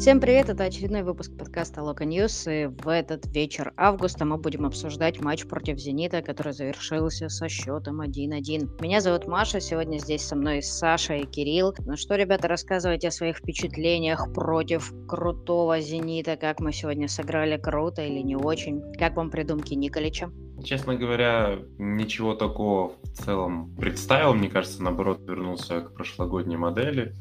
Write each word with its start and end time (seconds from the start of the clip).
Всем 0.00 0.18
привет, 0.18 0.48
это 0.48 0.64
очередной 0.64 1.02
выпуск 1.02 1.30
подкаста 1.36 1.82
Loco 1.82 2.06
News, 2.06 2.46
и 2.46 2.64
в 2.64 2.88
этот 2.88 3.26
вечер 3.34 3.74
августа 3.76 4.24
мы 4.24 4.38
будем 4.38 4.64
обсуждать 4.64 5.20
матч 5.20 5.44
против 5.44 5.78
«Зенита», 5.78 6.22
который 6.22 6.54
завершился 6.54 7.28
со 7.28 7.50
счетом 7.50 8.00
1-1. 8.00 8.80
Меня 8.80 9.02
зовут 9.02 9.26
Маша, 9.26 9.60
сегодня 9.60 9.98
здесь 9.98 10.22
со 10.22 10.36
мной 10.36 10.62
Саша 10.62 11.16
и 11.16 11.26
Кирилл. 11.26 11.74
Ну 11.84 11.98
что, 11.98 12.14
ребята, 12.14 12.48
рассказывайте 12.48 13.08
о 13.08 13.10
своих 13.10 13.36
впечатлениях 13.36 14.32
против 14.32 14.90
крутого 15.06 15.80
«Зенита», 15.80 16.38
как 16.38 16.60
мы 16.60 16.72
сегодня 16.72 17.06
сыграли, 17.06 17.58
круто 17.58 18.00
или 18.00 18.20
не 18.20 18.36
очень, 18.36 18.80
как 18.94 19.16
вам 19.16 19.30
придумки 19.30 19.74
Николича? 19.74 20.30
Честно 20.64 20.96
говоря, 20.96 21.58
ничего 21.76 22.34
такого 22.34 22.94
в 23.02 23.22
целом 23.22 23.76
представил. 23.76 24.32
Мне 24.32 24.48
кажется, 24.48 24.82
наоборот, 24.82 25.20
вернулся 25.28 25.82
к 25.82 25.92
прошлогодней 25.92 26.56
модели 26.56 27.14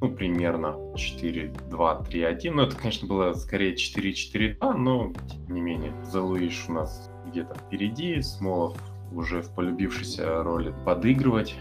ну, 0.00 0.10
примерно 0.10 0.76
4-2-3-1. 0.94 2.50
Ну, 2.50 2.62
это, 2.62 2.76
конечно, 2.76 3.08
было 3.08 3.32
скорее 3.34 3.74
4-4-2, 3.74 4.72
но, 4.74 5.12
тем 5.28 5.54
не 5.54 5.60
менее, 5.60 5.92
Залуиш 6.04 6.66
у 6.68 6.72
нас 6.72 7.10
где-то 7.26 7.54
впереди, 7.54 8.20
Смолов 8.20 8.76
уже 9.12 9.40
в 9.42 9.54
полюбившейся 9.54 10.42
роли 10.42 10.74
подыгрывать, 10.84 11.56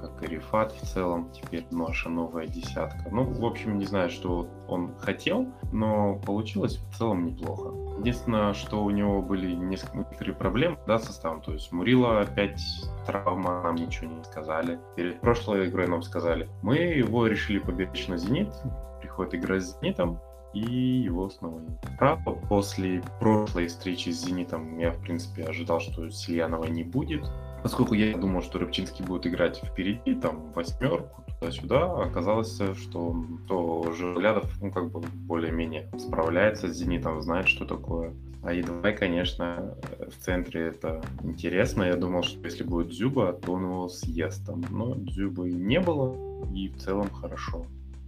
как 0.00 0.22
и 0.22 0.26
Рифат 0.26 0.72
в 0.72 0.86
целом, 0.86 1.30
теперь 1.32 1.66
наша 1.70 2.08
новая 2.08 2.46
десятка. 2.46 3.08
Ну, 3.10 3.24
в 3.24 3.44
общем, 3.44 3.78
не 3.78 3.84
знаю, 3.84 4.10
что 4.10 4.48
он 4.68 4.94
хотел, 4.98 5.48
но 5.72 6.18
получилось 6.24 6.76
в 6.76 6.96
целом 6.96 7.26
неплохо. 7.26 7.83
Единственное, 7.98 8.52
что 8.54 8.82
у 8.84 8.90
него 8.90 9.22
были 9.22 9.54
некоторые 9.54 10.34
проблемы 10.34 10.78
да, 10.86 10.98
с 10.98 11.04
составом, 11.04 11.40
то 11.42 11.52
есть 11.52 11.70
Мурила 11.72 12.20
опять 12.20 12.60
травма, 13.06 13.62
нам 13.62 13.76
ничего 13.76 14.10
не 14.10 14.24
сказали. 14.24 14.80
Перед 14.96 15.20
прошлой 15.20 15.68
игрой 15.68 15.86
нам 15.86 16.02
сказали. 16.02 16.48
Мы 16.62 16.76
его 16.76 17.26
решили 17.26 17.58
поберечь 17.58 18.08
на 18.08 18.16
Зенит, 18.16 18.52
приходит 19.00 19.36
игра 19.36 19.60
с 19.60 19.78
Зенитом, 19.78 20.20
и 20.54 20.60
его 20.60 21.28
снова 21.28 21.60
нет. 21.60 21.78
Правда, 21.98 22.30
после 22.48 23.02
прошлой 23.20 23.66
встречи 23.66 24.10
с 24.10 24.24
«Зенитом» 24.24 24.78
я, 24.78 24.92
в 24.92 25.00
принципе, 25.00 25.42
ожидал, 25.42 25.80
что 25.80 26.08
Сильянова 26.10 26.64
не 26.66 26.84
будет, 26.84 27.24
поскольку 27.62 27.94
я 27.94 28.16
думал, 28.16 28.42
что 28.42 28.58
Рыбчинский 28.58 29.04
будет 29.04 29.26
играть 29.26 29.58
впереди, 29.58 30.14
там, 30.14 30.52
восьмерку, 30.52 31.24
туда-сюда, 31.40 32.02
оказалось, 32.02 32.60
что 32.76 33.24
то 33.48 33.92
Жирлядов, 33.92 34.50
ну, 34.62 34.70
как 34.70 34.90
бы, 34.90 35.00
более-менее 35.00 35.90
справляется 35.98 36.68
с 36.68 36.76
«Зенитом», 36.76 37.20
знает, 37.22 37.48
что 37.48 37.64
такое. 37.64 38.14
А 38.44 38.52
едва, 38.52 38.92
конечно, 38.92 39.74
в 39.98 40.22
центре 40.22 40.66
это 40.66 41.02
интересно. 41.22 41.84
Я 41.84 41.96
думал, 41.96 42.22
что 42.22 42.44
если 42.44 42.62
будет 42.62 42.88
Дзюба, 42.88 43.32
то 43.32 43.52
он 43.52 43.62
его 43.64 43.88
съест 43.88 44.44
там. 44.46 44.62
Но 44.70 44.94
Дзюбы 44.96 45.50
не 45.50 45.80
было, 45.80 46.14
и 46.54 46.68
в 46.68 46.76
целом 46.76 47.08
хорошо. 47.08 47.64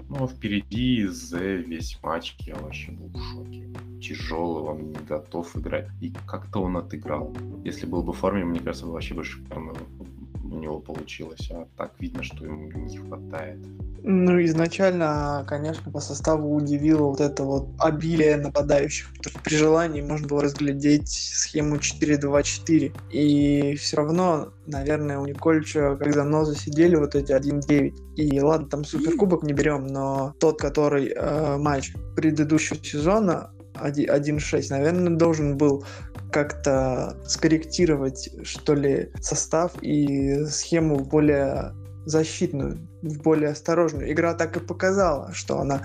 А 0.09 0.27
впереди 0.27 1.07
за 1.07 1.39
весь 1.39 1.99
матч 2.03 2.37
я 2.41 2.55
вообще 2.57 2.93
был 2.93 3.09
в 3.09 3.23
шоке. 3.33 3.69
Тяжелый, 4.01 4.63
он 4.63 4.93
не 4.93 5.07
готов 5.07 5.57
играть. 5.57 5.89
И 6.01 6.13
как-то 6.27 6.61
он 6.63 6.77
отыграл. 6.77 7.35
Если 7.65 7.87
был 7.87 8.03
бы 8.03 8.13
в 8.13 8.17
форме, 8.17 8.45
мне 8.45 8.61
кажется, 8.61 8.87
вообще 8.87 9.15
бы 9.15 9.25
шикарно 9.25 9.73
у 10.51 10.59
него 10.59 10.81
получилось. 10.81 11.51
А 11.51 11.67
так 11.77 11.93
видно, 11.99 12.23
что 12.23 12.45
ему 12.45 12.71
не 12.71 12.99
хватает. 12.99 13.59
Ну, 14.03 14.43
изначально, 14.45 15.45
конечно, 15.49 15.91
по 15.91 16.01
составу 16.01 16.55
удивило 16.55 17.09
вот 17.09 17.21
это 17.21 17.43
вот 17.43 17.69
обилие 17.79 18.37
нападающих. 18.37 19.09
При 19.43 19.57
желании 19.57 20.01
можно 20.01 20.29
было 20.29 20.43
разглядеть 20.43 21.09
схему 21.09 21.77
4-2-4. 21.77 22.93
И 23.11 23.75
все 23.77 23.97
равно, 23.97 24.53
наверное, 24.67 25.19
у 25.19 25.27
Никольча, 25.27 25.97
когда 25.97 26.25
нозы 26.25 26.57
сидели 26.57 26.95
вот 26.95 27.15
эти 27.15 27.33
1-9. 27.33 28.15
И 28.17 28.41
ладно, 28.41 28.69
там 28.69 28.85
суперкубок 28.85 29.43
не 29.43 29.53
берем, 29.53 29.87
но 29.87 30.35
тот, 30.39 30.61
который 30.61 31.09
э, 31.09 31.57
матч 31.57 31.93
предыдущего 32.15 32.79
сезона, 32.83 33.51
1-6, 33.83 34.67
наверное, 34.71 35.17
должен 35.17 35.57
был 35.57 35.85
как-то 36.33 37.17
скорректировать, 37.27 38.31
что 38.43 38.75
ли, 38.75 39.11
состав 39.21 39.73
и 39.83 40.45
схему 40.47 40.99
более 40.99 41.73
защитную 42.05 42.89
более 43.03 43.51
осторожную. 43.51 44.11
Игра 44.11 44.35
так 44.35 44.57
и 44.57 44.61
показала, 44.61 45.33
что 45.33 45.59
она 45.59 45.83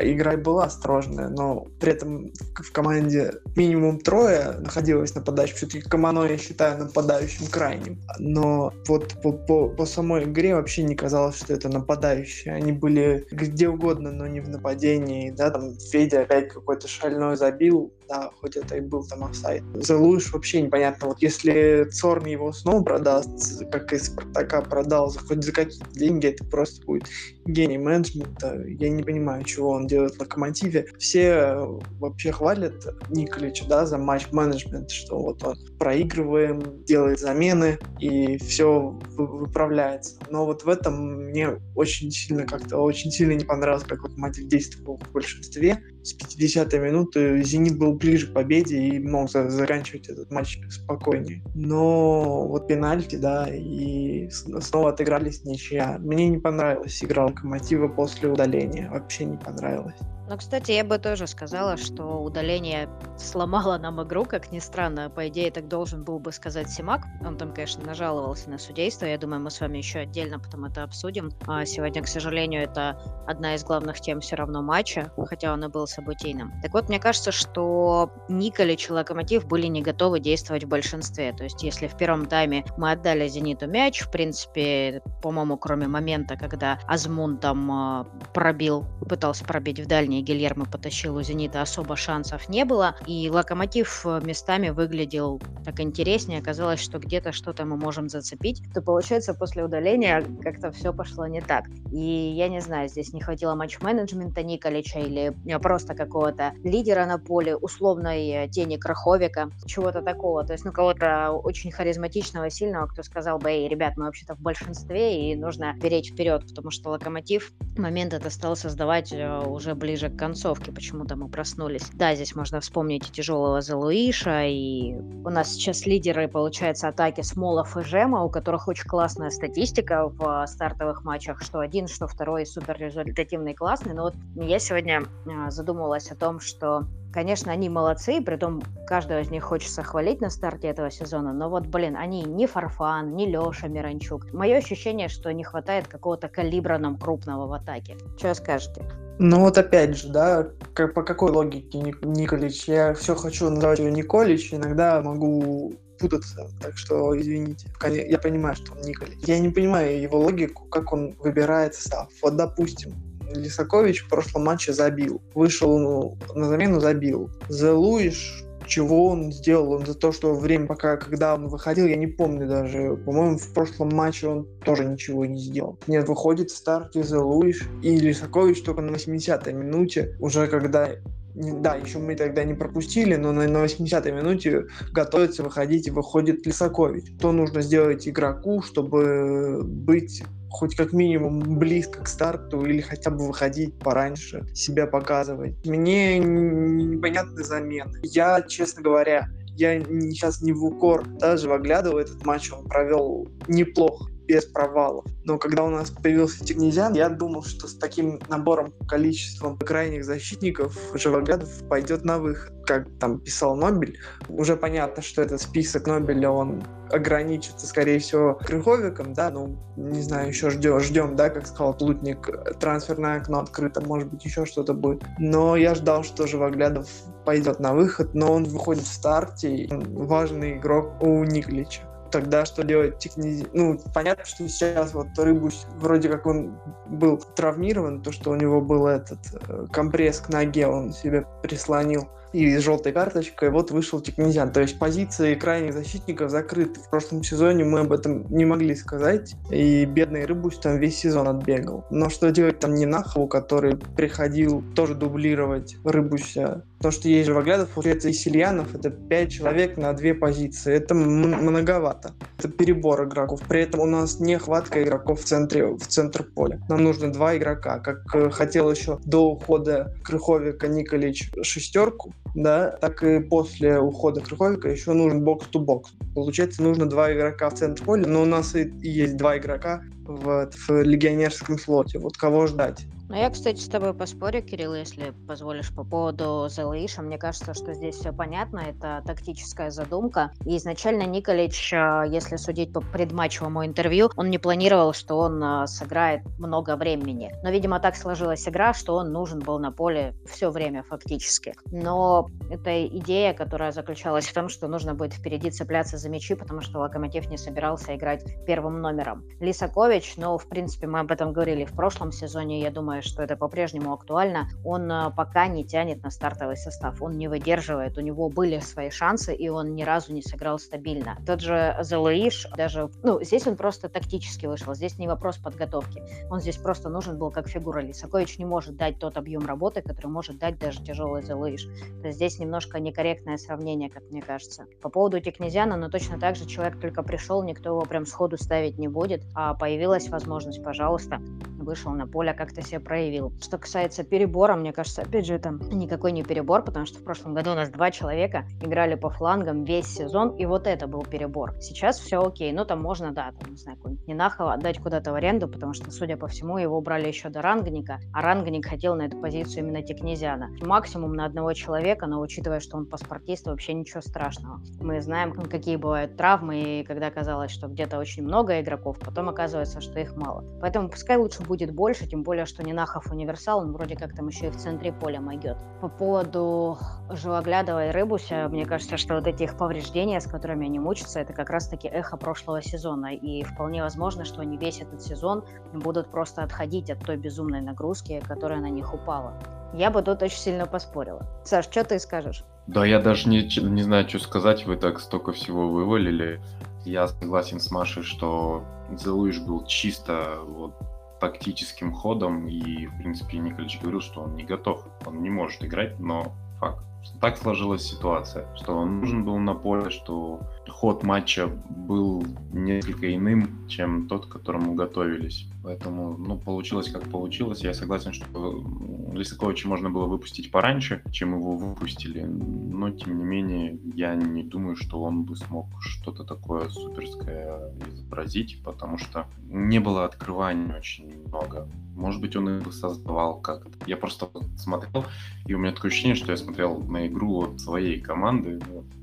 игра 0.00 0.34
и 0.34 0.36
была 0.36 0.64
осторожная, 0.64 1.28
но 1.28 1.66
при 1.80 1.92
этом 1.92 2.32
в 2.54 2.72
команде 2.72 3.34
минимум 3.56 3.98
трое 3.98 4.52
находилось 4.60 5.14
нападающим. 5.14 5.56
Все-таки 5.56 5.82
Камано 5.82 6.24
я 6.24 6.38
считаю 6.38 6.78
нападающим 6.78 7.46
крайним. 7.46 8.00
Но 8.18 8.72
вот 8.86 9.14
по, 9.22 9.32
по, 9.32 9.68
по 9.68 9.86
самой 9.86 10.24
игре 10.24 10.54
вообще 10.54 10.82
не 10.82 10.94
казалось, 10.94 11.36
что 11.36 11.52
это 11.52 11.68
нападающие. 11.68 12.54
Они 12.54 12.72
были 12.72 13.26
где 13.30 13.68
угодно, 13.68 14.12
но 14.12 14.26
не 14.26 14.40
в 14.40 14.48
нападении. 14.48 15.30
Да, 15.30 15.50
там 15.50 15.74
Федя 15.74 16.22
опять 16.22 16.48
какой-то 16.48 16.88
шальной 16.88 17.36
забил, 17.36 17.92
да, 18.08 18.30
хоть 18.40 18.56
это 18.56 18.76
и 18.76 18.80
был 18.80 19.04
там 19.06 19.24
офсайд. 19.24 19.62
За 19.74 19.96
Луиш 19.96 20.32
вообще 20.32 20.62
непонятно. 20.62 21.08
Вот 21.08 21.18
если 21.20 21.88
Цорн 21.90 22.26
его 22.26 22.52
снова 22.52 22.82
продаст, 22.82 23.64
как 23.70 23.92
из 23.92 24.06
Спартака 24.06 24.62
продал, 24.62 25.14
хоть 25.26 25.42
за 25.42 25.52
какие-то 25.52 25.90
деньги, 25.92 26.28
это 26.28 26.44
просто 26.52 26.84
будет 26.86 27.08
гений 27.46 27.78
менеджмента. 27.78 28.62
Я 28.66 28.88
не 28.88 29.02
понимаю, 29.02 29.44
чего 29.44 29.70
он 29.70 29.86
делает 29.86 30.14
в 30.14 30.20
Локомотиве. 30.20 30.86
Все 30.98 31.28
э, 31.28 31.78
вообще 31.98 32.32
хвалят 32.32 32.74
Николича, 33.10 33.64
да, 33.68 33.86
за 33.86 33.98
матч-менеджмент, 33.98 34.90
что 34.90 35.18
вот 35.18 35.42
он 35.44 35.56
проигрываем, 35.78 36.84
делает 36.84 37.20
замены, 37.20 37.78
и 38.00 38.38
все 38.38 38.98
выправляется. 39.16 40.16
Но 40.30 40.46
вот 40.46 40.64
в 40.64 40.68
этом 40.68 41.28
мне 41.28 41.50
очень 41.74 42.10
сильно 42.10 42.46
как-то, 42.46 42.78
очень 42.78 43.10
сильно 43.10 43.32
не 43.32 43.44
понравилось, 43.44 43.84
как 43.84 44.02
Локомотив 44.02 44.46
действовал 44.48 44.98
в 44.98 45.12
большинстве. 45.12 45.82
С 46.02 46.16
50-й 46.16 46.78
минуты 46.78 47.42
Зенит 47.44 47.78
был 47.78 47.94
ближе 47.94 48.28
к 48.28 48.34
победе 48.34 48.76
и 48.76 48.98
мог 48.98 49.30
заканчивать 49.30 50.08
этот 50.08 50.30
матч 50.30 50.58
спокойнее. 50.68 51.42
Но 51.54 52.46
вот 52.48 52.66
пенальти, 52.66 53.16
да, 53.16 53.48
и 53.48 54.28
снова 54.30 54.90
отыгрались 54.90 55.44
ничья. 55.44 55.98
Мне 56.00 56.28
не 56.28 56.38
понравилась 56.38 57.02
игра 57.02 57.31
Локомотива 57.32 57.88
после 57.88 58.28
удаления. 58.28 58.90
Вообще 58.90 59.24
не 59.24 59.36
понравилось. 59.38 59.96
Ну, 60.32 60.38
кстати, 60.38 60.72
я 60.72 60.82
бы 60.82 60.96
тоже 60.96 61.26
сказала, 61.26 61.76
что 61.76 62.22
удаление 62.22 62.88
сломало 63.18 63.76
нам 63.76 64.02
игру, 64.02 64.24
как 64.24 64.50
ни 64.50 64.60
странно. 64.60 65.10
По 65.10 65.28
идее, 65.28 65.50
так 65.50 65.68
должен 65.68 66.04
был 66.04 66.18
бы 66.18 66.32
сказать 66.32 66.70
Симак. 66.70 67.02
Он 67.20 67.36
там, 67.36 67.52
конечно, 67.52 67.84
нажаловался 67.84 68.48
на 68.48 68.56
судейство. 68.56 69.04
Я 69.04 69.18
думаю, 69.18 69.42
мы 69.42 69.50
с 69.50 69.60
вами 69.60 69.76
еще 69.76 69.98
отдельно 69.98 70.38
потом 70.38 70.64
это 70.64 70.84
обсудим. 70.84 71.32
А 71.46 71.66
сегодня, 71.66 72.02
к 72.02 72.08
сожалению, 72.08 72.62
это 72.62 72.98
одна 73.26 73.54
из 73.54 73.62
главных 73.62 74.00
тем 74.00 74.20
все 74.20 74.36
равно 74.36 74.62
матча, 74.62 75.12
хотя 75.26 75.52
он 75.52 75.66
и 75.66 75.68
был 75.68 75.86
событийным. 75.86 76.50
Так 76.62 76.72
вот, 76.72 76.88
мне 76.88 76.98
кажется, 76.98 77.30
что 77.30 78.10
Николич 78.30 78.88
и 78.88 78.92
Локомотив 78.94 79.46
были 79.46 79.66
не 79.66 79.82
готовы 79.82 80.18
действовать 80.18 80.64
в 80.64 80.68
большинстве. 80.68 81.34
То 81.34 81.44
есть, 81.44 81.62
если 81.62 81.88
в 81.88 81.96
первом 81.98 82.24
тайме 82.24 82.64
мы 82.78 82.92
отдали 82.92 83.28
Зениту 83.28 83.66
мяч, 83.66 84.00
в 84.00 84.10
принципе, 84.10 85.02
по-моему, 85.20 85.58
кроме 85.58 85.88
момента, 85.88 86.38
когда 86.38 86.78
Азмун 86.88 87.36
там 87.36 88.00
э, 88.00 88.04
пробил, 88.32 88.86
пытался 89.06 89.44
пробить 89.44 89.78
в 89.78 89.86
дальний 89.86 90.21
Гильермо 90.22 90.64
потащил 90.64 91.16
у 91.16 91.22
«Зенита», 91.22 91.60
особо 91.62 91.96
шансов 91.96 92.48
не 92.48 92.64
было. 92.64 92.96
И 93.06 93.28
«Локомотив» 93.30 94.06
э, 94.06 94.20
местами 94.24 94.70
выглядел 94.70 95.40
так 95.64 95.80
интереснее. 95.80 96.40
Оказалось, 96.40 96.80
что 96.80 96.98
где-то 96.98 97.32
что-то 97.32 97.64
мы 97.64 97.76
можем 97.76 98.08
зацепить. 98.08 98.62
То 98.72 98.80
получается, 98.80 99.34
после 99.34 99.64
удаления 99.64 100.24
как-то 100.42 100.70
все 100.72 100.92
пошло 100.92 101.26
не 101.26 101.40
так. 101.40 101.66
И 101.92 101.98
я 101.98 102.48
не 102.48 102.60
знаю, 102.60 102.88
здесь 102.88 103.12
не 103.12 103.20
хватило 103.20 103.54
матч-менеджмента 103.54 104.42
Николича 104.42 105.00
или 105.00 105.36
э, 105.46 105.58
просто 105.58 105.94
какого-то 105.94 106.52
лидера 106.64 107.06
на 107.06 107.18
поле, 107.18 107.56
условной 107.56 108.28
э, 108.28 108.48
тени 108.48 108.76
Краховика, 108.76 109.50
чего-то 109.66 110.02
такого. 110.02 110.44
То 110.44 110.52
есть, 110.52 110.64
ну, 110.64 110.72
кого-то 110.72 111.30
очень 111.30 111.70
харизматичного, 111.70 112.50
сильного, 112.50 112.86
кто 112.86 113.02
сказал 113.02 113.38
бы, 113.38 113.50
эй, 113.50 113.68
ребят, 113.68 113.96
мы 113.96 114.04
вообще-то 114.04 114.34
в 114.34 114.40
большинстве, 114.40 115.32
и 115.32 115.36
нужно 115.36 115.74
беречь 115.74 116.12
вперед, 116.12 116.46
потому 116.48 116.70
что 116.70 116.90
Локомотив 116.90 117.52
момент 117.76 118.12
это 118.12 118.30
стал 118.30 118.56
создавать 118.56 119.12
уже 119.12 119.74
ближе 119.74 120.01
к 120.08 120.16
концовке 120.16 120.72
почему-то 120.72 121.16
мы 121.16 121.28
проснулись. 121.28 121.90
Да, 121.94 122.14
здесь 122.14 122.34
можно 122.34 122.60
вспомнить 122.60 123.08
и 123.08 123.12
тяжелого 123.12 123.60
Залуиша, 123.60 124.44
и 124.46 124.94
у 124.94 125.30
нас 125.30 125.52
сейчас 125.52 125.86
лидеры, 125.86 126.28
получается, 126.28 126.88
атаки 126.88 127.20
Смолов 127.22 127.76
и 127.76 127.82
Жема, 127.82 128.22
у 128.24 128.30
которых 128.30 128.68
очень 128.68 128.88
классная 128.88 129.30
статистика 129.30 130.08
в 130.08 130.46
стартовых 130.46 131.04
матчах, 131.04 131.42
что 131.42 131.60
один, 131.60 131.88
что 131.88 132.06
второй 132.06 132.46
супер 132.46 132.76
результативный, 132.78 133.54
классный. 133.54 133.94
Но 133.94 134.04
вот 134.04 134.14
я 134.34 134.58
сегодня 134.58 135.04
а, 135.26 135.50
задумывалась 135.50 136.10
о 136.10 136.16
том, 136.16 136.40
что 136.40 136.86
Конечно, 137.12 137.52
они 137.52 137.68
молодцы, 137.68 138.22
при 138.22 138.36
том 138.36 138.62
каждого 138.86 139.20
из 139.20 139.30
них 139.30 139.44
хочется 139.44 139.82
хвалить 139.82 140.22
на 140.22 140.30
старте 140.30 140.68
этого 140.68 140.90
сезона, 140.90 141.34
но 141.34 141.50
вот, 141.50 141.66
блин, 141.66 141.94
они 141.94 142.22
не 142.22 142.46
Фарфан, 142.46 143.14
не 143.14 143.26
Леша 143.26 143.68
Миранчук. 143.68 144.32
Мое 144.32 144.56
ощущение, 144.56 145.08
что 145.08 145.30
не 145.30 145.44
хватает 145.44 145.88
какого-то 145.88 146.28
калибра 146.28 146.78
нам 146.78 146.96
крупного 146.96 147.46
в 147.46 147.52
атаке. 147.52 147.98
Что 148.16 148.32
скажете? 148.32 148.82
Ну 149.24 149.38
вот 149.38 149.56
опять 149.56 149.96
же, 149.96 150.08
да, 150.08 150.48
как, 150.74 150.94
по 150.94 151.04
какой 151.04 151.30
логике 151.30 151.78
Николич? 151.78 152.64
Я 152.64 152.92
все 152.92 153.14
хочу 153.14 153.48
называть 153.50 153.78
его 153.78 153.88
Николич, 153.88 154.52
иногда 154.52 155.00
могу 155.00 155.74
путаться, 156.00 156.48
так 156.60 156.76
что 156.76 157.16
извините. 157.16 157.68
Я 157.84 158.18
понимаю, 158.18 158.56
что 158.56 158.72
он 158.72 158.80
Николич. 158.80 159.18
Я 159.24 159.38
не 159.38 159.50
понимаю 159.50 160.02
его 160.02 160.18
логику, 160.18 160.64
как 160.64 160.92
он 160.92 161.14
выбирает 161.20 161.76
состав. 161.76 162.08
Вот 162.20 162.34
допустим, 162.34 162.94
Лисакович 163.32 164.02
в 164.02 164.08
прошлом 164.08 164.42
матче 164.42 164.72
забил. 164.72 165.22
Вышел 165.36 165.78
ну, 165.78 166.18
на 166.34 166.46
замену, 166.46 166.80
забил. 166.80 167.30
The 167.48 167.72
Луиш 167.72 168.42
чего 168.66 169.06
он 169.08 169.32
сделал. 169.32 169.72
Он 169.72 169.86
за 169.86 169.94
то, 169.94 170.12
что 170.12 170.34
время, 170.34 170.66
пока 170.66 170.96
когда 170.96 171.34
он 171.34 171.48
выходил, 171.48 171.86
я 171.86 171.96
не 171.96 172.06
помню 172.06 172.48
даже. 172.48 172.96
По-моему, 172.96 173.38
в 173.38 173.52
прошлом 173.52 173.90
матче 173.90 174.28
он 174.28 174.46
тоже 174.64 174.84
ничего 174.84 175.26
не 175.26 175.38
сделал. 175.38 175.78
Нет, 175.86 176.08
выходит 176.08 176.50
в 176.50 176.56
старте 176.56 177.02
за 177.02 177.20
Луиш 177.20 177.68
и 177.82 177.96
Лисакович 177.96 178.62
только 178.62 178.82
на 178.82 178.90
80-й 178.90 179.52
минуте, 179.52 180.16
уже 180.20 180.46
когда 180.46 180.90
да, 181.34 181.76
еще 181.76 181.98
мы 181.98 182.14
тогда 182.14 182.44
не 182.44 182.54
пропустили, 182.54 183.16
но 183.16 183.32
на, 183.32 183.48
на 183.48 183.64
80-й 183.64 184.12
минуте 184.12 184.66
готовится 184.92 185.42
выходить 185.42 185.88
и 185.88 185.90
выходит 185.90 186.46
Лисакович. 186.46 187.14
Что 187.18 187.32
нужно 187.32 187.62
сделать 187.62 188.06
игроку, 188.06 188.62
чтобы 188.62 189.62
быть 189.64 190.22
хоть 190.52 190.76
как 190.76 190.92
минимум 190.92 191.58
близко 191.58 192.02
к 192.02 192.08
старту 192.08 192.64
или 192.64 192.80
хотя 192.80 193.10
бы 193.10 193.26
выходить 193.26 193.78
пораньше, 193.78 194.44
себя 194.54 194.86
показывать. 194.86 195.54
Мне 195.66 196.18
непонятны 196.18 197.42
замены. 197.42 198.00
Я, 198.02 198.42
честно 198.42 198.82
говоря, 198.82 199.28
я 199.56 199.80
сейчас 199.80 200.42
не 200.42 200.52
в 200.52 200.64
укор 200.64 201.06
даже 201.18 201.48
выглядываю 201.48 202.04
этот 202.04 202.24
матч, 202.24 202.52
он 202.52 202.66
провел 202.66 203.28
неплохо 203.48 204.11
без 204.32 204.46
провалов. 204.46 205.04
Но 205.24 205.36
когда 205.36 205.62
у 205.62 205.68
нас 205.68 205.90
появился 205.90 206.42
Тигнезян, 206.42 206.94
я 206.94 207.10
думал, 207.10 207.42
что 207.44 207.68
с 207.68 207.74
таким 207.74 208.18
набором, 208.30 208.72
количеством 208.88 209.58
крайних 209.58 210.06
защитников 210.06 210.74
Живоглядов 210.94 211.50
пойдет 211.68 212.02
на 212.06 212.18
выход. 212.18 212.50
Как 212.64 212.86
там 212.98 213.20
писал 213.20 213.56
Нобель, 213.56 213.98
уже 214.28 214.56
понятно, 214.56 215.02
что 215.02 215.20
этот 215.20 215.42
список 215.42 215.86
Нобеля, 215.86 216.30
он 216.30 216.62
ограничится, 216.90 217.66
скорее 217.66 217.98
всего, 217.98 218.38
Крыховиком, 218.42 219.12
да, 219.12 219.30
ну, 219.30 219.58
не 219.76 220.00
знаю, 220.00 220.28
еще 220.28 220.48
ждем, 220.48 220.80
ждем, 220.80 221.14
да, 221.14 221.28
как 221.28 221.46
сказал 221.46 221.74
Плутник, 221.74 222.30
трансферное 222.58 223.18
окно 223.18 223.40
открыто, 223.40 223.82
может 223.82 224.08
быть, 224.10 224.24
еще 224.24 224.46
что-то 224.46 224.72
будет. 224.72 225.04
Но 225.18 225.56
я 225.56 225.74
ждал, 225.74 226.04
что 226.04 226.26
Живоглядов 226.26 226.88
пойдет 227.26 227.60
на 227.60 227.74
выход, 227.74 228.14
но 228.14 228.32
он 228.32 228.44
выходит 228.44 228.84
в 228.84 228.92
старте, 228.92 229.68
важный 229.70 230.56
игрок 230.56 231.02
у 231.02 231.22
Никлича 231.24 231.91
тогда 232.12 232.44
что 232.44 232.62
делать 232.62 232.98
техни... 232.98 233.44
Ну, 233.52 233.80
понятно, 233.94 234.24
что 234.24 234.46
сейчас 234.48 234.94
вот 234.94 235.08
Рыбусь, 235.16 235.66
вроде 235.76 236.08
как 236.08 236.26
он 236.26 236.58
был 236.86 237.16
травмирован, 237.16 238.02
то, 238.02 238.12
что 238.12 238.30
у 238.30 238.36
него 238.36 238.60
был 238.60 238.86
этот 238.86 239.18
э, 239.48 239.66
компресс 239.72 240.20
к 240.20 240.28
ноге, 240.28 240.66
он 240.66 240.92
себе 240.92 241.26
прислонил 241.42 242.08
и 242.32 242.56
с 242.56 242.62
желтой 242.62 242.92
карточкой, 242.92 243.50
вот 243.50 243.70
вышел 243.70 244.00
Тикнезян. 244.00 244.52
То 244.52 244.60
есть 244.60 244.78
позиции 244.78 245.34
крайних 245.34 245.74
защитников 245.74 246.30
закрыты. 246.30 246.80
В 246.80 246.88
прошлом 246.90 247.22
сезоне 247.22 247.64
мы 247.64 247.80
об 247.80 247.92
этом 247.92 248.26
не 248.30 248.44
могли 248.44 248.74
сказать, 248.74 249.34
и 249.50 249.84
бедный 249.84 250.24
Рыбусь 250.24 250.58
там 250.58 250.78
весь 250.78 250.98
сезон 250.98 251.28
отбегал. 251.28 251.86
Но 251.90 252.08
что 252.08 252.30
делать 252.30 252.58
там 252.58 252.74
Нинахову, 252.74 253.26
который 253.26 253.76
приходил 253.76 254.62
тоже 254.74 254.94
дублировать 254.94 255.76
Рыбуся 255.84 256.64
то, 256.82 256.90
что 256.90 257.08
есть 257.08 257.26
Живоглядов, 257.26 257.70
получается, 257.70 258.08
и 258.08 258.12
Сильянов, 258.12 258.74
это 258.74 258.90
5 258.90 259.32
человек 259.32 259.76
на 259.76 259.92
две 259.92 260.14
позиции. 260.14 260.74
Это 260.74 260.94
многовато. 260.94 262.12
Это 262.38 262.48
перебор 262.48 263.04
игроков. 263.04 263.40
При 263.48 263.62
этом 263.62 263.80
у 263.80 263.86
нас 263.86 264.18
не 264.18 264.36
хватка 264.38 264.82
игроков 264.82 265.22
в 265.22 265.24
центре, 265.24 265.66
в 265.66 265.86
центр 265.86 266.24
поля. 266.24 266.60
Нам 266.68 266.82
нужно 266.82 267.12
два 267.12 267.36
игрока. 267.36 267.78
Как 267.78 268.02
э, 268.14 268.30
хотел 268.30 268.70
еще 268.70 268.98
до 269.04 269.30
ухода 269.30 269.94
Крыховика 270.02 270.66
Николич 270.66 271.30
шестерку, 271.42 272.12
да, 272.34 272.70
так 272.80 273.02
и 273.02 273.20
после 273.20 273.78
ухода 273.78 274.20
Крыховика 274.20 274.68
еще 274.68 274.92
нужен 274.92 275.22
бокс-то-бокс. 275.22 275.92
Получается, 276.14 276.62
нужно 276.62 276.86
два 276.86 277.12
игрока 277.12 277.48
в 277.48 277.54
центр 277.54 277.82
поля, 277.84 278.06
но 278.06 278.22
у 278.22 278.26
нас 278.26 278.54
и 278.56 278.72
есть 278.82 279.16
два 279.16 279.38
игрока 279.38 279.82
в, 280.04 280.50
в 280.50 280.82
легионерском 280.82 281.58
слоте. 281.58 281.98
Вот 281.98 282.16
кого 282.16 282.46
ждать? 282.46 282.86
Ну, 283.12 283.18
я, 283.18 283.28
кстати, 283.28 283.60
с 283.60 283.68
тобой 283.68 283.92
поспорю, 283.92 284.40
Кирилл, 284.40 284.74
если 284.74 285.12
позволишь, 285.28 285.70
по 285.70 285.84
поводу 285.84 286.46
Зелаиша. 286.48 287.02
Мне 287.02 287.18
кажется, 287.18 287.52
что 287.52 287.74
здесь 287.74 287.96
все 287.96 288.10
понятно. 288.10 288.60
Это 288.60 289.02
тактическая 289.06 289.70
задумка. 289.70 290.30
И 290.46 290.56
изначально 290.56 291.02
Николич, 291.02 291.74
а, 291.74 292.04
если 292.04 292.36
судить 292.36 292.72
по 292.72 292.80
предматчевому 292.80 293.66
интервью, 293.66 294.08
он 294.16 294.30
не 294.30 294.38
планировал, 294.38 294.94
что 294.94 295.16
он 295.16 295.44
а, 295.44 295.66
сыграет 295.66 296.22
много 296.38 296.74
времени. 296.74 297.34
Но, 297.42 297.50
видимо, 297.50 297.80
так 297.80 297.96
сложилась 297.96 298.48
игра, 298.48 298.72
что 298.72 298.94
он 298.94 299.12
нужен 299.12 299.40
был 299.40 299.58
на 299.58 299.72
поле 299.72 300.14
все 300.26 300.50
время 300.50 300.82
фактически. 300.82 301.52
Но 301.70 302.28
это 302.48 302.86
идея, 302.86 303.34
которая 303.34 303.72
заключалась 303.72 304.26
в 304.26 304.32
том, 304.32 304.48
что 304.48 304.68
нужно 304.68 304.94
будет 304.94 305.12
впереди 305.12 305.50
цепляться 305.50 305.98
за 305.98 306.08
мячи, 306.08 306.34
потому 306.34 306.62
что 306.62 306.78
Локомотив 306.78 307.28
не 307.28 307.36
собирался 307.36 307.94
играть 307.94 308.24
первым 308.46 308.80
номером. 308.80 309.22
Лисакович, 309.38 310.14
ну, 310.16 310.38
в 310.38 310.48
принципе, 310.48 310.86
мы 310.86 311.00
об 311.00 311.12
этом 311.12 311.34
говорили 311.34 311.66
в 311.66 311.72
прошлом 311.72 312.10
сезоне, 312.10 312.62
я 312.62 312.70
думаю, 312.70 313.01
что 313.04 313.22
это 313.22 313.36
по-прежнему 313.36 313.92
актуально, 313.92 314.48
он 314.64 314.90
а, 314.90 315.10
пока 315.10 315.46
не 315.46 315.64
тянет 315.64 316.02
на 316.02 316.10
стартовый 316.10 316.56
состав, 316.56 317.02
он 317.02 317.18
не 317.18 317.28
выдерживает, 317.28 317.98
у 317.98 318.00
него 318.00 318.28
были 318.28 318.58
свои 318.60 318.90
шансы, 318.90 319.34
и 319.34 319.48
он 319.48 319.74
ни 319.74 319.82
разу 319.82 320.12
не 320.12 320.22
сыграл 320.22 320.58
стабильно. 320.58 321.16
Тот 321.26 321.40
же 321.40 321.76
Зелаиш, 321.82 322.46
даже, 322.56 322.90
ну, 323.02 323.22
здесь 323.22 323.46
он 323.46 323.56
просто 323.56 323.88
тактически 323.88 324.46
вышел, 324.46 324.74
здесь 324.74 324.98
не 324.98 325.08
вопрос 325.08 325.38
подготовки, 325.38 326.02
он 326.30 326.40
здесь 326.40 326.56
просто 326.56 326.88
нужен 326.88 327.18
был 327.18 327.30
как 327.30 327.48
фигура. 327.48 327.80
Лисакович 327.80 328.38
не 328.38 328.44
может 328.44 328.76
дать 328.76 328.98
тот 328.98 329.16
объем 329.16 329.46
работы, 329.46 329.82
который 329.82 330.06
может 330.08 330.38
дать 330.38 330.58
даже 330.58 330.82
тяжелый 330.82 331.22
Зелаиш. 331.22 331.64
То 332.00 332.06
есть 332.06 332.16
здесь 332.16 332.38
немножко 332.38 332.80
некорректное 332.80 333.36
сравнение, 333.36 333.90
как 333.90 334.02
мне 334.10 334.22
кажется. 334.22 334.66
По 334.80 334.88
поводу 334.88 335.20
Текнезяна, 335.20 335.76
но 335.76 335.88
точно 335.88 336.18
так 336.18 336.36
же 336.36 336.46
человек 336.46 336.80
только 336.80 337.02
пришел, 337.02 337.42
никто 337.42 337.70
его 337.70 337.82
прям 337.82 338.06
сходу 338.06 338.36
ставить 338.36 338.78
не 338.78 338.88
будет, 338.88 339.22
а 339.34 339.54
появилась 339.54 340.08
возможность, 340.08 340.62
пожалуйста, 340.62 341.20
вышел 341.62 341.92
на 341.92 342.06
поле, 342.06 342.34
как-то 342.34 342.62
себя 342.62 342.80
проявил. 342.92 343.32
Что 343.40 343.56
касается 343.56 344.04
перебора, 344.04 344.54
мне 344.54 344.70
кажется, 344.70 345.00
опять 345.00 345.24
же, 345.24 345.32
это 345.32 345.48
никакой 345.70 346.12
не 346.12 346.22
перебор, 346.22 346.62
потому 346.62 346.84
что 346.84 346.98
в 346.98 347.02
прошлом 347.04 347.32
году 347.32 347.52
у 347.52 347.54
нас 347.54 347.70
два 347.70 347.90
человека 347.90 348.44
играли 348.60 348.96
по 348.96 349.08
флангам 349.08 349.64
весь 349.64 349.86
сезон, 349.86 350.36
и 350.36 350.44
вот 350.44 350.66
это 350.66 350.86
был 350.86 351.00
перебор. 351.00 351.54
Сейчас 351.58 351.98
все 351.98 352.22
окей, 352.22 352.52
ну 352.52 352.66
там 352.66 352.82
можно, 352.82 353.10
да, 353.10 353.32
там, 353.32 353.52
не 353.52 353.56
знаю, 353.56 353.78
какой-нибудь 353.78 354.06
Ненахова 354.06 354.52
отдать 354.52 354.78
куда-то 354.78 355.10
в 355.10 355.14
аренду, 355.14 355.48
потому 355.48 355.72
что, 355.72 355.90
судя 355.90 356.18
по 356.18 356.28
всему, 356.28 356.58
его 356.58 356.78
брали 356.82 357.08
еще 357.08 357.30
до 357.30 357.40
Рангника, 357.40 357.98
а 358.12 358.20
Рангник 358.20 358.66
хотел 358.66 358.94
на 358.94 359.06
эту 359.06 359.18
позицию 359.18 359.64
именно 359.64 359.82
Текнезиана. 359.82 360.50
Максимум 360.60 361.14
на 361.14 361.24
одного 361.24 361.54
человека, 361.54 362.06
но 362.06 362.20
учитывая, 362.20 362.60
что 362.60 362.76
он 362.76 362.84
паспортист, 362.84 363.46
вообще 363.46 363.72
ничего 363.72 364.02
страшного. 364.02 364.60
Мы 364.82 365.00
знаем, 365.00 365.32
какие 365.32 365.76
бывают 365.76 366.18
травмы, 366.18 366.80
и 366.80 366.84
когда 366.84 367.10
казалось, 367.10 367.52
что 367.52 367.68
где-то 367.68 367.98
очень 367.98 368.22
много 368.22 368.60
игроков, 368.60 368.98
потом 368.98 369.30
оказывается, 369.30 369.80
что 369.80 369.98
их 369.98 370.14
мало. 370.14 370.44
Поэтому 370.60 370.90
пускай 370.90 371.16
лучше 371.16 371.42
будет 371.42 371.72
больше, 371.72 372.06
тем 372.06 372.22
более, 372.22 372.44
что 372.44 372.62
Ненахов 372.62 372.81
Нахов 372.82 373.12
универсал, 373.12 373.60
он 373.60 373.70
вроде 373.70 373.94
как 373.94 374.12
там 374.12 374.26
еще 374.26 374.48
и 374.48 374.50
в 374.50 374.56
центре 374.56 374.92
поля 374.92 375.20
могет. 375.20 375.56
По 375.80 375.88
поводу 375.88 376.78
Живоглядова 377.10 377.86
и 377.86 377.90
Рыбуся, 377.92 378.48
мне 378.50 378.66
кажется, 378.66 378.96
что 378.96 379.14
вот 379.14 379.28
эти 379.28 379.44
их 379.44 379.56
повреждения, 379.56 380.20
с 380.20 380.26
которыми 380.26 380.66
они 380.66 380.80
мучатся, 380.80 381.20
это 381.20 381.32
как 381.32 381.48
раз-таки 381.48 381.86
эхо 381.86 382.16
прошлого 382.16 382.60
сезона. 382.60 383.14
И 383.14 383.44
вполне 383.44 383.82
возможно, 383.82 384.24
что 384.24 384.40
они 384.40 384.56
весь 384.56 384.80
этот 384.80 385.00
сезон 385.00 385.44
будут 385.72 386.08
просто 386.08 386.42
отходить 386.42 386.90
от 386.90 386.98
той 387.06 387.16
безумной 387.16 387.60
нагрузки, 387.60 388.20
которая 388.26 388.58
на 388.58 388.68
них 388.68 388.92
упала. 388.92 389.32
Я 389.72 389.92
бы 389.92 390.02
тут 390.02 390.20
очень 390.20 390.38
сильно 390.38 390.66
поспорила. 390.66 391.24
Саш, 391.44 391.66
что 391.66 391.84
ты 391.84 392.00
скажешь? 392.00 392.44
Да, 392.66 392.84
я 392.84 392.98
даже 392.98 393.28
не, 393.28 393.44
не 393.60 393.82
знаю, 393.84 394.08
что 394.08 394.18
сказать. 394.18 394.66
Вы 394.66 394.74
так 394.74 394.98
столько 394.98 395.30
всего 395.30 395.68
вывалили. 395.68 396.40
Я 396.84 397.06
согласен 397.06 397.60
с 397.60 397.70
Машей, 397.70 398.02
что 398.02 398.64
Зелуиш 398.90 399.38
был 399.38 399.64
чисто 399.66 400.38
вот 400.44 400.74
тактическим 401.22 401.92
ходом, 401.92 402.48
и, 402.48 402.86
в 402.88 402.98
принципе, 402.98 403.38
Николич 403.38 403.78
говорил, 403.80 404.00
что 404.00 404.22
он 404.22 404.34
не 404.34 404.42
готов, 404.42 404.84
он 405.06 405.22
не 405.22 405.30
может 405.30 405.62
играть, 405.62 406.00
но 406.00 406.32
факт. 406.58 406.84
Так 407.20 407.36
сложилась 407.36 407.84
ситуация, 407.84 408.52
что 408.56 408.74
он 408.74 408.98
нужен 408.98 409.24
был 409.24 409.38
на 409.38 409.54
поле, 409.54 409.90
что 409.90 410.40
ход 410.68 411.02
матча 411.02 411.46
был 411.46 412.24
несколько 412.52 413.14
иным, 413.14 413.66
чем 413.68 414.08
тот, 414.08 414.26
к 414.26 414.28
которому 414.30 414.74
готовились. 414.74 415.46
Поэтому, 415.62 416.16
ну, 416.16 416.36
получилось 416.36 416.90
как 416.90 417.04
получилось. 417.04 417.62
Я 417.62 417.72
согласен, 417.72 418.12
что 418.12 418.64
Лисаковича 419.12 419.68
можно 419.68 419.90
было 419.90 420.06
выпустить 420.06 420.50
пораньше, 420.50 421.02
чем 421.12 421.38
его 421.38 421.56
выпустили. 421.56 422.22
Но, 422.22 422.90
тем 422.90 423.18
не 423.18 423.24
менее, 423.24 423.78
я 423.94 424.14
не 424.14 424.42
думаю, 424.42 424.76
что 424.76 425.00
он 425.02 425.22
бы 425.22 425.36
смог 425.36 425.66
что-то 425.80 426.24
такое 426.24 426.68
суперское 426.68 427.72
изобразить, 427.88 428.60
потому 428.64 428.98
что 428.98 429.26
не 429.44 429.78
было 429.78 430.04
открываний 430.04 430.74
очень 430.74 431.24
много. 431.28 431.68
Может 431.94 432.20
быть, 432.20 432.34
он 432.34 432.58
их 432.58 432.72
создавал 432.72 433.40
как-то. 433.40 433.70
Я 433.86 433.96
просто 433.96 434.28
смотрел, 434.56 435.04
и 435.46 435.54
у 435.54 435.58
меня 435.58 435.72
такое 435.72 435.90
ощущение, 435.90 436.16
что 436.16 436.32
я 436.32 436.36
смотрел 436.36 436.82
на 436.82 437.06
игру 437.06 437.42
от 437.42 437.60
своей 437.60 438.00
команды. 438.00 438.60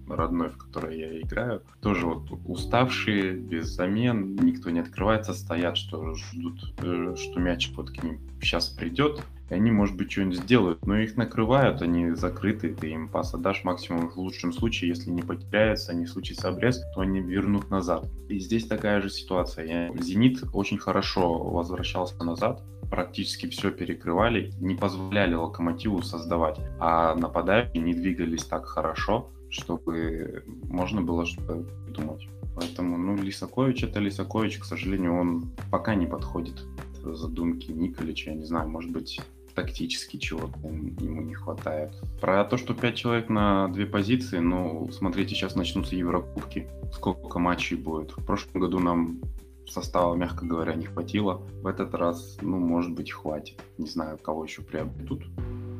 Родной, 0.09 0.49
в 0.49 0.57
которой 0.57 0.97
я 0.97 1.21
играю, 1.21 1.61
тоже 1.81 2.05
вот 2.05 2.27
уставшие, 2.45 3.33
без 3.33 3.67
замен, 3.67 4.35
никто 4.35 4.69
не 4.69 4.79
открывается, 4.79 5.33
стоят, 5.33 5.77
что 5.77 6.15
ждут, 6.15 6.73
э, 6.81 7.15
что 7.17 7.39
мяч 7.39 7.71
вот 7.75 7.91
к 7.91 8.03
ним 8.03 8.19
сейчас 8.41 8.69
придет, 8.69 9.21
и 9.49 9.53
они, 9.53 9.71
может 9.71 9.95
быть, 9.95 10.11
что-нибудь 10.11 10.37
сделают, 10.37 10.85
но 10.85 10.97
их 10.97 11.17
накрывают, 11.17 11.81
они 11.81 12.11
закрыты, 12.11 12.73
ты 12.73 12.91
им 12.91 13.09
пас 13.09 13.33
отдашь 13.33 13.63
максимум 13.63 14.09
в 14.09 14.17
лучшем 14.17 14.53
случае, 14.53 14.89
если 14.89 15.09
не 15.09 15.21
потеряется, 15.21 15.93
не 15.93 16.05
случится 16.05 16.49
обрез, 16.49 16.81
то 16.93 17.01
они 17.01 17.19
вернут 17.19 17.69
назад. 17.69 18.05
И 18.29 18.39
здесь 18.39 18.67
такая 18.67 19.01
же 19.01 19.09
ситуация. 19.09 19.65
Я... 19.65 20.01
Зенит 20.01 20.43
очень 20.53 20.77
хорошо 20.77 21.37
возвращался 21.37 22.23
назад, 22.23 22.61
практически 22.89 23.47
все 23.47 23.71
перекрывали, 23.71 24.51
не 24.59 24.75
позволяли 24.75 25.33
Локомотиву 25.33 26.01
создавать, 26.01 26.59
а 26.79 27.15
нападающие 27.15 27.81
не 27.81 27.93
двигались 27.93 28.45
так 28.45 28.65
хорошо, 28.65 29.29
чтобы 29.49 30.43
можно 30.63 31.01
было 31.01 31.25
что-то 31.25 31.65
придумать. 31.85 32.27
Поэтому, 32.55 32.97
ну, 32.97 33.15
Лисакович 33.15 33.83
это 33.83 33.99
Лисакович, 33.99 34.59
к 34.59 34.65
сожалению, 34.65 35.19
он 35.19 35.51
пока 35.71 35.95
не 35.95 36.05
подходит 36.05 36.65
задумки 37.03 37.71
Николича, 37.71 38.31
я 38.31 38.35
не 38.35 38.43
знаю, 38.43 38.69
может 38.69 38.91
быть, 38.91 39.21
тактически 39.55 40.17
чего-то 40.17 40.59
ему 40.67 41.21
не 41.21 41.33
хватает. 41.33 41.91
Про 42.21 42.43
то, 42.45 42.57
что 42.57 42.73
5 42.73 42.95
человек 42.95 43.29
на 43.29 43.67
две 43.69 43.85
позиции, 43.85 44.39
ну, 44.39 44.89
смотрите, 44.91 45.35
сейчас 45.35 45.55
начнутся 45.55 45.95
Еврокубки, 45.95 46.67
сколько 46.93 47.39
матчей 47.39 47.77
будет. 47.77 48.11
В 48.11 48.25
прошлом 48.25 48.61
году 48.61 48.79
нам 48.79 49.19
состава, 49.65 50.15
мягко 50.15 50.45
говоря, 50.45 50.75
не 50.75 50.85
хватило. 50.85 51.41
В 51.61 51.67
этот 51.67 51.93
раз, 51.93 52.37
ну, 52.41 52.57
может 52.57 52.93
быть, 52.93 53.11
хватит. 53.11 53.59
Не 53.77 53.87
знаю, 53.87 54.17
кого 54.17 54.43
еще 54.43 54.61
приобретут. 54.61 55.25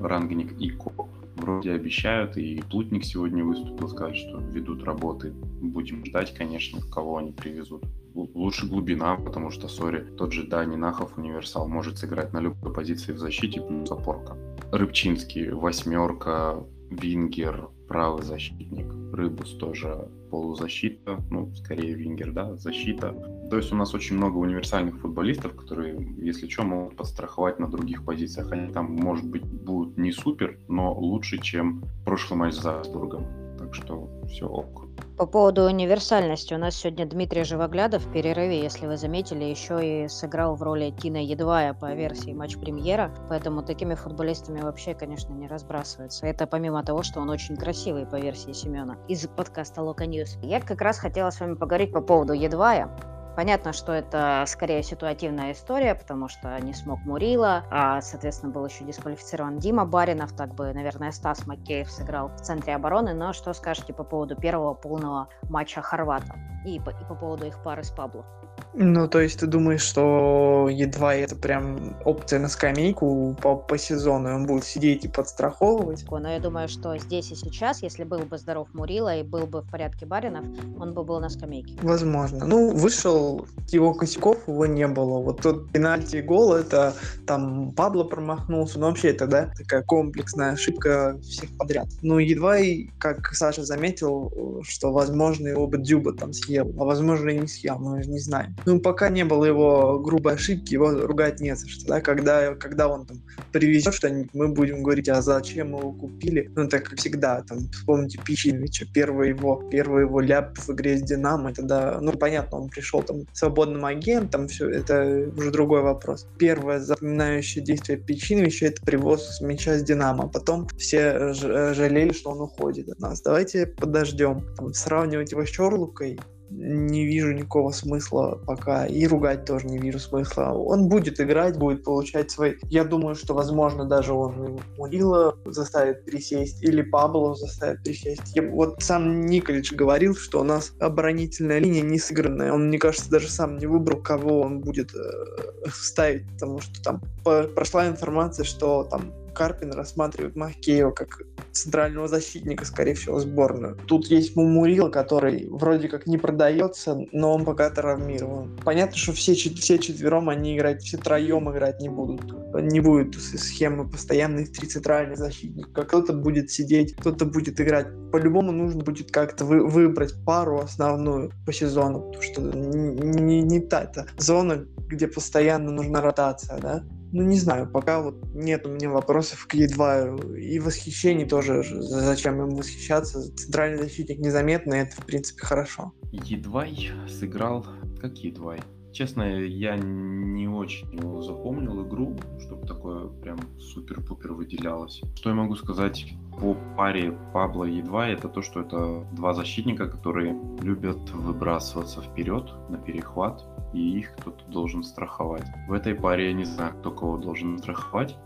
Рангник 0.02 0.60
и 0.60 0.70
Коп 0.70 1.10
вроде 1.40 1.74
обещают, 1.74 2.38
и 2.38 2.62
Плутник 2.70 3.04
сегодня 3.06 3.44
выступил, 3.44 3.88
сказать, 3.90 4.18
что 4.18 4.38
ведут 4.38 4.84
работы. 4.84 5.32
Будем 5.32 6.06
ждать, 6.06 6.34
конечно, 6.34 6.82
кого 6.82 7.18
они 7.18 7.32
привезут. 7.32 7.84
Лучше 8.14 8.68
глубина, 8.68 9.16
потому 9.16 9.52
что, 9.52 9.68
sorry, 9.68 10.00
тот 10.18 10.34
же 10.34 10.44
Дани 10.44 10.76
Нахов, 10.76 11.18
универсал, 11.18 11.68
может 11.68 11.98
сыграть 11.98 12.34
на 12.34 12.40
любой 12.40 12.74
позиции 12.74 13.14
в 13.14 13.20
защите, 13.20 13.62
плюс 13.62 13.90
опорка. 13.92 14.36
Рыбчинский, 14.72 15.52
восьмерка, 15.52 16.64
Вингер, 16.90 17.70
правый 17.88 18.24
защитник. 18.24 18.88
Рыбус 19.14 19.54
тоже 19.56 20.10
полузащита, 20.30 21.20
ну, 21.30 21.54
скорее 21.56 21.94
Вингер, 21.94 22.32
да, 22.32 22.56
защита. 22.56 23.14
То 23.50 23.58
есть 23.58 23.72
у 23.72 23.76
нас 23.76 23.94
очень 23.94 24.16
много 24.16 24.38
универсальных 24.38 25.00
футболистов, 25.00 25.56
которые, 25.56 26.16
если 26.18 26.48
что, 26.48 26.64
могут 26.64 26.96
подстраховать 26.96 27.60
на 27.60 27.68
других 27.68 28.06
позициях. 28.06 28.52
Они 28.52 28.72
там, 28.72 28.94
может 28.94 29.26
быть, 29.26 29.44
будут 29.44 29.98
не 29.98 30.12
супер, 30.12 30.60
но 30.68 30.94
лучше, 30.94 31.40
чем 31.40 31.84
прошлый 32.06 32.40
матч 32.40 32.54
с 32.54 32.62
Зальцбургом. 32.62 33.26
Так 33.70 33.84
что 33.84 34.10
все 34.28 34.48
ok. 34.48 34.88
По 35.16 35.28
поводу 35.28 35.64
универсальности. 35.64 36.56
У 36.56 36.58
нас 36.58 36.76
сегодня 36.76 37.06
Дмитрий 37.06 37.44
Живоглядов 37.44 38.04
в 38.04 38.12
перерыве, 38.12 38.64
если 38.64 38.88
вы 38.88 38.98
заметили, 38.98 39.44
еще 39.44 40.06
и 40.06 40.08
сыграл 40.08 40.56
в 40.56 40.64
роли 40.64 40.90
Тина 40.90 41.24
Едвая 41.24 41.76
по 41.76 41.94
версии 41.94 42.34
матч-премьера. 42.34 43.14
Поэтому 43.30 43.62
такими 43.62 43.94
футболистами 43.94 44.62
вообще, 44.62 44.96
конечно, 44.96 45.34
не 45.34 45.48
разбрасывается. 45.48 46.26
Это 46.26 46.48
помимо 46.48 46.84
того, 46.84 47.04
что 47.04 47.20
он 47.20 47.30
очень 47.30 47.58
красивый 47.58 48.08
по 48.08 48.16
версии 48.16 48.54
Семена 48.54 48.98
из 49.08 49.28
подкаста 49.28 49.84
Loco 49.84 50.08
News. 50.08 50.38
Я 50.42 50.62
как 50.62 50.82
раз 50.82 50.98
хотела 50.98 51.30
с 51.30 51.40
вами 51.40 51.54
поговорить 51.54 51.92
по 51.92 52.02
поводу 52.02 52.34
Едвая. 52.34 52.90
Понятно, 53.40 53.72
что 53.72 53.94
это 53.94 54.44
скорее 54.48 54.84
ситуативная 54.84 55.54
история, 55.54 55.96
потому 55.96 56.28
что 56.28 56.60
не 56.60 56.74
смог 56.74 57.00
Мурило, 57.06 57.64
а, 57.72 58.02
соответственно, 58.02 58.52
был 58.52 58.66
еще 58.66 58.84
дисквалифицирован 58.84 59.60
Дима 59.60 59.86
Баринов, 59.86 60.34
так 60.34 60.54
бы, 60.54 60.74
наверное, 60.74 61.14
Стас 61.14 61.48
Магкеев 61.48 61.90
сыграл 61.90 62.28
в 62.28 62.42
центре 62.42 62.76
обороны. 62.76 63.14
Но 63.14 63.32
что 63.32 63.54
скажете 63.54 63.94
по 63.94 64.04
поводу 64.04 64.36
первого 64.36 64.74
полного 64.74 65.30
матча 65.44 65.82
Хорвата 65.82 66.36
и 66.66 66.82
по, 66.82 66.90
и 66.90 67.06
по 67.08 67.16
поводу 67.16 67.46
их 67.46 67.64
пары 67.64 67.86
с 67.86 67.92
Пабло? 67.92 68.26
Ну, 68.74 69.08
то 69.08 69.20
есть 69.20 69.40
ты 69.40 69.48
думаешь, 69.48 69.82
что 69.82 70.70
едва 70.72 71.16
это 71.16 71.36
прям 71.36 71.98
опция 72.06 72.40
на 72.40 72.48
скамейку 72.48 73.36
по, 73.42 73.56
по 73.56 73.78
сезону, 73.78 74.30
и 74.30 74.34
он 74.34 74.46
будет 74.46 74.64
сидеть 74.64 75.06
и 75.06 75.08
подстраховывать? 75.08 76.06
Но 76.10 76.30
я 76.30 76.40
думаю, 76.40 76.68
что 76.68 76.98
здесь 76.98 77.32
и 77.32 77.36
сейчас, 77.36 77.82
если 77.82 78.04
был 78.04 78.20
бы 78.20 78.38
здоров 78.38 78.68
Мурила 78.74 79.16
и 79.18 79.24
был 79.24 79.48
бы 79.48 79.62
в 79.62 79.70
порядке 79.70 80.06
Баринов, 80.06 80.46
он 80.80 80.94
бы 80.94 81.04
был 81.04 81.20
на 81.20 81.30
скамейке. 81.30 81.74
Возможно. 81.82 82.46
Ну, 82.46 82.72
вышел, 82.72 83.48
его 83.70 83.94
косяков 83.94 84.48
его 84.48 84.66
не 84.66 84.88
было. 84.88 85.20
Вот 85.20 85.42
тот 85.42 85.72
пенальти 85.72 86.18
и 86.18 86.22
гол, 86.22 86.54
это 86.54 86.94
там 87.26 87.72
Пабло 87.72 88.04
промахнулся, 88.04 88.80
но 88.80 88.88
вообще 88.88 89.10
это, 89.10 89.26
да, 89.26 89.52
такая 89.58 89.82
комплексная 89.82 90.52
ошибка 90.52 91.18
всех 91.24 91.50
подряд. 91.58 91.88
Ну, 92.02 92.20
едва 92.20 92.60
и, 92.60 92.88
как 93.00 93.34
Саша 93.34 93.64
заметил, 93.64 94.62
что, 94.64 94.92
возможно, 94.92 95.48
его 95.48 95.66
бы 95.66 95.78
Дюба 95.80 96.14
там 96.14 96.34
съел, 96.34 96.72
а 96.78 96.84
возможно 96.84 97.30
и 97.30 97.40
не 97.40 97.48
съел, 97.48 97.80
мы 97.80 98.04
же 98.04 98.10
не 98.10 98.20
знаем 98.20 98.56
ну, 98.66 98.80
пока 98.80 99.10
не 99.10 99.26
было 99.26 99.46
его 99.46 100.00
грубой 100.00 100.34
ошибки, 100.34 100.74
его 100.74 100.92
ругать 100.92 101.40
не 101.40 101.56
за 101.56 101.68
что, 101.68 101.88
да, 101.88 102.02
когда, 102.02 102.56
когда 102.56 102.88
он 102.88 103.06
там 103.06 103.22
привезет 103.52 103.94
что-нибудь, 103.94 104.30
мы 104.34 104.48
будем 104.50 104.84
говорить, 104.84 105.10
а 105.10 105.22
зачем 105.22 105.72
мы 105.72 105.80
его 105.80 105.92
купили, 105.92 106.52
ну, 106.56 106.68
так 106.68 106.84
как 106.84 107.00
всегда, 107.00 107.42
там, 107.42 107.60
вспомните 107.72 108.20
Пичиновича, 108.24 108.86
первый 108.94 109.30
его, 109.30 109.64
первый 109.72 110.04
его 110.04 110.20
ляп 110.20 110.58
в 110.58 110.70
игре 110.72 110.98
с 110.98 111.02
Динамо, 111.02 111.54
тогда, 111.54 112.00
ну, 112.02 112.12
понятно, 112.14 112.60
он 112.60 112.70
пришел 112.70 113.02
там 113.02 113.26
свободным 113.34 113.86
агентом, 113.86 114.48
все, 114.48 114.70
это 114.70 115.32
уже 115.36 115.52
другой 115.52 115.82
вопрос. 115.82 116.28
Первое 116.38 116.80
запоминающее 116.80 117.64
действие 117.64 117.98
Пичиновича 117.98 118.68
это 118.68 118.82
привоз 118.82 119.42
мяча 119.42 119.78
с 119.78 119.84
Динамо, 119.84 120.28
потом 120.28 120.68
все 120.78 121.34
жалели, 121.34 122.14
что 122.14 122.32
он 122.32 122.42
уходит 122.42 122.90
от 122.90 123.00
нас. 123.00 123.22
Давайте 123.22 123.66
подождем, 123.66 124.46
там, 124.56 124.74
сравнивать 124.74 125.32
его 125.32 125.46
с 125.46 125.50
Чорлукой, 125.50 126.20
не 126.50 127.06
вижу 127.06 127.32
никакого 127.32 127.72
смысла 127.72 128.40
пока. 128.46 128.86
И 128.86 129.06
ругать 129.08 129.46
тоже 129.46 129.68
не 129.68 129.78
вижу 129.78 130.00
смысла. 130.00 130.52
Он 130.52 130.90
будет 130.90 131.20
играть, 131.20 131.58
будет 131.58 131.84
получать 131.84 132.32
свои... 132.32 132.56
Я 132.70 132.84
думаю, 132.84 133.16
что, 133.16 133.34
возможно, 133.34 133.86
даже 133.86 134.14
он 134.14 134.60
Мурила 134.78 135.36
заставит 135.46 136.06
присесть, 136.06 136.64
или 136.64 136.82
Пабло 136.82 137.36
заставит 137.36 137.84
присесть. 137.84 138.36
Я... 138.36 138.44
Вот 138.50 138.76
сам 138.80 139.26
Николич 139.26 139.72
говорил, 139.72 140.16
что 140.16 140.42
у 140.42 140.44
нас 140.44 140.74
оборонительная 140.80 141.60
линия 141.60 141.82
не 141.82 142.00
сыгранная. 142.00 142.52
Он, 142.52 142.68
мне 142.68 142.80
кажется, 142.80 143.10
даже 143.10 143.30
сам 143.30 143.58
не 143.58 143.68
выбрал, 143.68 144.02
кого 144.02 144.42
он 144.42 144.62
будет 144.62 144.92
э, 144.96 145.70
ставить, 145.72 146.28
потому 146.34 146.60
что 146.60 146.82
там 146.82 147.02
прошла 147.24 147.88
информация, 147.88 148.44
что 148.44 148.84
там 148.84 149.14
Карпин 149.40 149.72
рассматривает 149.72 150.36
Махкеева 150.36 150.92
как 150.92 151.22
центрального 151.54 152.10
защитника, 152.10 152.66
скорее 152.66 152.94
всего, 152.94 153.22
сборную. 153.22 153.78
Тут 153.88 154.08
есть 154.08 154.36
Мумурил, 154.36 154.92
который 154.92 155.48
вроде 155.50 155.88
как 155.88 156.08
не 156.08 156.18
продается, 156.18 156.98
но 157.14 157.34
он 157.34 157.46
пока 157.46 157.70
травмирован. 157.70 158.60
Понятно, 158.66 158.98
что 158.98 159.14
все, 159.14 159.34
все 159.36 159.80
четвером 159.80 160.28
они 160.28 160.58
играть, 160.58 160.82
все 160.82 160.98
троем 160.98 161.50
играть 161.50 161.80
не 161.80 161.88
будут. 161.88 162.22
Не 162.54 162.82
будет 162.82 163.16
схемы 163.16 163.90
постоянных 163.90 164.52
три 164.52 164.68
центральных 164.68 165.18
защитника. 165.18 165.86
Кто-то 165.86 166.12
будет 166.12 166.52
сидеть, 166.52 166.98
кто-то 166.98 167.24
будет 167.24 167.62
играть. 167.62 167.88
По-любому 168.12 168.52
нужно 168.52 168.84
будет 168.84 169.10
как-то 169.10 169.46
вы, 169.46 169.66
выбрать 169.66 170.14
пару 170.26 170.60
основную 170.60 171.32
по 171.46 171.54
сезону, 171.54 172.02
потому 172.02 172.24
что 172.24 172.42
не, 172.42 173.22
не, 173.22 173.42
не 173.42 173.60
та 173.62 173.84
это 173.84 174.06
зона, 174.18 174.66
где 174.90 175.08
постоянно 175.08 175.72
нужна 175.72 176.02
ротация, 176.02 176.60
да? 176.60 176.84
Ну, 177.12 177.24
не 177.24 177.38
знаю, 177.40 177.70
пока 177.70 178.02
вот 178.02 178.16
нет 178.34 178.66
у 178.68 178.70
меня 178.70 178.90
вопросов 178.90 179.48
к 179.48 179.56
Е2 179.56 180.38
и 180.38 180.60
восхищений 180.60 181.26
тоже, 181.26 181.64
зачем 181.64 182.42
им 182.42 182.56
восхищаться. 182.56 183.36
Центральный 183.36 183.78
защитник 183.78 184.20
незаметный, 184.20 184.80
это, 184.80 185.02
в 185.02 185.06
принципе, 185.06 185.46
хорошо. 185.46 185.94
Едвай 186.12 186.92
сыграл 187.08 187.66
как 188.00 188.18
Едвай. 188.18 188.60
Честно, 188.92 189.22
я 189.22 189.78
не 189.78 190.48
очень 190.48 190.92
его 190.92 191.22
запомнил 191.22 191.88
игру, 191.88 192.18
чтобы 192.40 192.66
такое 192.66 193.08
прям 193.22 193.38
супер-пупер 193.60 194.34
выделялось. 194.34 195.02
Что 195.16 195.30
я 195.30 195.36
могу 195.36 195.56
сказать 195.56 196.12
по 196.40 196.56
паре 196.76 197.16
Пабло 197.34 197.66
Едва, 197.66 198.08
это 198.08 198.28
то, 198.30 198.42
что 198.42 198.62
это 198.62 199.08
два 199.14 199.34
защитника, 199.34 199.88
которые 199.88 200.36
любят 200.62 200.98
выбрасываться 201.12 202.02
вперед 202.02 202.50
на 202.70 202.78
перехват, 202.78 203.46
и 203.74 204.00
их 204.00 204.16
кто-то 204.16 204.44
должен 204.46 204.84
страховать. 204.84 205.46
В 205.68 205.74
этой 205.74 205.96
паре 205.96 206.28
я 206.28 206.34
не 206.34 206.46
знаю, 206.46 206.74
кто 206.80 206.92
кого 206.92 207.18
должен 207.18 207.58
страховать, 207.60 208.18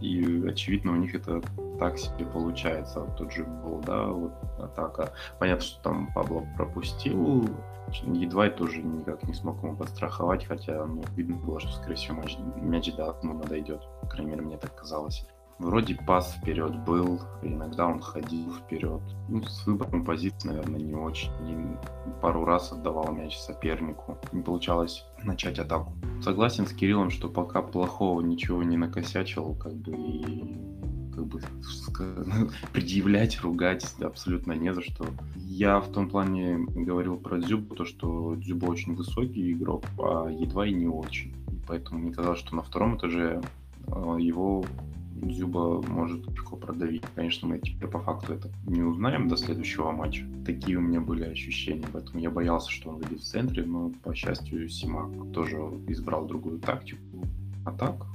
и 0.00 0.44
очевидно 0.46 0.92
у 0.92 0.96
них 0.96 1.14
это 1.14 1.42
так 1.78 1.98
себе 1.98 2.26
получается. 2.26 3.00
Вот 3.00 3.16
тот 3.16 3.32
же 3.32 3.44
гол, 3.44 3.82
да, 3.84 4.06
вот 4.06 4.32
атака. 4.58 5.12
Понятно, 5.38 5.64
что 5.64 5.82
там 5.82 6.12
Пабло 6.14 6.46
пропустил, 6.56 7.48
едва 8.02 8.46
и 8.46 8.50
тоже 8.50 8.82
никак 8.82 9.22
не 9.24 9.34
смог 9.34 9.62
ему 9.62 9.76
подстраховать, 9.76 10.44
хотя 10.44 10.84
ну, 10.84 11.02
видно 11.16 11.36
было, 11.36 11.60
что, 11.60 11.72
скорее 11.72 11.96
всего, 11.96 12.20
мяч, 12.20 12.38
мяч 12.56 12.94
до 12.94 13.10
Атмана 13.10 13.44
дойдет. 13.44 13.82
По 14.00 14.06
крайней 14.06 14.32
мере, 14.32 14.42
мне 14.42 14.56
так 14.56 14.74
казалось. 14.74 15.26
Вроде 15.58 15.94
пас 15.94 16.34
вперед 16.34 16.76
был, 16.84 17.20
иногда 17.42 17.86
он 17.86 18.00
ходил 18.00 18.52
вперед. 18.54 19.00
Ну, 19.28 19.42
с 19.44 19.66
выбором 19.66 20.04
позиции, 20.04 20.48
наверное, 20.48 20.80
не 20.80 20.94
очень. 20.94 21.30
И 21.48 22.20
пару 22.20 22.44
раз 22.44 22.72
отдавал 22.72 23.12
мяч 23.12 23.38
сопернику. 23.38 24.18
Не 24.32 24.42
получалось 24.42 25.04
начать 25.22 25.58
атаку. 25.58 25.92
Согласен 26.22 26.66
с 26.66 26.72
Кириллом, 26.72 27.10
что 27.10 27.28
пока 27.28 27.62
плохого 27.62 28.20
ничего 28.20 28.62
не 28.62 28.76
накосячил, 28.76 29.54
как 29.54 29.74
бы 29.74 29.92
и 29.92 30.56
как 31.14 31.26
бы 31.26 31.40
предъявлять, 32.72 33.40
ругать 33.40 33.94
абсолютно 34.00 34.52
не 34.52 34.74
за 34.74 34.82
что. 34.82 35.06
Я 35.36 35.80
в 35.80 35.88
том 35.92 36.08
плане 36.08 36.58
говорил 36.58 37.16
про 37.16 37.38
Дзюбу, 37.38 37.76
то 37.76 37.84
что 37.84 38.34
Дзюба 38.34 38.66
очень 38.66 38.96
высокий 38.96 39.52
игрок, 39.52 39.84
а 39.98 40.28
едва 40.28 40.66
и 40.66 40.74
не 40.74 40.88
очень. 40.88 41.32
Поэтому 41.68 42.00
мне 42.00 42.12
казалось, 42.12 42.40
что 42.40 42.56
на 42.56 42.62
втором 42.62 42.96
этаже 42.96 43.40
а, 43.86 44.16
его 44.16 44.64
Дзюба 45.28 45.82
может 45.82 46.26
легко 46.26 46.56
продавить. 46.56 47.02
Конечно, 47.14 47.48
мы 47.48 47.58
теперь 47.58 47.88
по 47.88 48.00
факту 48.00 48.34
это 48.34 48.50
не 48.66 48.82
узнаем 48.82 49.28
до 49.28 49.36
следующего 49.36 49.90
матча. 49.90 50.26
Такие 50.44 50.78
у 50.78 50.80
меня 50.80 51.00
были 51.00 51.24
ощущения, 51.24 51.86
поэтому 51.92 52.20
я 52.20 52.30
боялся, 52.30 52.70
что 52.70 52.90
он 52.90 52.96
выйдет 52.96 53.20
в 53.20 53.24
центре, 53.24 53.64
но, 53.64 53.90
по 54.02 54.14
счастью, 54.14 54.68
Симак 54.68 55.10
тоже 55.32 55.56
избрал 55.88 56.26
другую 56.26 56.58
тактику. 56.58 57.00
А 57.64 57.72
так, 57.72 58.06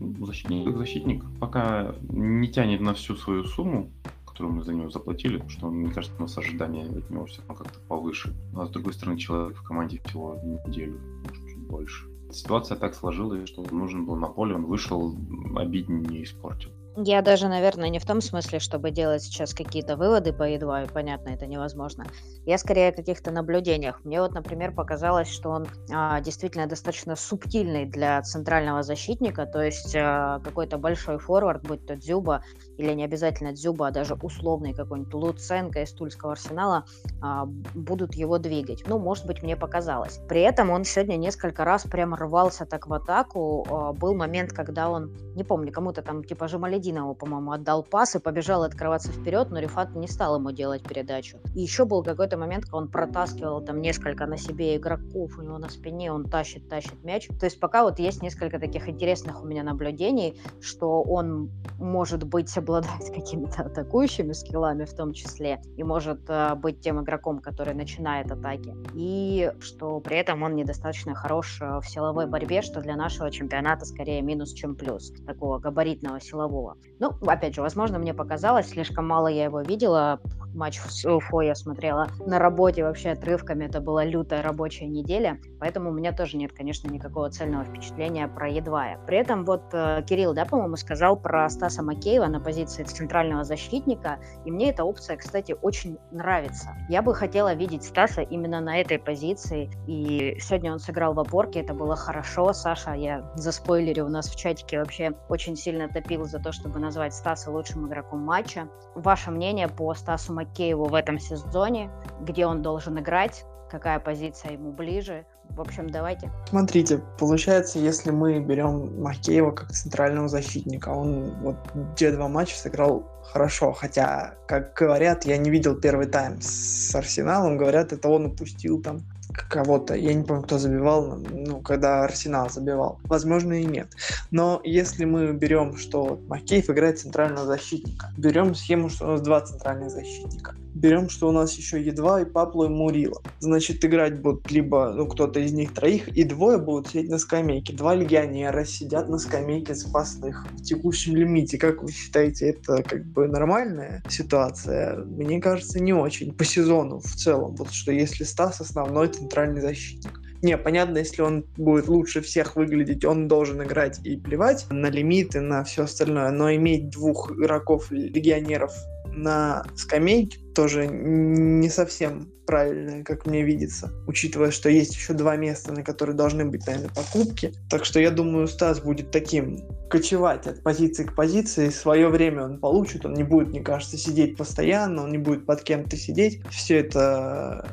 ну, 0.00 0.26
защитник 0.26 0.76
защитник. 0.76 1.24
Пока 1.40 1.94
не 2.08 2.48
тянет 2.48 2.80
на 2.80 2.94
всю 2.94 3.16
свою 3.16 3.44
сумму, 3.44 3.90
которую 4.26 4.56
мы 4.56 4.62
за 4.64 4.74
него 4.74 4.90
заплатили, 4.90 5.42
что, 5.48 5.70
мне 5.70 5.90
кажется, 5.90 6.16
у 6.18 6.22
нас 6.22 6.36
ожидания 6.36 6.84
от 6.84 7.08
него 7.10 7.24
все 7.26 7.40
равно 7.40 7.54
как-то 7.54 7.78
повыше. 7.88 8.34
А 8.54 8.66
с 8.66 8.70
другой 8.70 8.92
стороны, 8.92 9.18
человек 9.18 9.56
в 9.56 9.62
команде 9.62 10.00
всего 10.04 10.38
неделю, 10.44 11.00
может, 11.24 11.46
чуть 11.46 11.58
больше. 11.58 12.15
Ситуация 12.30 12.76
так 12.76 12.94
сложилась, 12.94 13.48
что 13.48 13.62
нужен 13.72 14.04
был 14.04 14.16
на 14.16 14.28
поле, 14.28 14.54
он 14.54 14.66
вышел, 14.66 15.16
обиднее 15.54 16.00
не 16.00 16.24
испортил. 16.24 16.70
Я 16.98 17.20
даже, 17.20 17.48
наверное, 17.48 17.90
не 17.90 17.98
в 17.98 18.06
том 18.06 18.22
смысле, 18.22 18.58
чтобы 18.58 18.90
делать 18.90 19.22
сейчас 19.22 19.52
какие-то 19.52 19.96
выводы 19.96 20.32
по 20.32 20.44
едва, 20.44 20.86
понятно, 20.94 21.28
это 21.28 21.46
невозможно. 21.46 22.06
Я 22.46 22.56
скорее 22.56 22.88
о 22.88 22.92
каких-то 22.92 23.30
наблюдениях. 23.30 24.02
Мне 24.04 24.22
вот, 24.22 24.32
например, 24.32 24.72
показалось, 24.72 25.28
что 25.28 25.50
он 25.50 25.66
а, 25.92 26.18
действительно 26.22 26.66
достаточно 26.66 27.14
субтильный 27.14 27.84
для 27.84 28.22
центрального 28.22 28.82
защитника, 28.82 29.44
то 29.44 29.60
есть 29.60 29.94
а, 29.94 30.40
какой-то 30.40 30.78
большой 30.78 31.18
форвард, 31.18 31.66
будь 31.66 31.84
то 31.84 31.96
Дзюба 31.96 32.42
или 32.78 32.94
не 32.94 33.04
обязательно 33.04 33.52
Дзюба, 33.52 33.88
а 33.88 33.90
даже 33.90 34.14
условный 34.14 34.72
какой-нибудь 34.72 35.12
Луценко 35.12 35.82
из 35.82 35.92
Тульского 35.92 36.32
арсенала, 36.32 36.86
а, 37.20 37.44
будут 37.74 38.14
его 38.14 38.38
двигать. 38.38 38.84
Ну, 38.86 38.98
может 38.98 39.26
быть, 39.26 39.42
мне 39.42 39.54
показалось. 39.54 40.18
При 40.28 40.40
этом 40.40 40.70
он 40.70 40.84
сегодня 40.84 41.16
несколько 41.16 41.64
раз 41.64 41.82
прям 41.82 42.14
рвался 42.14 42.64
так 42.64 42.86
в 42.86 42.94
атаку. 42.94 43.66
А, 43.68 43.92
был 43.92 44.14
момент, 44.14 44.54
когда 44.54 44.88
он, 44.88 45.14
не 45.34 45.44
помню, 45.44 45.70
кому-то 45.72 46.00
там 46.00 46.24
типа 46.24 46.48
Жамалиди 46.48 46.85
Мединову, 46.86 47.14
по-моему, 47.14 47.52
отдал 47.52 47.82
пас 47.82 48.14
и 48.14 48.18
побежал 48.18 48.62
открываться 48.62 49.10
вперед, 49.10 49.50
но 49.50 49.58
Рифат 49.58 49.94
не 49.94 50.08
стал 50.08 50.36
ему 50.36 50.52
делать 50.52 50.82
передачу. 50.82 51.38
И 51.54 51.60
еще 51.60 51.84
был 51.84 52.02
какой-то 52.02 52.36
момент, 52.36 52.64
когда 52.64 52.78
он 52.78 52.88
протаскивал 52.88 53.60
там 53.60 53.80
несколько 53.80 54.26
на 54.26 54.36
себе 54.36 54.76
игроков, 54.76 55.38
у 55.38 55.42
него 55.42 55.58
на 55.58 55.68
спине 55.68 56.12
он 56.12 56.24
тащит, 56.24 56.68
тащит 56.68 57.02
мяч. 57.04 57.28
То 57.40 57.46
есть 57.46 57.58
пока 57.58 57.82
вот 57.82 57.98
есть 57.98 58.22
несколько 58.22 58.58
таких 58.58 58.88
интересных 58.88 59.42
у 59.42 59.46
меня 59.46 59.62
наблюдений, 59.62 60.40
что 60.60 61.02
он 61.02 61.50
может 61.78 62.24
быть 62.24 62.56
обладать 62.56 63.12
какими-то 63.14 63.62
атакующими 63.62 64.32
скиллами 64.32 64.84
в 64.84 64.94
том 64.94 65.12
числе, 65.12 65.60
и 65.76 65.82
может 65.82 66.20
э, 66.28 66.54
быть 66.54 66.80
тем 66.80 67.02
игроком, 67.02 67.40
который 67.40 67.74
начинает 67.74 68.30
атаки. 68.30 68.74
И 68.94 69.52
что 69.60 70.00
при 70.00 70.18
этом 70.18 70.42
он 70.42 70.54
недостаточно 70.54 71.14
хорош 71.14 71.58
э, 71.60 71.80
в 71.80 71.88
силовой 71.88 72.26
борьбе, 72.26 72.62
что 72.62 72.80
для 72.80 72.96
нашего 72.96 73.30
чемпионата 73.30 73.84
скорее 73.84 74.22
минус, 74.22 74.52
чем 74.52 74.76
плюс. 74.76 75.12
Такого 75.26 75.58
габаритного 75.58 76.20
силового. 76.20 76.75
Ну, 76.98 77.12
опять 77.26 77.54
же, 77.54 77.62
возможно, 77.62 77.98
мне 77.98 78.14
показалось, 78.14 78.68
слишком 78.68 79.06
мало 79.06 79.28
я 79.28 79.44
его 79.44 79.60
видела. 79.60 80.20
Матч 80.54 80.80
с 80.80 81.04
Уфой 81.04 81.48
я 81.48 81.54
смотрела 81.54 82.08
на 82.24 82.38
работе 82.38 82.82
вообще 82.82 83.10
отрывками. 83.10 83.66
Это 83.66 83.82
была 83.82 84.06
лютая 84.06 84.42
рабочая 84.42 84.86
неделя. 84.86 85.38
Поэтому 85.60 85.90
у 85.90 85.92
меня 85.92 86.12
тоже 86.12 86.38
нет, 86.38 86.52
конечно, 86.52 86.88
никакого 86.88 87.30
цельного 87.30 87.64
впечатления 87.64 88.26
про 88.26 88.48
Едвая. 88.48 88.98
При 89.06 89.18
этом 89.18 89.44
вот 89.44 89.64
э, 89.72 90.02
Кирилл, 90.08 90.32
да, 90.32 90.46
по-моему, 90.46 90.76
сказал 90.76 91.18
про 91.18 91.46
Стаса 91.50 91.82
Макеева 91.82 92.24
на 92.26 92.40
позиции 92.40 92.84
центрального 92.84 93.44
защитника. 93.44 94.18
И 94.46 94.50
мне 94.50 94.70
эта 94.70 94.84
опция, 94.84 95.18
кстати, 95.18 95.54
очень 95.60 95.98
нравится. 96.10 96.70
Я 96.88 97.02
бы 97.02 97.14
хотела 97.14 97.52
видеть 97.52 97.84
Стаса 97.84 98.22
именно 98.22 98.60
на 98.60 98.80
этой 98.80 98.98
позиции. 98.98 99.70
И 99.86 100.38
сегодня 100.40 100.72
он 100.72 100.78
сыграл 100.78 101.12
в 101.12 101.20
опорке, 101.20 101.60
это 101.60 101.74
было 101.74 101.96
хорошо. 101.96 102.54
Саша, 102.54 102.94
я 102.94 103.30
за 103.34 103.52
спойлерю 103.52 104.06
у 104.06 104.08
нас 104.08 104.30
в 104.30 104.36
чатике 104.36 104.78
вообще 104.78 105.12
очень 105.28 105.54
сильно 105.54 105.86
топил 105.88 106.24
за 106.24 106.38
то, 106.38 106.50
чтобы 106.66 106.80
назвать 106.80 107.14
Стаса 107.14 107.52
лучшим 107.52 107.86
игроком 107.86 108.20
матча. 108.20 108.68
Ваше 108.96 109.30
мнение 109.30 109.68
по 109.68 109.94
Стасу 109.94 110.32
Макееву 110.32 110.86
в 110.86 110.94
этом 110.94 111.20
сезоне? 111.20 111.90
Где 112.20 112.44
он 112.44 112.60
должен 112.60 112.98
играть? 112.98 113.44
Какая 113.70 114.00
позиция 114.00 114.52
ему 114.52 114.72
ближе? 114.72 115.24
В 115.50 115.60
общем, 115.60 115.88
давайте. 115.88 116.32
Смотрите, 116.48 117.00
получается, 117.20 117.78
если 117.78 118.10
мы 118.10 118.40
берем 118.40 119.00
Макеева 119.00 119.52
как 119.52 119.70
центрального 119.70 120.26
защитника, 120.26 120.88
он 120.88 121.30
вот 121.40 121.56
те 121.94 122.10
два 122.10 122.26
матча 122.26 122.56
сыграл 122.56 123.04
хорошо, 123.22 123.72
хотя, 123.72 124.34
как 124.48 124.74
говорят, 124.74 125.24
я 125.24 125.36
не 125.36 125.50
видел 125.50 125.76
первый 125.76 126.06
тайм 126.06 126.40
с 126.40 126.92
Арсеналом, 126.96 127.58
говорят, 127.58 127.92
это 127.92 128.08
он 128.08 128.26
упустил 128.26 128.82
там 128.82 129.02
кого-то. 129.32 129.94
Я 129.94 130.14
не 130.14 130.24
помню, 130.24 130.42
кто 130.42 130.58
забивал, 130.58 131.18
ну, 131.30 131.60
когда 131.60 132.04
Арсенал 132.04 132.50
забивал. 132.50 133.00
Возможно, 133.04 133.54
и 133.60 133.64
нет. 133.64 133.88
Но 134.30 134.60
если 134.64 135.04
мы 135.04 135.32
берем, 135.32 135.76
что 135.76 136.20
Макеев 136.28 136.70
играет 136.70 136.98
центрального 136.98 137.46
защитника, 137.46 138.12
берем 138.16 138.54
схему, 138.54 138.88
что 138.88 139.06
у 139.06 139.10
нас 139.12 139.20
два 139.20 139.40
центральных 139.40 139.90
защитника, 139.90 140.54
берем, 140.76 141.08
что 141.08 141.28
у 141.28 141.32
нас 141.32 141.54
еще 141.54 141.80
едва 141.80 142.20
и 142.20 142.24
Папло 142.24 142.66
и 142.66 142.68
Мурила. 142.68 143.22
Значит, 143.40 143.84
играть 143.84 144.20
будут 144.20 144.50
либо 144.50 144.92
ну, 144.92 145.06
кто-то 145.06 145.40
из 145.40 145.52
них 145.52 145.72
троих, 145.72 146.08
и 146.08 146.24
двое 146.24 146.58
будут 146.58 146.88
сидеть 146.88 147.10
на 147.10 147.18
скамейке. 147.18 147.72
Два 147.72 147.94
легионера 147.94 148.64
сидят 148.64 149.08
на 149.08 149.18
скамейке 149.18 149.74
запасных 149.74 150.46
в 150.52 150.62
текущем 150.62 151.16
лимите. 151.16 151.58
Как 151.58 151.82
вы 151.82 151.90
считаете, 151.90 152.50
это 152.50 152.82
как 152.82 153.04
бы 153.06 153.26
нормальная 153.26 154.02
ситуация? 154.08 154.96
Мне 154.96 155.40
кажется, 155.40 155.80
не 155.80 155.92
очень. 155.92 156.32
По 156.32 156.44
сезону 156.44 157.00
в 157.00 157.14
целом. 157.14 157.56
Вот 157.56 157.72
что 157.72 157.92
если 157.92 158.24
Стас 158.24 158.60
основной 158.60 159.08
центральный 159.08 159.60
защитник. 159.60 160.20
Не, 160.42 160.58
понятно, 160.58 160.98
если 160.98 161.22
он 161.22 161.46
будет 161.56 161.88
лучше 161.88 162.20
всех 162.20 162.56
выглядеть, 162.56 163.04
он 163.04 163.26
должен 163.26 163.62
играть 163.62 164.00
и 164.04 164.16
плевать 164.16 164.66
на 164.70 164.90
лимиты, 164.90 165.40
на 165.40 165.64
все 165.64 165.84
остальное. 165.84 166.30
Но 166.30 166.52
иметь 166.54 166.90
двух 166.90 167.32
игроков 167.32 167.90
легионеров 167.90 168.72
на 169.16 169.64
скамейке 169.74 170.38
тоже 170.54 170.86
не 170.86 171.68
совсем 171.68 172.30
правильно, 172.46 173.02
как 173.04 173.26
мне 173.26 173.42
видится, 173.42 173.92
учитывая, 174.06 174.50
что 174.52 174.68
есть 174.68 174.94
еще 174.94 175.12
два 175.12 175.36
места, 175.36 175.72
на 175.72 175.82
которые 175.82 176.16
должны 176.16 176.44
быть, 176.44 176.66
наверное, 176.66 176.90
покупки. 176.90 177.52
Так 177.68 177.84
что 177.84 177.98
я 177.98 178.10
думаю, 178.10 178.46
Стас 178.46 178.80
будет 178.80 179.10
таким 179.10 179.68
кочевать 179.90 180.46
от 180.46 180.62
позиции 180.62 181.04
к 181.04 181.14
позиции. 181.14 181.70
Свое 181.70 182.08
время 182.08 182.44
он 182.44 182.60
получит, 182.60 183.04
он 183.04 183.14
не 183.14 183.24
будет, 183.24 183.48
мне 183.48 183.62
кажется, 183.62 183.98
сидеть 183.98 184.36
постоянно, 184.36 185.02
он 185.02 185.10
не 185.10 185.18
будет 185.18 185.44
под 185.44 185.62
кем-то 185.62 185.96
сидеть. 185.96 186.40
Все 186.50 186.78
это 186.78 187.66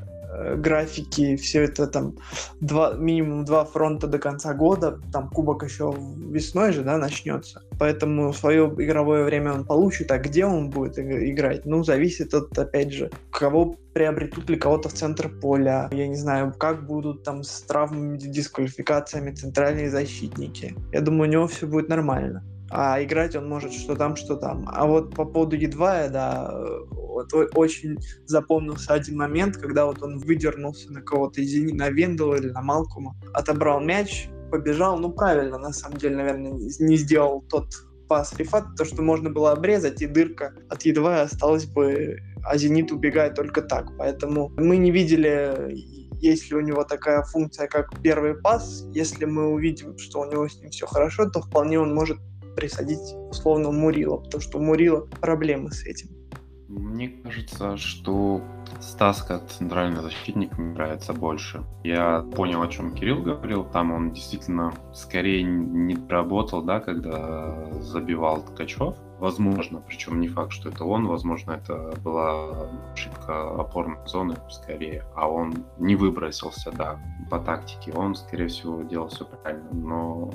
графики, 0.56 1.36
все 1.36 1.64
это 1.64 1.88
там 1.88 2.18
два, 2.60 2.94
минимум 2.94 3.46
два 3.46 3.66
фронта 3.66 4.08
до 4.08 4.20
конца 4.20 4.54
года, 4.54 5.00
там 5.12 5.30
кубок 5.30 5.64
еще 5.64 5.94
весной 6.30 6.72
же, 6.74 6.84
да, 6.84 6.98
начнется. 6.98 7.62
Поэтому 7.80 8.34
свое 8.34 8.66
игровое 8.78 9.24
время 9.24 9.54
он 9.54 9.66
получит, 9.66 10.12
а 10.12 10.18
где 10.18 10.46
он 10.46 10.70
будет 10.70 10.98
играть, 11.00 11.66
ну, 11.66 11.84
зависит 11.84 12.34
от, 12.34 12.58
опять 12.58 12.92
же, 12.92 13.12
кого 13.32 13.76
приобретут 13.94 14.50
ли 14.50 14.58
кого-то 14.58 14.90
в 14.90 14.94
центр 14.94 15.30
поля, 15.30 15.90
я 15.92 16.08
не 16.08 16.16
знаю, 16.16 16.54
как 16.58 16.86
будут 16.86 17.24
там 17.24 17.44
с 17.44 17.62
травмами, 17.62 18.18
дисквалификациями 18.18 19.32
центральные 19.32 19.90
защитники. 19.90 20.76
Я 20.92 21.02
думаю, 21.02 21.30
у 21.30 21.32
него 21.32 21.48
все 21.48 21.68
будет 21.68 21.90
нормально 21.90 22.44
а 22.76 23.02
играть 23.04 23.36
он 23.36 23.48
может 23.48 23.72
что 23.72 23.96
там, 23.96 24.16
что 24.16 24.36
там. 24.36 24.68
А 24.68 24.88
вот 24.88 25.16
по 25.16 25.26
поводу 25.26 25.56
Едвая, 25.56 26.10
да, 26.10 26.52
вот 26.92 27.32
очень 27.54 28.00
запомнился 28.26 28.94
один 28.94 29.18
момент, 29.18 29.58
когда 29.58 29.86
вот 29.86 30.02
он 30.02 30.18
выдернулся 30.18 30.92
на 30.92 31.02
кого-то, 31.02 31.44
извини, 31.44 31.74
на 31.74 31.92
Вендела 31.92 32.34
или 32.34 32.50
на 32.50 32.64
Малкума, 32.64 33.16
отобрал 33.34 33.80
мяч, 33.80 34.28
побежал, 34.50 34.98
ну 34.98 35.12
правильно, 35.12 35.60
на 35.60 35.72
самом 35.72 36.00
деле, 36.00 36.16
наверное, 36.16 36.54
не 36.54 36.98
сделал 36.98 37.44
тот 37.48 37.68
пас 38.10 38.34
Рифат, 38.38 38.66
то, 38.76 38.86
что 38.86 39.04
можно 39.04 39.30
было 39.30 39.52
обрезать, 39.52 40.02
и 40.02 40.08
дырка 40.08 40.56
от 40.68 40.82
Едвая 40.82 41.24
осталась 41.24 41.66
бы, 41.66 42.18
а 42.44 42.58
Зенит 42.58 42.92
убегает 42.92 43.36
только 43.36 43.62
так. 43.62 43.86
Поэтому 44.00 44.50
мы 44.58 44.78
не 44.78 44.90
видели 44.90 45.76
есть 46.24 46.50
ли 46.50 46.56
у 46.56 46.62
него 46.62 46.86
такая 46.86 47.22
функция, 47.24 47.68
как 47.68 48.02
первый 48.02 48.34
пас. 48.34 48.86
Если 48.94 49.26
мы 49.26 49.50
увидим, 49.50 49.98
что 49.98 50.22
у 50.22 50.32
него 50.32 50.48
с 50.48 50.58
ним 50.62 50.72
все 50.72 50.88
хорошо, 50.88 51.30
то 51.30 51.42
вполне 51.42 51.78
он 51.78 51.94
может 51.94 52.18
присадить 52.56 53.14
условно 53.30 53.72
Мурила, 53.72 54.18
потому 54.18 54.42
что 54.42 54.60
Мурила 54.60 55.02
проблемы 55.22 55.72
с 55.72 55.86
этим. 55.86 56.10
Мне 56.68 57.10
кажется, 57.10 57.78
что 57.78 58.42
Стас 58.82 59.22
как 59.22 59.48
центральный 59.48 60.02
защитник 60.02 60.58
мне 60.58 60.74
нравится 60.74 61.14
больше. 61.14 61.64
Я 61.84 62.22
понял, 62.36 62.64
о 62.64 62.68
чем 62.68 62.96
Кирилл 62.96 63.22
говорил. 63.22 63.64
Там 63.64 63.92
он 63.92 64.12
действительно 64.12 64.74
скорее 64.94 65.44
не 65.44 65.96
работал, 66.10 66.64
да, 66.64 66.80
когда 66.80 67.70
забивал 67.82 68.42
Ткачев. 68.44 68.96
Возможно, 69.20 69.82
причем 69.86 70.20
не 70.20 70.28
факт, 70.28 70.52
что 70.52 70.70
это 70.70 70.84
он, 70.84 71.08
возможно, 71.08 71.54
это 71.54 71.94
была 72.04 72.68
ошибка 72.94 73.52
опорной 73.52 73.98
зоны 74.08 74.36
скорее, 74.50 75.06
а 75.16 75.30
он 75.30 75.66
не 75.78 75.96
выбросился, 75.96 76.72
да, 76.72 77.00
по 77.30 77.40
тактике. 77.40 77.94
Он, 77.94 78.16
скорее 78.16 78.48
всего, 78.48 78.84
делал 78.84 79.08
все 79.08 79.26
правильно, 79.26 79.70
но 79.72 80.30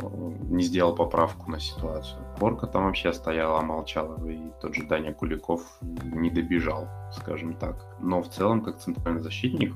не 0.48 0.62
сделал 0.62 0.94
поправку 0.94 1.50
на 1.50 1.60
ситуацию. 1.60 2.22
Борка 2.38 2.66
там 2.66 2.84
вообще 2.84 3.12
стояла, 3.12 3.60
молчала, 3.60 4.16
и 4.28 4.50
тот 4.60 4.74
же 4.74 4.86
Даня 4.86 5.12
Куликов 5.12 5.62
не 5.80 6.30
добежал, 6.30 6.88
скажем 7.12 7.54
так. 7.54 7.76
Но 8.00 8.22
в 8.22 8.28
целом, 8.28 8.62
как 8.62 8.78
центральный 8.78 9.20
защитник, 9.20 9.74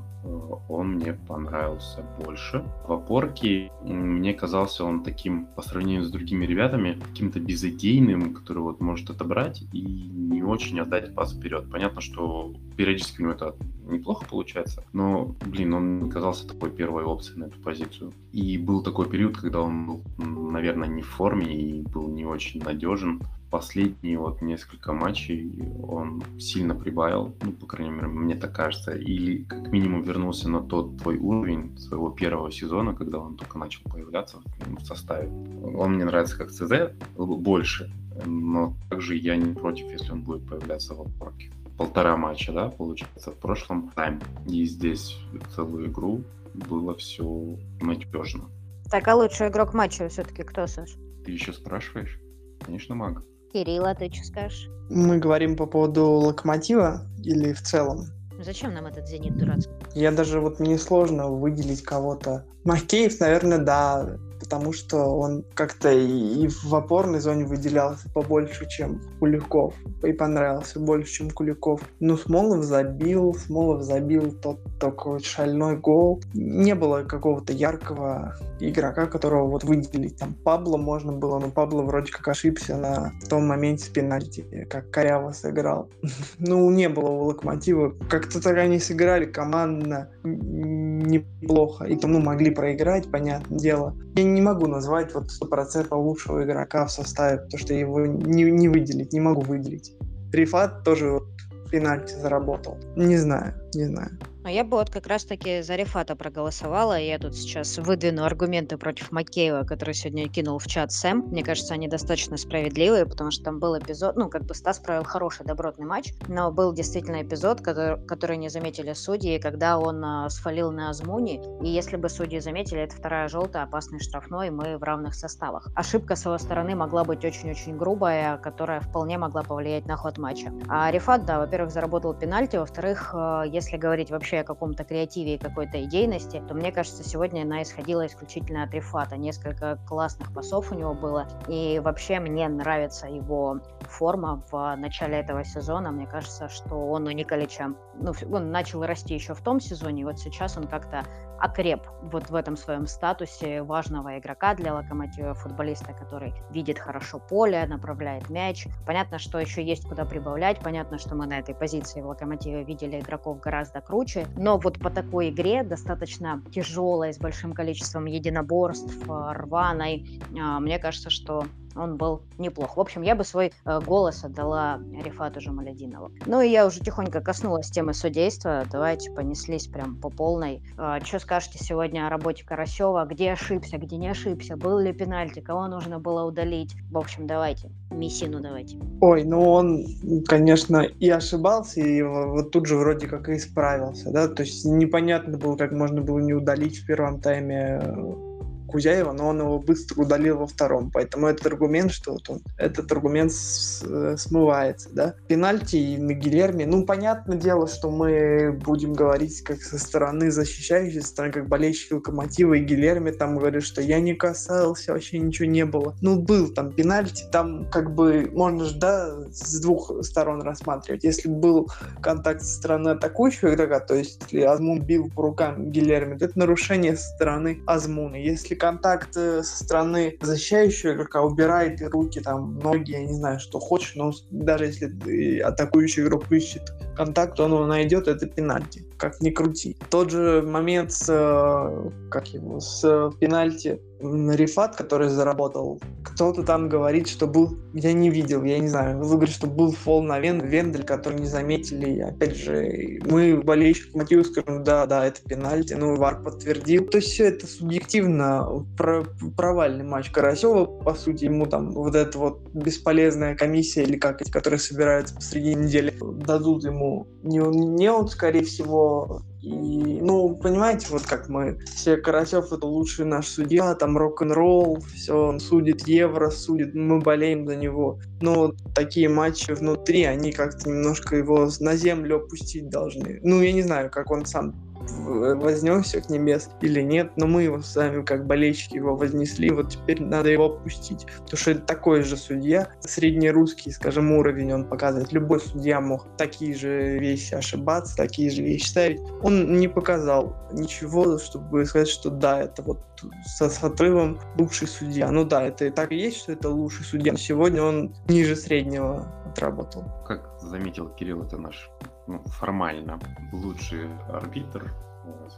он 0.68 0.94
мне 0.94 1.12
понравился 1.12 2.04
больше. 2.24 2.64
В 2.86 2.92
опорке 2.92 3.70
мне 3.82 4.34
казался 4.34 4.84
он 4.84 5.02
таким, 5.02 5.46
по 5.46 5.62
сравнению 5.62 6.04
с 6.04 6.10
другими 6.10 6.44
ребятами, 6.44 6.98
каким-то 7.00 7.40
безыдейным, 7.40 8.34
который 8.34 8.62
вот 8.62 8.80
может 8.80 9.10
отобрать 9.10 9.62
и 9.72 9.82
не 9.82 10.42
очень 10.42 10.80
отдать 10.80 11.14
пас 11.14 11.34
вперед. 11.34 11.70
Понятно, 11.70 12.00
что 12.00 12.54
периодически 12.76 13.20
у 13.20 13.24
него 13.24 13.34
это 13.34 13.54
неплохо 13.84 14.26
получается, 14.28 14.84
но, 14.92 15.34
блин, 15.46 15.74
он 15.74 16.10
казался 16.10 16.46
такой 16.46 16.70
первой 16.70 17.04
опцией 17.04 17.40
на 17.40 17.44
эту 17.44 17.58
позицию. 17.60 18.12
И 18.32 18.58
был 18.58 18.82
такой 18.82 19.08
период, 19.08 19.36
когда 19.36 19.60
он 19.60 19.86
был, 19.86 20.02
наверное, 20.18 20.88
не 20.88 21.02
в 21.02 21.08
форме 21.08 21.54
и 21.54 21.82
был 21.82 22.08
не 22.08 22.24
очень 22.24 22.62
надежен 22.62 23.20
последние 23.52 24.18
вот 24.18 24.40
несколько 24.40 24.94
матчей 24.94 25.62
он 25.86 26.22
сильно 26.38 26.74
прибавил, 26.74 27.36
ну, 27.42 27.52
по 27.52 27.66
крайней 27.66 27.92
мере, 27.92 28.06
мне 28.06 28.34
так 28.34 28.56
кажется, 28.56 28.92
или 28.92 29.44
как 29.44 29.70
минимум 29.70 30.02
вернулся 30.02 30.48
на 30.48 30.62
тот 30.62 30.96
твой 30.96 31.18
уровень 31.18 31.78
своего 31.78 32.10
первого 32.10 32.50
сезона, 32.50 32.94
когда 32.94 33.18
он 33.18 33.36
только 33.36 33.58
начал 33.58 33.82
появляться 33.90 34.38
в 34.58 34.84
составе. 34.84 35.28
Он 35.76 35.94
мне 35.94 36.06
нравится 36.06 36.38
как 36.38 36.50
ЦЗ 36.50 36.94
больше, 37.18 37.92
но 38.24 38.74
также 38.88 39.16
я 39.16 39.36
не 39.36 39.52
против, 39.52 39.90
если 39.90 40.12
он 40.12 40.22
будет 40.22 40.48
появляться 40.48 40.94
в 40.94 41.02
опорке. 41.02 41.52
Полтора 41.76 42.16
матча, 42.16 42.52
да, 42.52 42.70
получается, 42.70 43.32
в 43.32 43.36
прошлом 43.36 43.90
тайм. 43.94 44.18
И 44.48 44.64
здесь 44.64 45.18
целую 45.54 45.90
игру 45.90 46.24
было 46.54 46.94
все 46.94 47.58
надежно. 47.82 48.48
Так, 48.90 49.08
а 49.08 49.14
лучший 49.14 49.48
игрок 49.48 49.74
матча 49.74 50.08
все-таки 50.08 50.42
кто, 50.42 50.66
Саш? 50.66 50.96
Ты 51.26 51.32
еще 51.32 51.52
спрашиваешь? 51.52 52.18
Конечно, 52.64 52.94
Маг. 52.94 53.22
Кирилл, 53.52 53.84
а 53.84 53.94
ты 53.94 54.10
что 54.12 54.24
скажешь? 54.24 54.68
Мы 54.88 55.18
говорим 55.18 55.56
по 55.56 55.66
поводу 55.66 56.06
локомотива 56.06 57.02
или 57.22 57.52
в 57.52 57.62
целом? 57.62 58.06
Зачем 58.40 58.74
нам 58.74 58.86
этот 58.86 59.06
зенит 59.06 59.36
дурацкий? 59.36 59.72
Я 59.94 60.10
даже 60.10 60.40
вот 60.40 60.58
мне 60.58 60.78
сложно 60.78 61.28
выделить 61.28 61.82
кого-то. 61.82 62.44
Макеев, 62.64 63.20
наверное, 63.20 63.58
да, 63.58 64.16
потому 64.52 64.74
что 64.74 64.98
он 65.06 65.46
как-то 65.54 65.90
и, 65.90 66.46
в 66.46 66.74
опорной 66.74 67.20
зоне 67.20 67.46
выделялся 67.46 68.06
побольше, 68.12 68.68
чем 68.68 69.00
Куликов. 69.18 69.74
И 70.02 70.12
понравился 70.12 70.78
больше, 70.78 71.10
чем 71.10 71.30
Куликов. 71.30 71.80
Ну, 72.00 72.18
Смолов 72.18 72.62
забил, 72.62 73.34
Смолов 73.34 73.82
забил 73.82 74.30
тот 74.42 74.58
такой 74.78 75.20
шальной 75.20 75.78
гол. 75.78 76.20
Не 76.34 76.74
было 76.74 77.02
какого-то 77.02 77.54
яркого 77.54 78.36
игрока, 78.60 79.06
которого 79.06 79.46
вот 79.46 79.64
выделить. 79.64 80.18
Там 80.18 80.34
Пабло 80.34 80.76
можно 80.76 81.12
было, 81.12 81.38
но 81.38 81.48
Пабло 81.48 81.80
вроде 81.80 82.12
как 82.12 82.28
ошибся 82.28 82.76
на 82.76 83.12
том 83.30 83.46
моменте 83.46 83.86
с 83.86 83.88
пенальти, 83.88 84.66
как 84.68 84.90
коряво 84.90 85.32
сыграл. 85.32 85.88
ну, 86.38 86.70
не 86.70 86.90
было 86.90 87.08
у 87.08 87.24
Локомотива. 87.24 87.94
Как-то 88.10 88.42
так 88.42 88.58
они 88.58 88.78
сыграли 88.78 89.24
командно 89.24 90.10
неплохо. 90.24 91.86
И 91.86 91.96
тому 91.96 92.20
могли 92.20 92.50
проиграть, 92.50 93.10
понятное 93.10 93.58
дело. 93.58 93.96
Я 94.14 94.24
не 94.24 94.41
могу 94.42 94.66
назвать 94.66 95.14
вот 95.14 95.28
100% 95.42 95.94
лучшего 95.94 96.44
игрока 96.44 96.86
в 96.86 96.92
составе, 96.92 97.38
потому 97.38 97.58
что 97.58 97.74
его 97.74 98.06
не, 98.06 98.44
не 98.44 98.68
выделить, 98.68 99.12
не 99.12 99.20
могу 99.20 99.40
выделить. 99.40 99.94
Рифат 100.32 100.84
тоже 100.84 101.10
вот 101.10 101.24
пенальти 101.70 102.14
заработал. 102.14 102.76
Не 102.96 103.16
знаю, 103.16 103.54
не 103.74 103.86
знаю. 103.86 104.10
А 104.44 104.50
я 104.50 104.64
бы 104.64 104.76
вот 104.76 104.90
как 104.90 105.06
раз-таки 105.06 105.62
за 105.62 105.76
Рефата 105.76 106.16
проголосовала. 106.16 106.98
Я 106.98 107.20
тут 107.20 107.36
сейчас 107.36 107.78
выдвину 107.78 108.24
аргументы 108.24 108.76
против 108.76 109.12
Макеева, 109.12 109.62
который 109.62 109.94
сегодня 109.94 110.28
кинул 110.28 110.58
в 110.58 110.66
чат 110.66 110.90
Сэм. 110.90 111.28
Мне 111.28 111.44
кажется, 111.44 111.74
они 111.74 111.86
достаточно 111.86 112.36
справедливые, 112.36 113.06
потому 113.06 113.30
что 113.30 113.44
там 113.44 113.60
был 113.60 113.78
эпизод, 113.78 114.16
ну, 114.16 114.28
как 114.28 114.42
бы 114.42 114.54
Стас 114.56 114.80
провел 114.80 115.04
хороший, 115.04 115.46
добротный 115.46 115.86
матч, 115.86 116.12
но 116.26 116.50
был 116.50 116.72
действительно 116.72 117.22
эпизод, 117.22 117.60
который, 117.60 118.04
который 118.04 118.36
не 118.36 118.48
заметили 118.48 118.94
судьи, 118.94 119.38
когда 119.38 119.78
он 119.78 120.04
а, 120.04 120.28
сфалил 120.28 120.72
на 120.72 120.90
Азмуни, 120.90 121.40
и 121.62 121.68
если 121.68 121.96
бы 121.96 122.08
судьи 122.08 122.40
заметили, 122.40 122.80
это 122.80 122.96
вторая 122.96 123.28
желтая, 123.28 123.62
опасный 123.62 124.00
штрафной, 124.00 124.50
мы 124.50 124.76
в 124.76 124.82
равных 124.82 125.14
составах. 125.14 125.68
Ошибка 125.76 126.16
с 126.16 126.24
его 126.24 126.36
стороны 126.38 126.74
могла 126.74 127.04
быть 127.04 127.24
очень-очень 127.24 127.76
грубая, 127.76 128.38
которая 128.38 128.80
вполне 128.80 129.18
могла 129.18 129.44
повлиять 129.44 129.86
на 129.86 129.96
ход 129.96 130.18
матча. 130.18 130.52
А 130.68 130.90
Рефат, 130.90 131.24
да, 131.26 131.38
во-первых, 131.38 131.70
заработал 131.70 132.12
пенальти, 132.12 132.56
во-вторых, 132.56 133.12
а, 133.14 133.44
если 133.44 133.76
говорить 133.76 134.10
вообще 134.10 134.31
вообще 134.32 134.40
о 134.40 134.44
каком-то 134.44 134.84
креативе 134.84 135.34
и 135.34 135.38
какой-то 135.38 135.82
идейности, 135.84 136.42
то 136.48 136.54
мне 136.54 136.72
кажется, 136.72 137.04
сегодня 137.04 137.42
она 137.42 137.62
исходила 137.62 138.06
исключительно 138.06 138.62
от 138.62 138.72
Рифата. 138.72 139.16
Несколько 139.16 139.78
классных 139.86 140.32
пасов 140.32 140.72
у 140.72 140.74
него 140.74 140.94
было, 140.94 141.26
и 141.48 141.80
вообще 141.84 142.18
мне 142.18 142.48
нравится 142.48 143.06
его 143.06 143.60
форма 143.82 144.42
в 144.50 144.74
начале 144.76 145.18
этого 145.18 145.44
сезона. 145.44 145.90
Мне 145.90 146.06
кажется, 146.06 146.48
что 146.48 146.76
он 146.76 147.06
у 147.06 147.10
Николича, 147.10 147.74
ну, 147.94 148.12
он 148.32 148.50
начал 148.50 148.84
расти 148.84 149.14
еще 149.14 149.34
в 149.34 149.42
том 149.42 149.60
сезоне, 149.60 150.02
и 150.02 150.04
вот 150.04 150.18
сейчас 150.18 150.56
он 150.56 150.66
как-то 150.66 151.04
окреп 151.42 151.88
вот 152.02 152.30
в 152.30 152.34
этом 152.36 152.56
своем 152.56 152.86
статусе 152.86 153.62
важного 153.62 154.16
игрока 154.18 154.54
для 154.54 154.74
Локомотива, 154.74 155.34
футболиста, 155.34 155.92
который 155.92 156.32
видит 156.50 156.78
хорошо 156.78 157.18
поле, 157.18 157.66
направляет 157.66 158.30
мяч. 158.30 158.68
Понятно, 158.86 159.18
что 159.18 159.40
еще 159.40 159.62
есть 159.62 159.88
куда 159.88 160.04
прибавлять, 160.04 160.60
понятно, 160.60 160.98
что 160.98 161.16
мы 161.16 161.26
на 161.26 161.40
этой 161.40 161.54
позиции 161.54 162.00
в 162.00 162.06
Локомотиве 162.06 162.62
видели 162.62 163.00
игроков 163.00 163.40
гораздо 163.40 163.80
круче, 163.80 164.26
но 164.36 164.56
вот 164.56 164.78
по 164.78 164.88
такой 164.88 165.30
игре, 165.30 165.64
достаточно 165.64 166.40
тяжелой, 166.52 167.12
с 167.12 167.18
большим 167.18 167.54
количеством 167.54 168.04
единоборств, 168.06 168.96
рваной, 169.08 170.20
а, 170.40 170.60
мне 170.60 170.78
кажется, 170.78 171.10
что 171.10 171.44
он 171.76 171.96
был 171.96 172.22
неплох. 172.38 172.76
В 172.76 172.80
общем, 172.80 173.02
я 173.02 173.14
бы 173.14 173.24
свой 173.24 173.52
э, 173.64 173.80
голос 173.80 174.24
отдала 174.24 174.80
Рифату 175.04 175.40
Жамалядинову. 175.40 176.10
Ну 176.26 176.40
и 176.40 176.48
я 176.48 176.66
уже 176.66 176.80
тихонько 176.80 177.20
коснулась 177.20 177.70
темы 177.70 177.94
судейства. 177.94 178.64
Давайте 178.70 179.10
понеслись 179.10 179.66
прям 179.66 179.96
по 179.96 180.10
полной. 180.10 180.62
Э, 180.78 180.98
что 181.04 181.18
скажете 181.18 181.58
сегодня 181.58 182.06
о 182.06 182.10
работе 182.10 182.44
Карасева? 182.44 183.04
Где 183.06 183.32
ошибся, 183.32 183.78
где 183.78 183.96
не 183.96 184.08
ошибся? 184.08 184.56
Был 184.56 184.78
ли 184.78 184.92
пенальти? 184.92 185.40
Кого 185.40 185.66
нужно 185.68 185.98
было 185.98 186.24
удалить? 186.24 186.74
В 186.90 186.98
общем, 186.98 187.26
давайте. 187.26 187.70
Мессину 187.90 188.40
давайте. 188.40 188.78
Ой, 189.00 189.24
ну 189.24 189.50
он, 189.50 189.86
конечно, 190.26 190.80
и 190.80 191.08
ошибался, 191.08 191.80
и 191.80 192.02
вот 192.02 192.50
тут 192.50 192.66
же 192.66 192.76
вроде 192.76 193.06
как 193.06 193.28
и 193.28 193.36
исправился, 193.36 194.10
да, 194.10 194.28
то 194.28 194.42
есть 194.42 194.64
непонятно 194.64 195.38
было, 195.38 195.56
как 195.56 195.72
можно 195.72 196.00
было 196.00 196.18
не 196.18 196.32
удалить 196.32 196.78
в 196.78 196.86
первом 196.86 197.20
тайме 197.20 197.80
э, 197.82 198.31
Кузяева, 198.72 199.12
но 199.12 199.28
он 199.28 199.40
его 199.40 199.58
быстро 199.58 200.02
удалил 200.02 200.38
во 200.38 200.46
втором. 200.46 200.90
Поэтому 200.90 201.26
этот 201.26 201.46
аргумент, 201.46 201.92
что 201.92 202.12
вот 202.12 202.28
он, 202.28 202.40
этот 202.56 202.90
аргумент 202.90 203.32
э, 203.32 204.16
смывается, 204.18 204.88
да. 204.92 205.14
Пенальти 205.28 205.96
на 205.98 206.14
Гильерме, 206.14 206.66
ну, 206.66 206.84
понятное 206.84 207.36
дело, 207.36 207.68
что 207.68 207.90
мы 207.90 208.52
будем 208.52 208.94
говорить 208.94 209.42
как 209.42 209.60
со 209.60 209.78
стороны 209.78 210.30
защищающей, 210.30 211.00
со 211.02 211.08
стороны 211.08 211.32
как 211.32 211.48
болельщики 211.48 211.92
Локомотива, 211.92 212.54
и 212.54 212.64
Гильерме 212.64 213.12
там 213.12 213.38
говорит, 213.38 213.62
что 213.62 213.82
я 213.82 214.00
не 214.00 214.14
касался, 214.14 214.92
вообще 214.92 215.18
ничего 215.18 215.48
не 215.48 215.64
было. 215.64 215.94
Ну, 216.00 216.20
был 216.20 216.48
там 216.52 216.72
пенальти, 216.72 217.24
там 217.30 217.68
как 217.70 217.94
бы 217.94 218.30
можно 218.32 218.64
же, 218.64 218.78
да, 218.78 219.14
с 219.30 219.60
двух 219.60 219.92
сторон 220.02 220.42
рассматривать. 220.42 221.04
Если 221.04 221.28
был 221.28 221.70
контакт 222.00 222.42
со 222.42 222.54
стороны 222.54 222.90
атакующего 222.90 223.54
игрока, 223.54 223.80
то 223.80 223.94
есть 223.94 224.22
если 224.22 224.46
Азмун 224.46 224.80
бил 224.80 225.10
по 225.10 225.22
рукам 225.22 225.70
Гильерме, 225.70 226.18
то 226.18 226.24
это 226.24 226.38
нарушение 226.38 226.96
со 226.96 227.08
стороны 227.14 227.60
Азмуна. 227.66 228.16
Если 228.16 228.54
контакт 228.62 229.14
со 229.14 229.42
стороны 229.42 230.16
защищающего 230.20 230.92
игрока 230.92 231.22
убирает 231.22 231.82
руки, 231.82 232.20
там, 232.20 232.60
ноги, 232.60 232.92
я 232.92 233.00
не 233.00 233.12
знаю, 233.12 233.40
что 233.40 233.58
хочешь, 233.58 233.96
но 233.96 234.12
даже 234.30 234.66
если 234.66 235.40
атакующий 235.40 236.04
игрок 236.04 236.30
ищет 236.30 236.72
контакт, 236.96 237.38
он 237.40 237.52
его 237.52 237.66
найдет, 237.66 238.08
это 238.08 238.26
пенальти, 238.26 238.84
как 238.96 239.20
ни 239.20 239.30
крути. 239.30 239.76
Тот 239.90 240.10
же 240.10 240.42
момент 240.42 240.92
с, 240.92 241.06
э, 241.08 241.90
как 242.10 242.28
его, 242.28 242.60
с 242.60 243.10
пенальти 243.18 243.80
Рифат, 244.02 244.74
который 244.74 245.08
заработал, 245.08 245.80
кто-то 246.02 246.42
там 246.42 246.68
говорит, 246.68 247.06
что 247.06 247.26
был, 247.26 247.56
я 247.72 247.92
не 247.92 248.10
видел, 248.10 248.42
я 248.42 248.58
не 248.58 248.68
знаю, 248.68 248.98
вы 248.98 249.14
говорите, 249.14 249.36
что 249.36 249.46
был 249.46 249.70
фол 249.70 250.02
на 250.02 250.18
Вен, 250.18 250.40
Вендель, 250.40 250.82
который 250.82 251.20
не 251.20 251.26
заметили, 251.26 252.00
опять 252.00 252.36
же, 252.36 252.98
мы 253.08 253.40
болельщик 253.40 253.94
мотиву 253.94 254.24
скажем, 254.24 254.64
да, 254.64 254.86
да, 254.86 255.06
это 255.06 255.22
пенальти, 255.22 255.74
ну, 255.74 255.94
Вар 255.94 256.20
подтвердил, 256.20 256.86
то 256.86 256.98
есть 256.98 257.12
все 257.12 257.26
это 257.26 257.46
субъективно, 257.46 258.66
про, 258.76 259.04
провальный 259.36 259.84
матч 259.84 260.10
Карасева, 260.10 260.64
по 260.64 260.94
сути, 260.94 261.26
ему 261.26 261.46
там 261.46 261.70
вот 261.70 261.94
эта 261.94 262.18
вот 262.18 262.40
бесполезная 262.52 263.36
комиссия, 263.36 263.84
или 263.84 263.96
как 263.96 264.20
эти, 264.20 264.30
которые 264.30 264.58
собираются 264.58 265.14
посреди 265.14 265.54
недели, 265.54 265.94
дадут 266.26 266.64
ему 266.64 266.81
не, 267.22 267.38
не 267.38 267.90
он, 267.90 268.08
скорее 268.08 268.44
всего, 268.44 269.22
И, 269.42 269.98
ну, 270.00 270.36
понимаете, 270.36 270.86
вот 270.90 271.02
как 271.02 271.28
мы, 271.28 271.58
все 271.74 271.96
Карасев 271.96 272.52
это 272.52 272.64
лучший 272.64 273.04
наш 273.04 273.26
судья, 273.26 273.74
там 273.74 273.98
рок-н-ролл, 273.98 274.78
все, 274.94 275.14
он 275.14 275.40
судит 275.40 275.86
Евро, 275.88 276.30
судит, 276.30 276.74
мы 276.74 277.00
болеем 277.00 277.46
за 277.46 277.56
него. 277.56 277.98
Но 278.20 278.52
такие 278.74 279.08
матчи 279.08 279.50
внутри, 279.52 280.04
они 280.04 280.30
как-то 280.30 280.68
немножко 280.68 281.16
его 281.16 281.48
на 281.58 281.76
землю 281.76 282.16
опустить 282.16 282.68
должны. 282.68 283.18
Ну, 283.22 283.42
я 283.42 283.52
не 283.52 283.62
знаю, 283.62 283.90
как 283.90 284.12
он 284.12 284.24
сам 284.26 284.54
вознесся 284.88 286.00
к 286.00 286.10
небес 286.10 286.50
или 286.60 286.80
нет, 286.80 287.12
но 287.16 287.26
мы 287.26 287.42
его 287.44 287.60
сами 287.62 288.02
как 288.02 288.26
болельщики 288.26 288.76
его 288.76 288.96
вознесли, 288.96 289.50
вот 289.50 289.70
теперь 289.70 290.02
надо 290.02 290.30
его 290.30 290.46
опустить, 290.46 291.06
потому 291.24 291.38
что 291.38 291.50
это 291.52 291.60
такой 291.60 292.02
же 292.02 292.16
судья, 292.16 292.68
среднерусский, 292.80 293.72
скажем, 293.72 294.12
уровень 294.12 294.52
он 294.52 294.64
показывает, 294.64 295.12
любой 295.12 295.40
судья 295.40 295.80
мог 295.80 296.06
такие 296.16 296.54
же 296.54 296.98
вещи 296.98 297.34
ошибаться, 297.34 297.96
такие 297.96 298.30
же 298.30 298.42
вещи 298.42 298.66
ставить, 298.66 299.00
он 299.22 299.58
не 299.58 299.68
показал 299.68 300.36
ничего, 300.52 301.18
чтобы 301.18 301.64
сказать, 301.66 301.88
что 301.88 302.10
да, 302.10 302.42
это 302.42 302.62
вот 302.62 302.78
со, 303.24 303.48
с 303.48 303.62
отрывом 303.62 304.20
лучший 304.38 304.68
судья, 304.68 305.10
ну 305.10 305.24
да, 305.24 305.44
это 305.44 305.66
и 305.66 305.70
так 305.70 305.92
и 305.92 305.96
есть, 305.96 306.18
что 306.18 306.32
это 306.32 306.48
лучший 306.48 306.84
судья, 306.84 307.12
но 307.12 307.18
сегодня 307.18 307.62
он 307.62 307.94
ниже 308.08 308.36
среднего 308.36 309.06
отработал. 309.26 309.84
Как 310.06 310.38
заметил 310.40 310.88
Кирилл, 310.90 311.22
это 311.22 311.38
наш 311.38 311.70
ну, 312.06 312.22
формально 312.26 312.98
лучший 313.32 313.88
арбитр, 314.08 314.72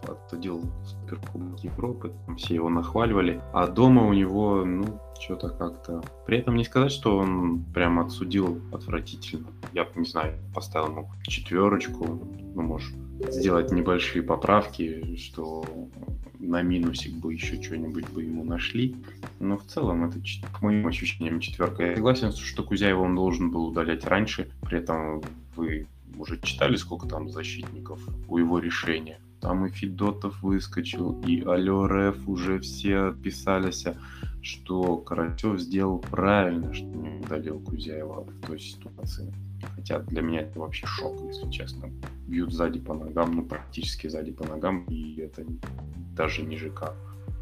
отсудил 0.09 0.63
Суперкубок 0.85 1.61
Европы, 1.61 2.13
там 2.27 2.37
все 2.37 2.55
его 2.55 2.69
нахваливали, 2.69 3.41
а 3.53 3.67
дома 3.67 4.07
у 4.07 4.13
него, 4.13 4.65
ну, 4.65 5.01
что-то 5.21 5.49
как-то... 5.49 6.03
При 6.27 6.39
этом 6.39 6.57
не 6.57 6.65
сказать, 6.65 6.93
что 6.93 7.19
он 7.19 7.65
прям 7.73 7.99
отсудил 8.01 8.61
отвратительно. 8.73 9.49
Я, 9.73 9.87
не 9.95 10.05
знаю, 10.05 10.39
поставил 10.55 10.89
ему 10.89 11.11
четверочку, 11.27 12.07
ну, 12.55 12.63
может, 12.63 12.95
сделать 13.31 13.73
небольшие 13.73 14.23
поправки, 14.23 15.17
что 15.17 15.65
на 16.39 16.63
минусик 16.63 17.15
бы 17.15 17.33
еще 17.33 17.61
что-нибудь 17.63 18.09
бы 18.11 18.25
ему 18.25 18.45
нашли. 18.45 18.97
Но 19.41 19.57
в 19.57 19.65
целом 19.65 20.05
это, 20.05 20.19
к 20.53 20.63
моим 20.63 20.87
ощущениям, 20.87 21.41
четверка. 21.41 21.85
Я 21.85 21.97
согласен, 21.97 22.33
что 22.33 22.63
Кузяева 22.63 23.01
он 23.01 23.15
должен 23.15 23.51
был 23.51 23.67
удалять 23.67 24.05
раньше, 24.05 24.51
при 24.63 24.79
этом 24.79 25.23
вы 25.57 25.87
уже 26.19 26.39
читали, 26.41 26.77
сколько 26.77 27.07
там 27.07 27.29
защитников 27.29 28.01
у 28.29 28.39
его 28.39 28.59
решения. 28.59 29.19
Там 29.41 29.67
и 29.67 29.71
Федотов 29.71 30.43
выскочил, 30.43 31.21
и 31.27 31.43
Алёреф 31.43 32.29
уже 32.29 32.61
все 32.61 33.09
отписались, 33.09 33.85
что 34.41 34.97
Карасев 34.97 35.61
сделал 35.61 35.99
правильно, 35.99 36.73
что 36.73 36.87
не 36.87 37.21
удалил 37.21 37.61
Кузяева 37.61 38.25
в 38.25 38.47
той 38.47 38.59
ситуации. 38.59 39.33
Хотя 39.77 39.99
для 40.01 40.23
меня 40.23 40.41
это 40.43 40.59
вообще 40.61 40.87
шок, 40.87 41.21
если 41.27 41.51
честно. 41.51 41.91
Бьют 42.27 42.53
сзади 42.53 42.79
по 42.79 42.95
ногам, 42.95 43.33
ну 43.33 43.45
практически 43.45 44.07
сзади 44.07 44.33
по 44.33 44.47
ногам, 44.47 44.85
и 44.85 45.21
это 45.21 45.45
даже 46.17 46.43
не 46.43 46.57
ЖК. 46.57 46.95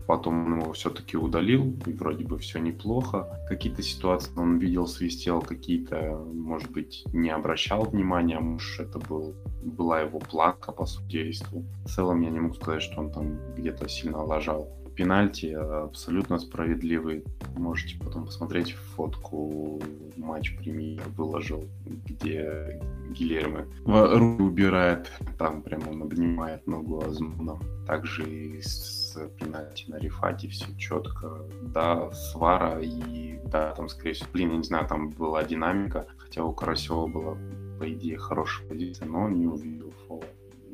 Потом 0.07 0.47
он 0.47 0.61
его 0.61 0.73
все-таки 0.73 1.17
удалил, 1.17 1.77
и 1.87 1.93
вроде 1.93 2.25
бы 2.25 2.38
все 2.38 2.59
неплохо. 2.59 3.38
Какие-то 3.49 3.83
ситуации 3.83 4.33
он 4.37 4.59
видел, 4.59 4.87
свистел, 4.87 5.43
какие-то, 5.43 6.23
может 6.35 6.71
быть, 6.71 7.05
не 7.12 7.31
обращал 7.31 7.85
внимания, 7.85 8.41
может, 8.41 8.88
это 8.88 8.99
был, 8.99 9.35
была 9.62 10.01
его 10.01 10.19
планка 10.19 10.73
по 10.73 10.87
судейству. 10.87 11.65
В 11.85 11.88
целом 11.88 12.21
я 12.23 12.31
не 12.31 12.41
могу 12.41 12.55
сказать, 12.55 12.83
что 12.83 13.01
он 13.01 13.11
там 13.11 13.38
где-то 13.57 13.88
сильно 13.88 14.23
лажал. 14.23 14.69
Пенальти 14.95 15.47
абсолютно 15.47 16.39
справедливый. 16.39 17.25
Можете 17.57 17.99
потом 17.99 18.27
посмотреть 18.27 18.73
фотку 18.73 19.81
матч 20.17 20.57
премьер 20.57 21.03
выложил, 21.17 21.65
где 21.87 22.81
Гильермо 23.11 23.67
руки 23.85 24.43
убирает, 24.43 25.11
там 25.39 25.63
прямо 25.63 25.91
он 25.91 26.03
обнимает 26.03 26.67
ногу 26.67 27.03
Азмуна. 27.05 27.59
Также 27.87 28.23
и 28.29 28.63
с 28.63 29.19
пенальти 29.39 29.91
на 29.91 29.97
рефате, 29.97 30.49
все 30.49 30.67
четко. 30.77 31.47
Да, 31.63 32.11
свара 32.13 32.81
и 32.81 33.39
да, 33.45 33.73
там, 33.73 33.89
скорее 33.89 34.15
всего, 34.15 34.29
блин, 34.33 34.51
я 34.51 34.57
не 34.57 34.65
знаю, 34.65 34.87
там 34.87 35.11
была 35.11 35.45
динамика, 35.45 36.07
хотя 36.17 36.45
у 36.45 36.53
Карасева 36.53 37.07
была, 37.07 37.37
по 37.79 37.93
идее, 37.93 38.17
хорошая 38.17 38.67
позиция, 38.69 39.07
но 39.07 39.25
он 39.25 39.39
не 39.39 39.47
увидел 39.47 39.93
фола. 40.07 40.25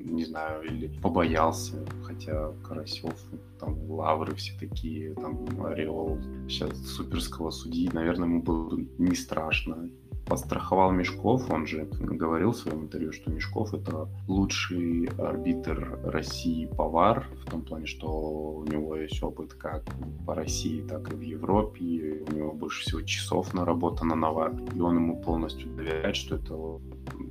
Не 0.09 0.25
знаю, 0.25 0.65
или 0.65 0.89
побоялся, 1.01 1.85
хотя 2.03 2.53
Карасев, 2.67 3.15
там, 3.61 3.91
лавры 3.91 4.35
все 4.35 4.53
такие, 4.59 5.15
там, 5.15 5.47
ореол, 5.65 6.19
сейчас 6.49 6.77
суперского 6.87 7.51
судьи, 7.51 7.91
наверное, 7.93 8.29
ему 8.29 8.43
было 8.43 8.81
не 8.99 9.15
страшно 9.15 9.91
подстраховал 10.29 10.93
Мешков, 10.93 11.51
он 11.51 11.67
же 11.67 11.89
говорил 12.01 12.53
в 12.53 12.57
своем 12.57 12.83
интервью, 12.83 13.13
что 13.13 13.31
Мешков 13.31 13.75
это 13.75 14.09
лучший 14.27 15.09
арбитр 15.19 15.99
России 16.05 16.67
повар, 16.67 17.27
в 17.47 17.51
том 17.51 17.63
плане, 17.63 17.87
что 17.87 18.09
у 18.09 18.65
него 18.65 18.97
есть 18.97 19.23
опыт 19.23 19.55
как 19.55 19.85
по 20.27 20.35
России, 20.35 20.83
так 20.83 21.13
и 21.13 21.17
в 21.17 21.21
Европе, 21.21 22.25
у 22.29 22.33
него 22.33 22.53
больше 22.53 22.83
всего 22.83 23.03
часов 23.03 23.55
наработано 23.55 24.15
на 24.15 24.31
вар, 24.31 24.55
и 24.75 24.81
он 24.81 24.97
ему 24.97 25.21
полностью 25.23 25.71
доверяет, 25.75 26.17
что 26.17 26.37
это 26.37 26.55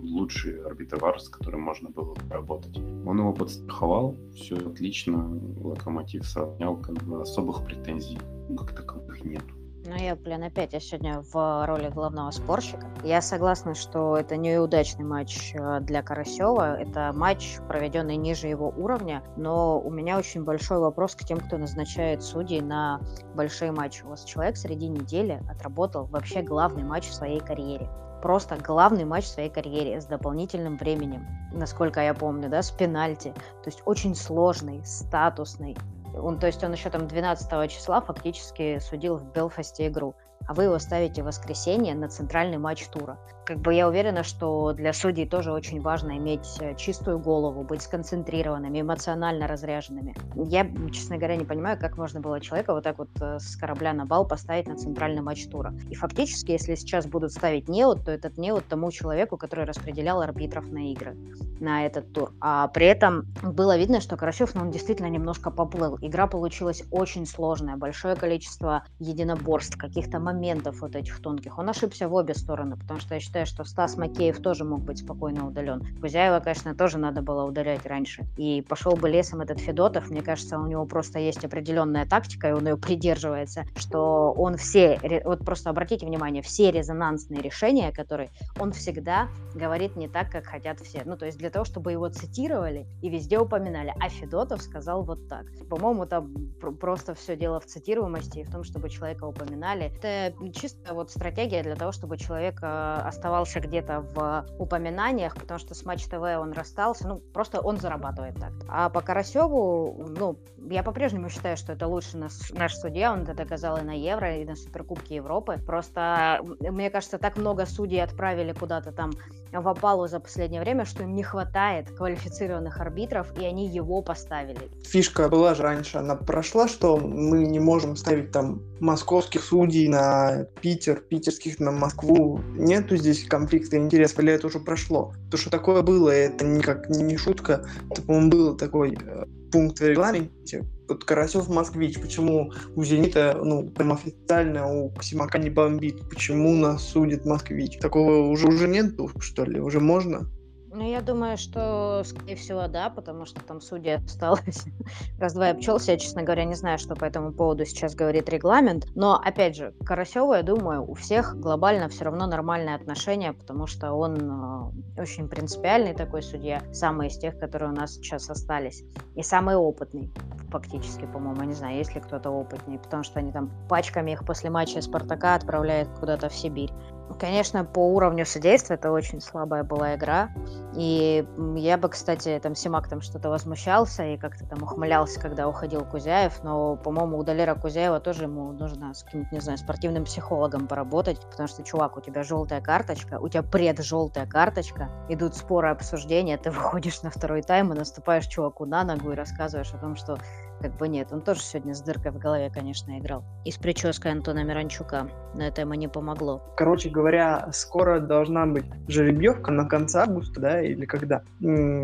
лучший 0.03 0.63
арбитр 0.63 0.97
вар, 0.97 1.19
с 1.19 1.29
которым 1.29 1.61
можно 1.61 1.89
было 1.89 2.15
работать. 2.29 2.77
Он 2.77 3.19
его 3.19 3.33
подстраховал, 3.33 4.15
все 4.33 4.55
отлично, 4.55 5.39
Локомотив 5.61 6.25
сравнял, 6.25 6.77
как 6.77 6.95
бы 7.03 7.21
особых 7.21 7.65
претензий 7.65 8.17
как 8.55 8.73
таковых 8.73 9.23
нету. 9.23 9.56
Ну, 9.89 9.95
я, 9.95 10.17
блин, 10.17 10.43
опять 10.43 10.73
я 10.73 10.81
сегодня 10.81 11.23
в 11.31 11.65
роли 11.65 11.87
главного 11.87 12.29
спорщика. 12.31 12.85
Я 13.05 13.21
согласна, 13.21 13.73
что 13.73 14.17
это 14.17 14.35
неудачный 14.35 15.05
матч 15.05 15.53
э, 15.55 15.79
для 15.79 16.03
Карасева. 16.03 16.77
Это 16.77 17.13
матч, 17.15 17.59
проведенный 17.69 18.17
ниже 18.17 18.47
его 18.47 18.73
уровня. 18.75 19.23
Но 19.37 19.79
у 19.79 19.89
меня 19.89 20.17
очень 20.17 20.43
большой 20.43 20.79
вопрос 20.79 21.15
к 21.15 21.23
тем, 21.23 21.39
кто 21.39 21.57
назначает 21.57 22.21
судей 22.21 22.59
на 22.59 22.99
большие 23.33 23.71
матчи. 23.71 24.03
У 24.03 24.09
вас 24.09 24.25
человек 24.25 24.57
среди 24.57 24.89
недели 24.89 25.41
отработал 25.49 26.03
вообще 26.07 26.41
главный 26.41 26.83
матч 26.83 27.07
в 27.07 27.13
своей 27.13 27.39
карьере 27.39 27.89
просто 28.21 28.57
главный 28.57 29.05
матч 29.05 29.25
в 29.25 29.29
своей 29.29 29.49
карьере 29.49 30.01
с 30.01 30.05
дополнительным 30.05 30.77
временем, 30.77 31.25
насколько 31.53 32.01
я 32.01 32.13
помню, 32.13 32.49
да, 32.49 32.61
с 32.61 32.71
пенальти. 32.71 33.31
То 33.63 33.67
есть 33.67 33.81
очень 33.85 34.15
сложный, 34.15 34.83
статусный, 34.83 35.77
он, 36.21 36.39
то 36.39 36.47
есть 36.47 36.63
он 36.63 36.73
еще 36.73 36.89
там 36.89 37.07
12 37.07 37.71
числа 37.71 38.01
фактически 38.01 38.79
судил 38.79 39.17
в 39.17 39.31
Белфасте 39.31 39.87
игру 39.87 40.15
а 40.47 40.53
вы 40.53 40.63
его 40.63 40.79
ставите 40.79 41.21
в 41.21 41.25
воскресенье 41.25 41.93
на 41.93 42.07
центральный 42.07 42.57
матч 42.57 42.87
тура. 42.87 43.19
Как 43.45 43.59
бы 43.59 43.73
я 43.73 43.87
уверена, 43.87 44.23
что 44.23 44.73
для 44.73 44.91
судей 44.91 45.25
тоже 45.25 45.53
очень 45.53 45.79
важно 45.81 46.17
иметь 46.17 46.57
э, 46.59 46.75
чистую 46.75 47.19
голову, 47.19 47.63
быть 47.63 47.81
сконцентрированными, 47.81 48.81
эмоционально 48.81 49.47
разряженными. 49.47 50.15
Я, 50.35 50.69
честно 50.91 51.17
говоря, 51.17 51.37
не 51.37 51.45
понимаю, 51.45 51.79
как 51.79 51.97
можно 51.97 52.19
было 52.19 52.41
человека 52.41 52.73
вот 52.73 52.83
так 52.83 52.97
вот 52.97 53.09
э, 53.21 53.39
с 53.39 53.55
корабля 53.55 53.93
на 53.93 54.05
бал 54.05 54.27
поставить 54.27 54.67
на 54.67 54.75
центральный 54.75 55.21
матч 55.21 55.47
тура. 55.47 55.73
И 55.89 55.95
фактически, 55.95 56.51
если 56.51 56.75
сейчас 56.75 57.05
будут 57.05 57.31
ставить 57.31 57.69
неот, 57.69 58.03
то 58.03 58.11
этот 58.11 58.37
неот 58.37 58.65
тому 58.67 58.91
человеку, 58.91 59.37
который 59.37 59.63
распределял 59.63 60.21
арбитров 60.21 60.69
на 60.69 60.91
игры, 60.91 61.15
на 61.61 61.85
этот 61.85 62.11
тур. 62.11 62.33
А 62.41 62.67
при 62.67 62.87
этом 62.87 63.27
было 63.43 63.77
видно, 63.77 64.01
что 64.01 64.17
Карасев, 64.17 64.55
ну, 64.55 64.63
он 64.63 64.71
действительно 64.71 65.07
немножко 65.07 65.51
поплыл. 65.51 65.97
Игра 66.01 66.27
получилась 66.27 66.83
очень 66.91 67.25
сложная, 67.25 67.77
большое 67.77 68.15
количество 68.15 68.83
единоборств, 68.99 69.77
каких-то 69.77 70.19
моментов 70.19 70.36
вот 70.79 70.95
этих 70.95 71.21
тонких. 71.21 71.57
Он 71.57 71.69
ошибся 71.69 72.07
в 72.07 72.13
обе 72.13 72.33
стороны, 72.33 72.75
потому 72.77 72.99
что 72.99 73.15
я 73.15 73.19
считаю, 73.19 73.45
что 73.45 73.63
Стас 73.63 73.97
Макеев 73.97 74.41
тоже 74.41 74.63
мог 74.63 74.81
быть 74.81 74.99
спокойно 74.99 75.47
удален. 75.47 75.81
Кузяева, 75.99 76.39
конечно, 76.39 76.75
тоже 76.75 76.97
надо 76.97 77.21
было 77.21 77.43
удалять 77.43 77.85
раньше. 77.85 78.25
И 78.37 78.61
пошел 78.61 78.93
бы 78.93 79.09
лесом 79.09 79.41
этот 79.41 79.59
Федотов, 79.59 80.09
мне 80.09 80.21
кажется, 80.21 80.57
у 80.59 80.67
него 80.67 80.85
просто 80.85 81.19
есть 81.19 81.43
определенная 81.43 82.05
тактика, 82.05 82.49
и 82.49 82.51
он 82.51 82.67
ее 82.67 82.77
придерживается, 82.77 83.65
что 83.75 84.33
он 84.37 84.57
все, 84.57 84.99
вот 85.25 85.43
просто 85.45 85.69
обратите 85.69 86.05
внимание, 86.05 86.41
все 86.41 86.71
резонансные 86.71 87.41
решения, 87.41 87.91
которые 87.91 88.29
он 88.59 88.71
всегда 88.71 89.29
говорит 89.55 89.95
не 89.95 90.07
так, 90.07 90.31
как 90.31 90.45
хотят 90.45 90.79
все. 90.79 91.01
Ну, 91.05 91.17
то 91.17 91.25
есть 91.25 91.37
для 91.37 91.49
того, 91.49 91.65
чтобы 91.65 91.91
его 91.91 92.09
цитировали 92.09 92.85
и 93.01 93.09
везде 93.09 93.39
упоминали. 93.39 93.93
А 93.99 94.09
Федотов 94.09 94.61
сказал 94.61 95.03
вот 95.03 95.27
так. 95.27 95.45
По-моему, 95.69 96.05
там 96.05 96.33
просто 96.79 97.13
все 97.15 97.35
дело 97.35 97.59
в 97.59 97.65
цитируемости 97.65 98.39
и 98.39 98.43
в 98.43 98.51
том, 98.51 98.63
чтобы 98.63 98.89
человека 98.89 99.25
упоминали. 99.25 99.91
Это 99.97 100.26
чисто 100.53 100.93
вот 100.93 101.11
стратегия 101.11 101.63
для 101.63 101.75
того, 101.75 101.91
чтобы 101.91 102.17
человек 102.17 102.59
э, 102.61 103.01
оставался 103.03 103.59
где-то 103.59 104.01
в 104.01 104.45
упоминаниях, 104.59 105.35
потому 105.35 105.59
что 105.59 105.73
с 105.73 105.85
Матч 105.85 106.05
ТВ 106.05 106.21
он 106.21 106.53
расстался, 106.53 107.07
ну, 107.07 107.19
просто 107.19 107.61
он 107.61 107.77
зарабатывает 107.77 108.35
так. 108.35 108.53
А 108.67 108.89
по 108.89 109.01
Карасеву, 109.01 110.05
ну, 110.09 110.37
я 110.69 110.83
по-прежнему 110.83 111.29
считаю, 111.29 111.57
что 111.57 111.73
это 111.73 111.87
лучше 111.87 112.17
наш, 112.17 112.51
наш 112.51 112.75
судья, 112.75 113.13
он 113.13 113.23
это 113.23 113.33
доказал 113.33 113.77
и 113.77 113.81
на 113.81 113.97
Евро, 113.97 114.37
и 114.37 114.45
на 114.45 114.55
Суперкубке 114.55 115.15
Европы. 115.15 115.59
Просто, 115.65 116.39
мне 116.59 116.89
кажется, 116.89 117.17
так 117.17 117.37
много 117.37 117.65
судей 117.65 118.03
отправили 118.03 118.53
куда-то 118.53 118.91
там 118.91 119.11
в 119.51 119.67
опалу 119.67 120.07
за 120.07 120.19
последнее 120.19 120.61
время, 120.61 120.85
что 120.85 121.03
им 121.03 121.15
не 121.15 121.23
хватает 121.23 121.89
квалифицированных 121.91 122.79
арбитров, 122.79 123.27
и 123.39 123.45
они 123.45 123.67
его 123.67 124.01
поставили. 124.01 124.69
Фишка 124.83 125.29
была 125.29 125.55
же 125.55 125.63
раньше, 125.63 125.97
она 125.97 126.15
прошла, 126.15 126.67
что 126.67 126.97
мы 126.97 127.45
не 127.45 127.59
можем 127.59 127.95
ставить 127.95 128.31
там 128.31 128.61
московских 128.79 129.43
судей 129.43 129.87
на 129.87 130.45
Питер, 130.61 130.99
питерских 130.99 131.59
на 131.59 131.71
Москву. 131.71 132.39
Нету 132.55 132.97
здесь 132.97 133.25
конфликта 133.25 133.77
интересов, 133.77 134.19
или 134.19 134.33
это 134.33 134.47
уже 134.47 134.59
прошло? 134.59 135.13
То, 135.31 135.37
что 135.37 135.49
такое 135.49 135.81
было, 135.81 136.09
это 136.09 136.45
никак 136.45 136.89
не 136.89 137.17
шутка. 137.17 137.65
Это, 137.89 138.01
по-моему, 138.01 138.29
был 138.29 138.57
такой 138.57 138.97
э, 139.01 139.25
пункт 139.51 139.79
в 139.79 139.87
регламенте. 139.87 140.65
Вот 140.87 141.03
Карасев 141.03 141.49
Москвич, 141.49 141.99
почему 141.99 142.53
у 142.75 142.83
Зенита, 142.83 143.39
ну, 143.43 143.69
прям 143.69 143.91
официально 143.93 144.67
у 144.67 144.93
Симака 145.01 145.37
не 145.37 145.49
бомбит, 145.49 146.09
почему 146.09 146.53
нас 146.55 146.87
судит 146.87 147.25
Москвич? 147.25 147.77
Такого 147.79 148.27
уже, 148.29 148.47
уже 148.47 148.67
нет, 148.67 148.93
что 149.19 149.43
ли? 149.43 149.59
Уже 149.59 149.79
можно? 149.79 150.29
Ну, 150.77 150.87
я 150.87 151.01
думаю, 151.01 151.37
что, 151.37 152.03
скорее 152.05 152.35
всего, 152.35 152.67
да, 152.67 152.91
потому 152.91 153.25
что 153.25 153.41
там 153.41 153.61
судья 153.61 153.95
осталось 153.95 154.63
раз-два 155.19 155.49
обчелся. 155.49 155.93
Я, 155.93 155.97
честно 155.97 156.21
говоря, 156.21 156.43
не 156.45 156.53
знаю, 156.53 156.77
что 156.77 156.95
по 156.95 157.03
этому 157.03 157.33
поводу 157.33 157.65
сейчас 157.65 157.95
говорит 157.95 158.29
регламент. 158.29 158.85
Но, 158.93 159.15
опять 159.15 159.55
же, 159.55 159.73
Карасеву, 159.83 160.35
я 160.35 160.43
думаю, 160.43 160.87
у 160.87 160.93
всех 160.93 161.35
глобально 161.39 161.89
все 161.89 162.05
равно 162.05 162.27
нормальные 162.27 162.75
отношения, 162.75 163.33
потому 163.33 163.65
что 163.65 163.91
он 163.93 164.71
э, 164.95 165.01
очень 165.01 165.27
принципиальный 165.27 165.95
такой 165.95 166.21
судья, 166.21 166.61
самый 166.71 167.07
из 167.07 167.17
тех, 167.17 167.39
которые 167.39 167.71
у 167.71 167.75
нас 167.75 167.95
сейчас 167.95 168.29
остались. 168.29 168.83
И 169.15 169.23
самый 169.23 169.55
опытный, 169.55 170.11
фактически, 170.51 171.07
по-моему. 171.07 171.41
Не 171.41 171.53
знаю, 171.53 171.77
есть 171.77 171.95
ли 171.95 172.01
кто-то 172.01 172.29
опытнее, 172.29 172.77
потому 172.77 173.01
что 173.01 173.17
они 173.17 173.31
там 173.31 173.49
пачками 173.67 174.11
их 174.11 174.23
после 174.23 174.51
матча 174.51 174.79
Спартака 174.83 175.33
отправляют 175.33 175.89
куда-то 175.97 176.29
в 176.29 176.35
Сибирь. 176.35 176.71
Конечно, 177.19 177.65
по 177.65 177.79
уровню 177.79 178.25
судейства 178.25 178.75
это 178.75 178.91
очень 178.91 179.21
слабая 179.21 179.63
была 179.63 179.95
игра. 179.95 180.29
И 180.75 181.25
я 181.55 181.77
бы, 181.77 181.89
кстати, 181.89 182.39
там 182.43 182.53
Симак 182.53 182.87
там 182.87 183.01
что-то 183.01 183.29
возмущался 183.29 184.03
и 184.03 184.17
как-то 184.17 184.45
там 184.45 184.61
ухмылялся, 184.61 185.19
когда 185.19 185.47
уходил 185.47 185.83
Кузяев, 185.83 186.43
но, 186.43 186.75
по-моему, 186.75 187.17
у 187.17 187.23
Далера 187.23 187.55
Кузяева 187.55 187.99
тоже 187.99 188.23
ему 188.23 188.51
нужно 188.51 188.93
с 188.93 189.03
каким-то, 189.03 189.33
не 189.33 189.41
знаю, 189.41 189.57
спортивным 189.57 190.03
психологом 190.03 190.67
поработать, 190.67 191.19
потому 191.31 191.47
что, 191.47 191.63
чувак, 191.63 191.97
у 191.97 192.01
тебя 192.01 192.23
желтая 192.23 192.61
карточка, 192.61 193.19
у 193.19 193.27
тебя 193.29 193.41
пред-желтая 193.41 194.27
карточка, 194.27 194.89
идут 195.09 195.35
споры, 195.35 195.69
обсуждения, 195.69 196.37
ты 196.37 196.51
выходишь 196.51 197.01
на 197.01 197.09
второй 197.09 197.41
тайм 197.41 197.73
и 197.73 197.77
наступаешь 197.77 198.27
чуваку 198.27 198.65
на 198.65 198.83
ногу 198.83 199.11
и 199.11 199.15
рассказываешь 199.15 199.73
о 199.73 199.77
том, 199.77 199.95
что 199.95 200.17
как 200.61 200.75
бы 200.77 200.87
нет. 200.87 201.09
Он 201.11 201.21
тоже 201.21 201.41
сегодня 201.41 201.73
с 201.73 201.81
дыркой 201.81 202.11
в 202.11 202.17
голове, 202.17 202.49
конечно, 202.53 202.97
играл. 202.97 203.23
И 203.45 203.51
с 203.51 203.57
прической 203.57 204.11
Антона 204.11 204.43
Миранчука. 204.43 205.09
Но 205.35 205.43
это 205.43 205.61
ему 205.61 205.75
не 205.75 205.87
помогло. 205.87 206.41
Короче 206.57 206.89
говоря, 206.89 207.49
скоро 207.51 207.99
должна 207.99 208.45
быть 208.45 208.65
жеребьевка 208.87 209.51
на 209.51 209.65
конце 209.65 209.99
августа, 209.99 210.39
да, 210.39 210.61
или 210.61 210.85
когда? 210.85 211.21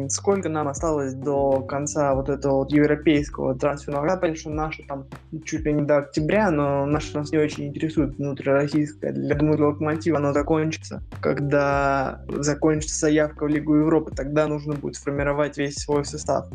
Сколько 0.10 0.50
нам 0.50 0.68
осталось 0.68 1.14
до 1.14 1.62
конца 1.62 2.16
вот 2.16 2.30
этого 2.30 2.58
вот 2.58 2.72
европейского 2.72 3.56
трансферного? 3.56 4.06
Я 4.06 4.18
понимаю, 4.18 4.38
что 4.38 4.50
наши 4.50 4.84
там 4.84 5.06
чуть 5.46 5.62
ли 5.66 5.74
не 5.74 5.84
до 5.84 5.98
октября, 5.98 6.50
но 6.52 6.86
наши 6.86 7.16
нас 7.16 7.32
не 7.32 7.38
очень 7.38 7.68
интересуют 7.68 8.18
внутрироссийская. 8.18 9.12
Для, 9.12 9.38
Локомотива 9.44 10.18
оно 10.18 10.34
закончится. 10.34 11.04
Когда 11.22 12.22
закончится 12.28 13.00
заявка 13.00 13.46
в 13.46 13.48
Лигу 13.48 13.76
Европы, 13.76 14.12
тогда 14.16 14.48
нужно 14.48 14.74
будет 14.74 14.96
сформировать 14.96 15.58
весь 15.58 15.76
свой 15.76 16.06
состав 16.06 16.48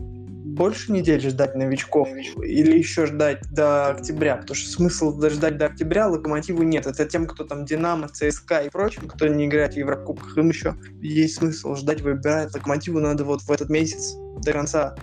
больше 0.59 0.91
недель 0.93 1.21
ждать 1.21 1.55
новичков 1.55 2.08
или 2.17 2.79
еще 2.79 3.07
ждать 3.07 3.43
до 3.51 3.89
октября? 3.89 4.37
Потому 4.37 4.57
что 4.57 4.71
смысл 4.71 5.21
ждать 5.29 5.59
до 5.59 5.67
октября 5.67 6.09
Локомотиву 6.09 6.63
нет. 6.63 6.87
Это 6.87 7.05
тем, 7.05 7.27
кто 7.27 7.45
там 7.45 7.65
Динамо, 7.65 8.09
ЦСКА 8.09 8.61
и 8.61 8.71
прочим, 8.71 9.09
кто 9.09 9.27
не 9.27 9.47
играет 9.47 9.75
в 9.75 9.77
Еврокубках, 9.77 10.37
им 10.37 10.49
еще 10.49 10.75
есть 11.01 11.37
смысл 11.37 11.75
ждать, 11.75 12.01
выбирать. 12.01 12.55
Локомотиву 12.55 13.01
надо 13.01 13.25
вот 13.25 13.43
в 13.43 13.51
этот 13.51 13.71
месяц 13.71 14.15
до 14.43 14.53
конца 14.53 14.97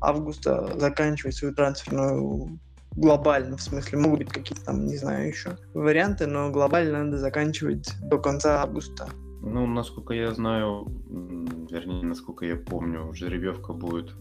августа 0.00 0.70
заканчивать 0.78 1.34
свою 1.34 1.54
трансферную 1.54 2.58
глобально, 2.98 3.56
в 3.56 3.62
смысле, 3.62 3.98
могут 3.98 4.18
быть 4.20 4.30
какие-то 4.30 4.64
там, 4.64 4.86
не 4.86 4.96
знаю, 4.96 5.28
еще 5.28 5.56
варианты, 5.74 6.26
но 6.26 6.50
глобально 6.50 7.04
надо 7.04 7.18
заканчивать 7.18 7.92
до 8.02 8.18
конца 8.18 8.62
августа. 8.62 9.08
Ну, 9.40 9.66
насколько 9.66 10.14
я 10.14 10.32
знаю, 10.32 10.86
вернее, 11.70 12.04
насколько 12.04 12.44
я 12.44 12.56
помню, 12.56 13.12
жеребьевка 13.14 13.72
будет 13.72 14.14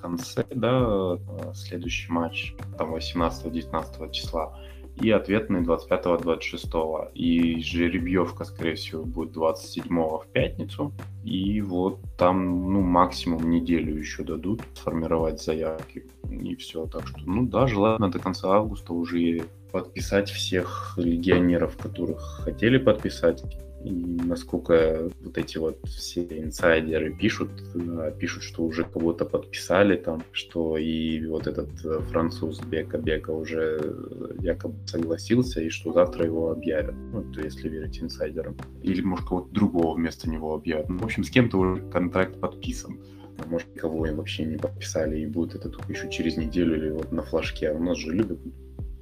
конце, 0.00 0.44
да, 0.54 0.70
а, 0.80 1.18
следующий 1.54 2.10
матч, 2.12 2.54
там 2.78 2.94
18-19 2.94 4.10
числа, 4.12 4.58
и 5.00 5.10
ответный 5.10 5.62
25-26. 5.62 7.10
И 7.14 7.60
жеребьевка, 7.62 8.44
скорее 8.44 8.74
всего, 8.74 9.04
будет 9.04 9.32
27 9.32 9.88
в 9.88 10.26
пятницу. 10.32 10.92
И 11.24 11.60
вот 11.62 12.00
там, 12.18 12.72
ну, 12.72 12.80
максимум 12.80 13.50
неделю 13.50 13.96
еще 13.96 14.24
дадут 14.24 14.62
сформировать 14.74 15.42
заявки. 15.42 16.06
И 16.28 16.54
все. 16.56 16.86
Так 16.86 17.06
что, 17.06 17.20
ну 17.24 17.46
да, 17.46 17.66
желательно 17.66 18.10
до 18.10 18.18
конца 18.18 18.50
августа 18.50 18.92
уже 18.92 19.44
подписать 19.72 20.28
всех 20.30 20.94
легионеров, 20.96 21.76
которых 21.76 22.42
хотели 22.44 22.78
подписать 22.78 23.42
и 23.84 23.90
насколько 23.90 25.10
вот 25.22 25.38
эти 25.38 25.56
вот 25.56 25.78
все 25.86 26.22
инсайдеры 26.22 27.14
пишут, 27.14 27.50
э, 27.74 28.12
пишут, 28.18 28.42
что 28.42 28.62
уже 28.62 28.84
кого-то 28.84 29.24
подписали 29.24 29.96
там, 29.96 30.22
что 30.32 30.76
и 30.76 31.24
вот 31.26 31.46
этот 31.46 31.70
э, 31.84 32.00
француз 32.10 32.60
Бека 32.60 32.98
Бека 32.98 33.30
уже 33.30 33.78
э, 33.80 34.34
якобы 34.40 34.76
согласился, 34.86 35.62
и 35.62 35.70
что 35.70 35.92
завтра 35.92 36.26
его 36.26 36.50
объявят, 36.50 36.94
ну, 37.12 37.22
то 37.32 37.40
если 37.40 37.68
верить 37.68 38.02
инсайдерам. 38.02 38.56
Или, 38.82 39.00
может, 39.00 39.26
кого-то 39.26 39.50
другого 39.50 39.96
вместо 39.96 40.28
него 40.28 40.54
объявят. 40.54 40.88
Ну, 40.90 40.98
в 40.98 41.04
общем, 41.04 41.24
с 41.24 41.30
кем-то 41.30 41.58
уже 41.58 41.82
контракт 41.90 42.38
подписан. 42.38 43.00
А 43.38 43.48
может, 43.48 43.68
кого 43.76 44.06
им 44.06 44.16
вообще 44.16 44.44
не 44.44 44.58
подписали, 44.58 45.20
и 45.20 45.26
будет 45.26 45.54
это 45.54 45.70
только 45.70 45.90
еще 45.90 46.10
через 46.10 46.36
неделю 46.36 46.76
или 46.76 46.90
вот 46.90 47.12
на 47.12 47.22
флажке. 47.22 47.70
А 47.70 47.74
у 47.74 47.82
нас 47.82 47.96
же 47.96 48.12
любят 48.12 48.38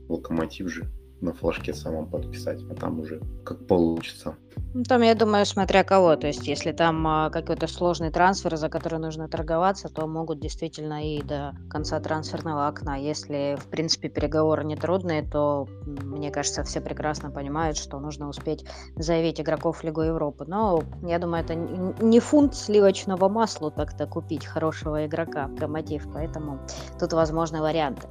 локомотив 0.09 0.69
же 0.69 0.87
на 1.21 1.33
флажке 1.33 1.73
самом 1.73 2.07
подписать, 2.07 2.61
а 2.71 2.75
там 2.75 3.01
уже 3.01 3.21
как 3.45 3.67
получится. 3.67 4.35
Ну, 4.75 4.83
там, 4.83 5.03
я 5.03 5.15
думаю, 5.15 5.47
смотря 5.47 5.85
кого. 5.85 6.17
То 6.17 6.27
есть, 6.27 6.47
если 6.47 6.73
там 6.73 7.07
а, 7.07 7.31
какой-то 7.31 7.67
сложный 7.67 8.11
трансфер, 8.11 8.57
за 8.57 8.69
который 8.69 8.99
нужно 8.99 9.29
торговаться, 9.29 9.89
то 9.89 10.07
могут 10.07 10.41
действительно 10.41 11.17
и 11.17 11.23
до 11.23 11.55
конца 11.71 12.01
трансферного 12.01 12.67
окна. 12.67 12.97
Если, 12.97 13.57
в 13.59 13.67
принципе, 13.67 14.09
переговоры 14.09 14.65
не 14.65 14.77
трудные, 14.77 15.23
то, 15.23 15.69
мне 15.87 16.31
кажется, 16.31 16.65
все 16.65 16.81
прекрасно 16.81 17.31
понимают, 17.31 17.77
что 17.77 18.01
нужно 18.01 18.29
успеть 18.29 18.65
заявить 18.97 19.41
игроков 19.41 19.79
в 19.79 19.85
Лигу 19.85 20.03
Европы. 20.03 20.45
Но, 20.47 20.83
я 21.03 21.19
думаю, 21.19 21.45
это 21.45 21.55
не 21.55 22.21
фунт 22.21 22.55
сливочного 22.55 23.29
масла 23.29 23.71
так-то 23.71 24.07
купить 24.07 24.45
хорошего 24.45 25.07
игрока 25.07 25.47
в 25.47 25.69
Локомотив, 25.69 26.09
поэтому 26.13 26.59
тут 26.99 27.13
возможны 27.13 27.61
варианты 27.61 28.09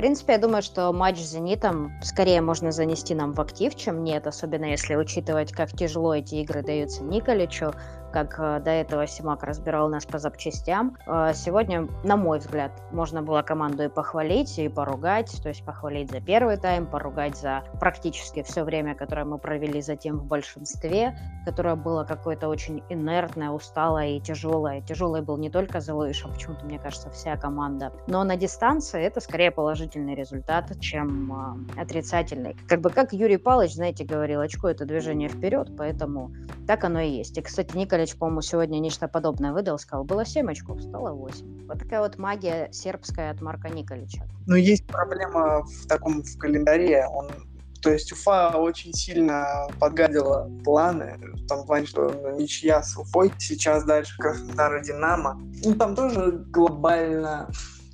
принципе, 0.00 0.32
я 0.32 0.38
думаю, 0.38 0.62
что 0.62 0.90
матч 0.94 1.18
с 1.18 1.32
«Зенитом» 1.32 1.92
скорее 2.02 2.40
можно 2.40 2.72
занести 2.72 3.14
нам 3.14 3.34
в 3.34 3.40
актив, 3.42 3.74
чем 3.74 4.02
нет, 4.02 4.26
особенно 4.26 4.64
если 4.64 4.94
учитывать, 4.94 5.52
как 5.52 5.72
тяжело 5.72 6.14
эти 6.14 6.36
игры 6.36 6.62
даются 6.62 7.02
Николичу 7.02 7.74
как 8.10 8.38
э, 8.38 8.60
до 8.60 8.70
этого 8.70 9.06
Симак 9.06 9.42
разбирал 9.42 9.88
нас 9.88 10.04
по 10.04 10.18
запчастям. 10.18 10.96
Э, 11.06 11.32
сегодня, 11.34 11.88
на 12.04 12.16
мой 12.16 12.38
взгляд, 12.38 12.72
можно 12.92 13.22
было 13.22 13.42
команду 13.42 13.84
и 13.84 13.88
похвалить, 13.88 14.58
и 14.58 14.68
поругать, 14.68 15.40
то 15.42 15.48
есть 15.48 15.64
похвалить 15.64 16.10
за 16.10 16.20
первый 16.20 16.56
тайм, 16.56 16.86
поругать 16.86 17.36
за 17.36 17.62
практически 17.78 18.42
все 18.42 18.64
время, 18.64 18.94
которое 18.94 19.24
мы 19.24 19.38
провели 19.38 19.80
затем 19.80 20.18
в 20.18 20.24
большинстве, 20.24 21.16
которое 21.44 21.76
было 21.76 22.04
какое-то 22.04 22.48
очень 22.48 22.82
инертное, 22.88 23.50
усталое 23.50 24.16
и 24.16 24.20
тяжелое. 24.20 24.80
Тяжелый 24.82 25.22
был 25.22 25.36
не 25.36 25.50
только 25.50 25.80
Зелуиш, 25.80 26.24
почему-то, 26.24 26.66
мне 26.66 26.78
кажется, 26.78 27.10
вся 27.10 27.36
команда. 27.36 27.92
Но 28.06 28.24
на 28.24 28.36
дистанции 28.36 29.02
это 29.02 29.20
скорее 29.20 29.50
положительный 29.50 30.14
результат, 30.14 30.78
чем 30.80 31.66
э, 31.76 31.80
отрицательный. 31.80 32.56
Как 32.68 32.80
бы 32.80 32.90
как 32.90 33.12
Юрий 33.12 33.36
Павлович, 33.36 33.74
знаете, 33.74 34.04
говорил, 34.04 34.40
очко 34.40 34.68
это 34.68 34.84
движение 34.84 35.28
вперед, 35.28 35.70
поэтому 35.76 36.32
так 36.66 36.84
оно 36.84 37.00
и 37.00 37.10
есть. 37.10 37.36
И, 37.38 37.42
кстати, 37.42 37.76
Николай 37.76 37.99
Николич, 38.00 38.16
по-моему, 38.16 38.40
сегодня 38.40 38.78
нечто 38.78 39.08
подобное 39.08 39.52
выдал, 39.52 39.78
сказал, 39.78 40.04
было 40.04 40.24
7 40.24 40.50
очков, 40.50 40.80
стало 40.80 41.12
8. 41.12 41.66
Вот 41.66 41.78
такая 41.78 42.00
вот 42.00 42.16
магия 42.16 42.70
сербская 42.72 43.30
от 43.30 43.42
Марка 43.42 43.68
Николича. 43.68 44.26
Но 44.46 44.56
есть 44.56 44.86
проблема 44.86 45.62
в 45.64 45.86
таком 45.86 46.22
в 46.22 46.38
календаре. 46.38 47.06
Он 47.06 47.28
то 47.82 47.90
есть 47.90 48.12
Уфа 48.12 48.50
очень 48.58 48.92
сильно 48.92 49.66
подгадила 49.78 50.50
планы, 50.64 51.18
в 51.32 51.46
том 51.46 51.64
плане, 51.64 51.86
что 51.86 52.10
ничья 52.38 52.82
с 52.82 52.96
Уфой, 52.96 53.32
сейчас 53.38 53.84
дальше 53.84 54.14
Краснодар 54.18 54.76
и 54.76 54.84
Динамо. 54.84 55.40
Ну, 55.64 55.74
там 55.74 55.94
тоже 55.94 56.44
глобально 56.48 57.48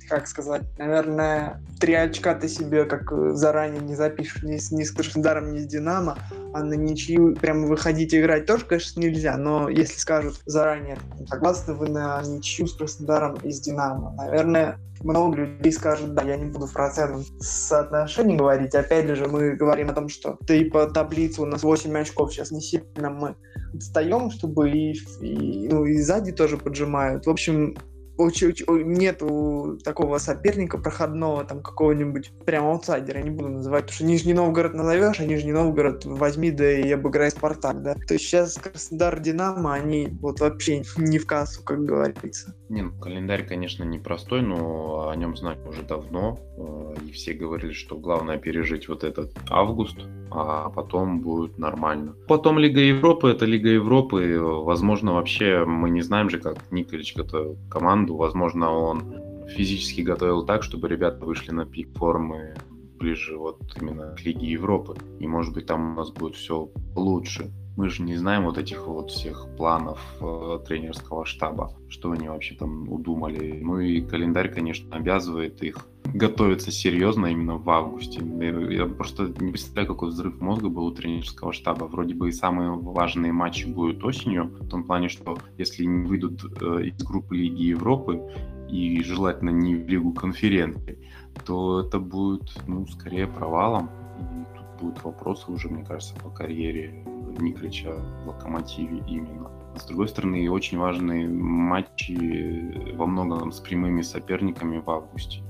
как 0.07 0.27
сказать, 0.27 0.63
наверное, 0.77 1.61
три 1.79 1.93
очка 1.93 2.33
ты 2.35 2.47
себе 2.47 2.85
как 2.85 3.11
заранее 3.35 3.81
не 3.81 3.95
запишешь 3.95 4.43
ни 4.43 4.57
ни 4.73 4.83
с 4.83 4.91
Краснодаром, 4.91 5.53
ни 5.53 5.59
с 5.59 5.65
Динамо, 5.65 6.17
а 6.53 6.63
на 6.63 6.73
ничью 6.73 7.35
прямо 7.35 7.67
выходить 7.67 8.13
играть 8.13 8.45
тоже, 8.45 8.65
конечно, 8.65 8.99
нельзя, 8.99 9.37
но 9.37 9.69
если 9.69 9.97
скажут 9.97 10.41
заранее, 10.45 10.97
согласны 11.27 11.73
вы 11.73 11.89
на 11.89 12.21
ничью 12.23 12.67
с 12.67 12.73
Краснодаром 12.73 13.35
и 13.43 13.51
с 13.51 13.59
Динамо, 13.59 14.13
наверное, 14.17 14.79
много 15.03 15.37
людей 15.37 15.71
скажут, 15.71 16.13
да, 16.13 16.23
я 16.23 16.37
не 16.37 16.45
буду 16.45 16.65
в 16.65 16.73
процентном 16.73 17.23
соотношении 17.39 18.35
говорить. 18.35 18.73
Опять 18.73 19.07
же, 19.07 19.27
мы 19.27 19.55
говорим 19.55 19.89
о 19.89 19.93
том, 19.93 20.09
что 20.09 20.37
да 20.41 20.55
и 20.55 20.65
по 20.65 20.87
таблице 20.87 21.41
у 21.41 21.45
нас 21.45 21.63
8 21.63 21.95
очков 21.97 22.33
сейчас 22.33 22.51
не 22.51 22.61
сильно 22.61 23.09
мы 23.09 23.35
отстаем, 23.75 24.31
чтобы 24.31 24.69
и, 24.71 24.93
и, 25.21 25.69
ну, 25.69 25.85
и 25.85 25.99
сзади 26.01 26.31
тоже 26.31 26.57
поджимают. 26.57 27.25
В 27.25 27.29
общем, 27.29 27.77
нету 28.17 29.79
такого 29.83 30.17
соперника 30.17 30.77
проходного, 30.77 31.43
там 31.43 31.61
какого-нибудь 31.61 32.31
прям 32.45 32.65
аутсайдера, 32.65 33.19
не 33.19 33.29
буду 33.29 33.49
называть, 33.49 33.83
потому 33.83 33.95
что 33.95 34.05
Нижний 34.05 34.33
Новгород 34.33 34.73
назовешь, 34.73 35.19
а 35.19 35.25
Нижний 35.25 35.51
Новгород 35.51 36.05
возьми, 36.05 36.51
да 36.51 36.71
и 36.71 36.91
обыграй 36.91 37.31
Спартак, 37.31 37.81
да. 37.81 37.95
То 37.95 38.13
есть 38.13 38.25
сейчас 38.25 38.55
Краснодар, 38.55 39.19
Динамо, 39.19 39.73
они 39.73 40.09
вот 40.21 40.39
вообще 40.39 40.83
не 40.97 41.19
в 41.19 41.25
кассу, 41.25 41.63
как 41.63 41.83
говорится. 41.83 42.55
Не, 42.69 42.83
ну, 42.83 42.91
календарь, 42.99 43.45
конечно, 43.45 43.83
непростой, 43.83 44.41
но 44.41 45.09
о 45.09 45.15
нем 45.15 45.37
знать 45.37 45.59
уже 45.67 45.83
давно. 45.83 46.39
Э, 46.57 46.95
и 47.05 47.11
все 47.11 47.33
говорили, 47.33 47.73
что 47.73 47.95
главное 47.97 48.37
пережить 48.37 48.87
вот 48.89 49.03
этот 49.03 49.31
август, 49.49 49.97
а 50.31 50.69
потом 50.69 51.21
будет 51.21 51.57
нормально. 51.57 52.15
Потом 52.27 52.59
Лига 52.59 52.81
Европы, 52.81 53.29
это 53.29 53.45
Лига 53.45 53.69
Европы. 53.69 54.39
Возможно, 54.39 55.13
вообще 55.13 55.63
мы 55.65 55.89
не 55.89 56.01
знаем 56.01 56.29
же, 56.29 56.39
как 56.39 56.71
Николич 56.71 57.15
готовил 57.15 57.57
команду. 57.69 58.06
Возможно, 58.15 58.71
он 58.71 59.47
физически 59.49 60.01
готовил 60.01 60.45
так, 60.45 60.63
чтобы 60.63 60.87
ребята 60.87 61.25
вышли 61.25 61.51
на 61.51 61.65
пик 61.65 61.97
формы 61.97 62.55
ближе 62.99 63.37
вот 63.37 63.61
именно 63.79 64.15
к 64.15 64.23
Лиге 64.23 64.47
Европы. 64.47 64.95
И 65.19 65.27
может 65.27 65.53
быть 65.53 65.65
там 65.65 65.91
у 65.91 65.95
нас 65.95 66.11
будет 66.11 66.35
все 66.35 66.69
лучше 66.95 67.51
мы 67.77 67.89
же 67.89 68.01
не 68.01 68.15
знаем 68.15 68.45
вот 68.45 68.57
этих 68.57 68.87
вот 68.87 69.11
всех 69.11 69.47
планов 69.55 69.99
э, 70.19 70.59
тренерского 70.67 71.25
штаба, 71.25 71.71
что 71.89 72.11
они 72.11 72.27
вообще 72.27 72.55
там 72.55 72.91
удумали. 72.91 73.59
Ну 73.61 73.79
и 73.79 74.01
календарь, 74.01 74.51
конечно, 74.51 74.93
обязывает 74.95 75.61
их 75.61 75.85
готовиться 76.13 76.71
серьезно 76.71 77.27
именно 77.27 77.57
в 77.57 77.69
августе. 77.69 78.21
Я 78.69 78.85
просто 78.85 79.33
не 79.39 79.51
представляю, 79.51 79.87
какой 79.87 80.09
взрыв 80.09 80.39
мозга 80.41 80.69
был 80.69 80.85
у 80.85 80.91
тренерского 80.91 81.53
штаба. 81.53 81.85
Вроде 81.85 82.13
бы 82.15 82.29
и 82.29 82.31
самые 82.31 82.71
важные 82.71 83.31
матчи 83.31 83.65
будут 83.65 84.03
осенью, 84.03 84.45
в 84.59 84.67
том 84.67 84.83
плане, 84.83 85.09
что 85.09 85.37
если 85.57 85.85
не 85.85 86.07
выйдут 86.07 86.43
э, 86.61 86.83
из 86.85 87.03
группы 87.03 87.35
Лиги 87.35 87.63
Европы 87.63 88.21
и 88.69 89.01
желательно 89.03 89.51
не 89.51 89.75
в 89.75 89.87
Лигу 89.87 90.11
конференций, 90.13 90.97
то 91.45 91.81
это 91.81 91.99
будет, 91.99 92.51
ну, 92.67 92.85
скорее 92.87 93.27
провалом. 93.27 93.89
И 94.19 94.57
тут 94.57 94.81
будут 94.81 95.03
вопросы 95.03 95.51
уже, 95.51 95.69
мне 95.69 95.83
кажется, 95.85 96.15
по 96.15 96.29
карьере 96.29 97.03
Николича 97.39 97.93
в 98.23 98.27
Локомотиве 98.27 99.03
именно. 99.07 99.51
С 99.75 99.85
другой 99.85 100.07
стороны, 100.07 100.49
очень 100.49 100.77
важные 100.79 101.29
матчи 101.29 102.95
во 102.95 103.05
многом 103.05 103.51
с 103.51 103.59
прямыми 103.59 104.01
соперниками 104.01 104.79
в 104.79 104.89
августе. 104.89 105.43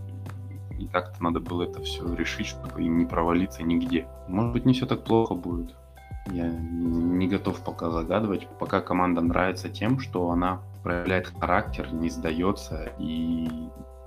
И 0.77 0.87
как-то 0.87 1.23
надо 1.23 1.39
было 1.39 1.63
это 1.63 1.81
все 1.81 2.13
решить, 2.15 2.47
чтобы 2.47 2.83
им 2.83 2.97
не 2.97 3.05
провалиться 3.05 3.63
нигде. 3.63 4.07
Может 4.27 4.53
быть, 4.53 4.65
не 4.65 4.73
все 4.73 4.85
так 4.85 5.03
плохо 5.03 5.33
будет. 5.33 5.73
Я 6.31 6.49
не 6.49 7.27
готов 7.27 7.59
пока 7.61 7.89
загадывать. 7.89 8.47
Пока 8.59 8.81
команда 8.81 9.21
нравится 9.21 9.69
тем, 9.69 9.99
что 9.99 10.29
она 10.29 10.61
проявляет 10.83 11.33
характер, 11.39 11.91
не 11.93 12.09
сдается 12.09 12.91
и 12.99 13.47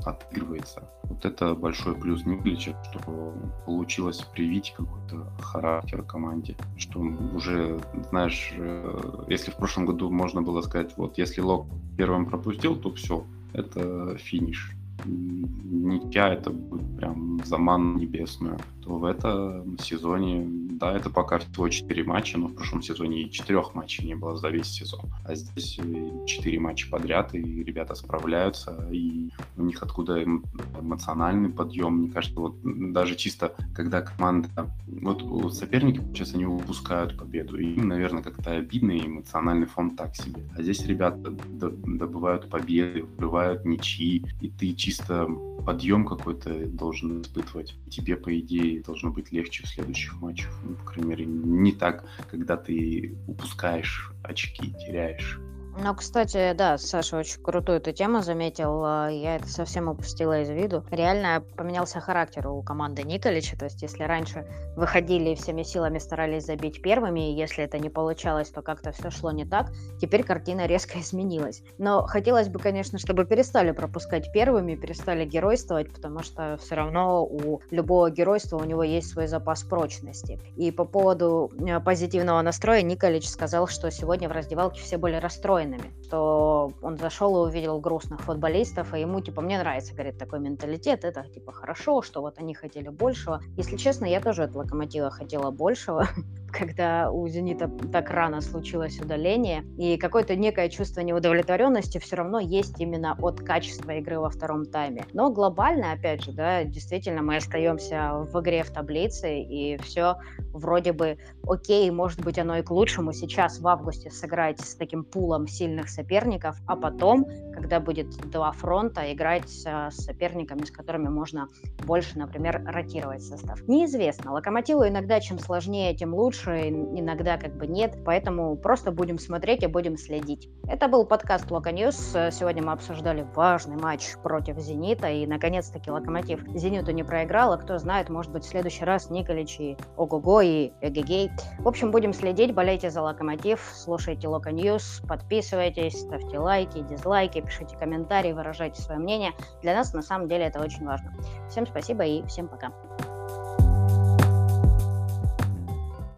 отыгрывается. 0.04 0.82
Вот 1.04 1.24
это 1.24 1.54
большой 1.54 1.94
плюс 1.94 2.24
Никлича, 2.24 2.74
что 2.90 3.34
получилось 3.66 4.20
привить 4.20 4.72
какой-то 4.76 5.26
характер 5.42 6.02
команде, 6.02 6.56
что 6.78 7.00
уже, 7.00 7.80
знаешь, 8.08 8.54
э, 8.56 9.24
если 9.28 9.50
в 9.50 9.56
прошлом 9.56 9.86
году 9.86 10.10
можно 10.10 10.40
было 10.40 10.62
сказать, 10.62 10.94
вот 10.96 11.18
если 11.18 11.40
Лок 11.40 11.66
первым 11.98 12.26
пропустил, 12.26 12.76
то 12.76 12.94
все, 12.94 13.24
это 13.52 14.16
финиш 14.16 14.74
ничья 15.04 16.32
это 16.34 16.50
будет 16.50 16.96
прям 16.96 17.40
заман 17.44 17.96
небесную, 17.96 18.58
то 18.82 18.98
в 18.98 19.04
этом 19.04 19.78
сезоне, 19.78 20.46
да, 20.78 20.96
это 20.96 21.10
пока 21.10 21.38
всего 21.38 21.68
4 21.68 22.04
матча, 22.04 22.38
но 22.38 22.48
в 22.48 22.54
прошлом 22.54 22.82
сезоне 22.82 23.22
и 23.22 23.30
4 23.30 23.62
матчей 23.74 24.06
не 24.06 24.14
было 24.14 24.36
за 24.36 24.48
весь 24.48 24.68
сезон. 24.68 25.12
А 25.24 25.34
здесь 25.34 25.78
4 26.26 26.60
матча 26.60 26.88
подряд, 26.90 27.34
и 27.34 27.62
ребята 27.64 27.94
справляются, 27.94 28.88
и 28.90 29.30
у 29.56 29.62
них 29.62 29.82
откуда 29.82 30.22
эмоциональный 30.22 31.50
подъем. 31.50 31.98
Мне 31.98 32.10
кажется, 32.10 32.40
вот 32.40 32.56
даже 32.62 33.16
чисто, 33.16 33.54
когда 33.74 34.00
команда, 34.02 34.48
вот 34.86 35.54
соперники 35.54 36.00
сейчас 36.14 36.34
они 36.34 36.46
упускают 36.46 37.18
победу, 37.18 37.58
и 37.58 37.74
им, 37.74 37.88
наверное, 37.88 38.22
как-то 38.22 38.52
обидно, 38.52 38.92
и 38.92 39.06
эмоциональный 39.06 39.66
фон 39.66 39.96
так 39.96 40.16
себе. 40.16 40.42
А 40.56 40.62
здесь 40.62 40.84
ребята 40.86 41.30
добывают 41.50 42.48
победы, 42.48 43.04
врывают 43.18 43.64
ничьи, 43.64 44.24
и 44.40 44.48
ты 44.48 44.72
чисто 44.74 45.28
подъем 45.64 46.06
какой-то 46.06 46.66
должен 46.66 47.20
испытывать. 47.20 47.74
Тебе, 47.90 48.16
по 48.16 48.38
идее, 48.38 48.79
должно 48.80 49.10
быть 49.10 49.32
легче 49.32 49.64
в 49.64 49.68
следующих 49.68 50.20
матчах. 50.20 50.50
Ну, 50.64 50.74
по 50.74 50.84
крайней 50.84 51.10
мере, 51.10 51.26
не 51.26 51.72
так, 51.72 52.04
когда 52.30 52.56
ты 52.56 53.16
упускаешь 53.26 54.12
очки, 54.22 54.72
теряешь. 54.72 55.40
Ну, 55.78 55.94
кстати, 55.94 56.52
да, 56.52 56.78
Саша 56.78 57.18
очень 57.18 57.40
крутую 57.42 57.78
эту 57.78 57.92
тему 57.92 58.22
заметил. 58.22 58.82
А, 58.84 59.08
я 59.08 59.36
это 59.36 59.48
совсем 59.48 59.88
упустила 59.88 60.42
из 60.42 60.50
виду. 60.50 60.84
Реально 60.90 61.42
поменялся 61.56 62.00
характер 62.00 62.48
у 62.48 62.62
команды 62.62 63.02
Николича. 63.02 63.56
То 63.56 63.66
есть, 63.66 63.80
если 63.80 64.02
раньше 64.02 64.46
выходили 64.76 65.30
и 65.30 65.34
всеми 65.36 65.62
силами 65.62 65.98
старались 65.98 66.46
забить 66.46 66.82
первыми, 66.82 67.30
и 67.30 67.36
если 67.36 67.64
это 67.64 67.78
не 67.78 67.88
получалось, 67.88 68.50
то 68.50 68.62
как-то 68.62 68.92
все 68.92 69.10
шло 69.10 69.30
не 69.30 69.44
так, 69.44 69.70
теперь 70.00 70.24
картина 70.24 70.66
резко 70.66 70.98
изменилась. 71.00 71.62
Но 71.78 72.04
хотелось 72.04 72.48
бы, 72.48 72.58
конечно, 72.58 72.98
чтобы 72.98 73.24
перестали 73.24 73.70
пропускать 73.70 74.32
первыми, 74.32 74.74
перестали 74.74 75.24
геройствовать, 75.24 75.92
потому 75.92 76.22
что 76.22 76.58
все 76.60 76.74
равно 76.74 77.24
у 77.24 77.60
любого 77.70 78.10
геройства 78.10 78.56
у 78.56 78.64
него 78.64 78.82
есть 78.82 79.08
свой 79.08 79.28
запас 79.28 79.62
прочности. 79.62 80.40
И 80.56 80.72
по 80.72 80.84
поводу 80.84 81.50
э, 81.58 81.80
позитивного 81.80 82.42
настроя 82.42 82.82
Николич 82.82 83.28
сказал, 83.28 83.66
что 83.68 83.90
сегодня 83.90 84.28
в 84.28 84.32
раздевалке 84.32 84.80
все 84.80 84.98
были 84.98 85.16
расстроены 85.16 85.59
расстроенными, 85.60 85.92
что 86.04 86.72
он 86.82 86.96
зашел 86.96 87.44
и 87.44 87.48
увидел 87.48 87.80
грустных 87.80 88.20
футболистов, 88.20 88.94
и 88.94 89.00
ему, 89.00 89.20
типа, 89.20 89.40
мне 89.40 89.58
нравится, 89.58 89.92
говорит, 89.92 90.18
такой 90.18 90.40
менталитет, 90.40 91.04
это, 91.04 91.24
типа, 91.28 91.52
хорошо, 91.52 92.02
что 92.02 92.20
вот 92.20 92.38
они 92.38 92.54
хотели 92.54 92.88
большего. 92.88 93.40
Если 93.56 93.76
честно, 93.76 94.06
я 94.06 94.20
тоже 94.20 94.44
от 94.44 94.54
Локомотива 94.54 95.10
хотела 95.10 95.50
большего, 95.50 96.08
когда 96.50 97.10
у 97.10 97.26
«Зенита» 97.28 97.68
так 97.92 98.10
рано 98.10 98.40
случилось 98.40 99.00
удаление, 99.00 99.64
и 99.78 99.96
какое-то 99.96 100.36
некое 100.36 100.68
чувство 100.68 101.00
неудовлетворенности 101.00 101.98
все 101.98 102.16
равно 102.16 102.38
есть 102.40 102.80
именно 102.80 103.16
от 103.20 103.40
качества 103.40 103.92
игры 103.92 104.18
во 104.18 104.30
втором 104.30 104.66
тайме. 104.66 105.04
Но 105.12 105.30
глобально, 105.30 105.92
опять 105.92 106.24
же, 106.24 106.32
да, 106.32 106.64
действительно 106.64 107.22
мы 107.22 107.36
остаемся 107.36 108.12
в 108.14 108.40
игре 108.40 108.62
в 108.62 108.70
таблице, 108.70 109.40
и 109.40 109.76
все 109.78 110.16
вроде 110.52 110.92
бы 110.92 111.18
окей, 111.46 111.90
может 111.90 112.22
быть, 112.22 112.38
оно 112.38 112.58
и 112.58 112.62
к 112.62 112.70
лучшему 112.70 113.12
сейчас 113.12 113.60
в 113.60 113.68
августе 113.68 114.10
сыграть 114.10 114.60
с 114.60 114.74
таким 114.74 115.04
пулом 115.04 115.46
сильных 115.46 115.88
соперников, 115.88 116.56
а 116.66 116.76
потом, 116.76 117.26
когда 117.52 117.80
будет 117.80 118.10
два 118.30 118.52
фронта, 118.52 119.12
играть 119.12 119.48
с 119.48 119.90
соперниками, 119.90 120.64
с 120.64 120.70
которыми 120.70 121.08
можно 121.08 121.48
больше, 121.86 122.18
например, 122.18 122.62
ротировать 122.66 123.22
состав. 123.22 123.66
Неизвестно. 123.68 124.32
Локомотиву 124.32 124.86
иногда 124.86 125.20
чем 125.20 125.38
сложнее, 125.38 125.94
тем 125.94 126.14
лучше, 126.14 126.39
иногда 126.48 127.36
как 127.36 127.56
бы 127.56 127.66
нет, 127.66 127.98
поэтому 128.04 128.56
просто 128.56 128.92
будем 128.92 129.18
смотреть 129.18 129.62
и 129.62 129.66
будем 129.66 129.96
следить. 129.96 130.48
Это 130.68 130.88
был 130.88 131.04
подкаст 131.04 131.50
Loco 131.50 131.72
News. 131.72 131.96
Сегодня 132.30 132.62
мы 132.62 132.72
обсуждали 132.72 133.26
важный 133.34 133.76
матч 133.76 134.16
против 134.22 134.58
Зенита, 134.58 135.08
и 135.08 135.26
наконец-таки 135.26 135.90
Локомотив 135.90 136.40
Зениту 136.54 136.92
не 136.92 137.02
проиграл, 137.02 137.52
а 137.52 137.58
кто 137.58 137.78
знает, 137.78 138.08
может 138.08 138.32
быть, 138.32 138.44
в 138.44 138.48
следующий 138.48 138.84
раз 138.84 139.10
Николич 139.10 139.58
и 139.58 139.76
Ого-го 139.96 140.40
и 140.40 140.72
Эгегей. 140.80 141.30
В 141.58 141.68
общем, 141.68 141.90
будем 141.90 142.12
следить, 142.12 142.54
болейте 142.54 142.90
за 142.90 143.02
Локомотив, 143.02 143.60
слушайте 143.74 144.28
Loco 144.28 144.52
News, 144.52 145.02
подписывайтесь, 145.08 146.00
ставьте 146.00 146.38
лайки, 146.38 146.80
дизлайки, 146.80 147.40
пишите 147.40 147.76
комментарии, 147.76 148.32
выражайте 148.32 148.80
свое 148.80 149.00
мнение. 149.00 149.32
Для 149.62 149.74
нас 149.74 149.92
на 149.92 150.02
самом 150.02 150.28
деле 150.28 150.44
это 150.44 150.60
очень 150.60 150.86
важно. 150.86 151.12
Всем 151.48 151.66
спасибо 151.66 152.04
и 152.04 152.24
всем 152.26 152.48
пока. 152.48 152.70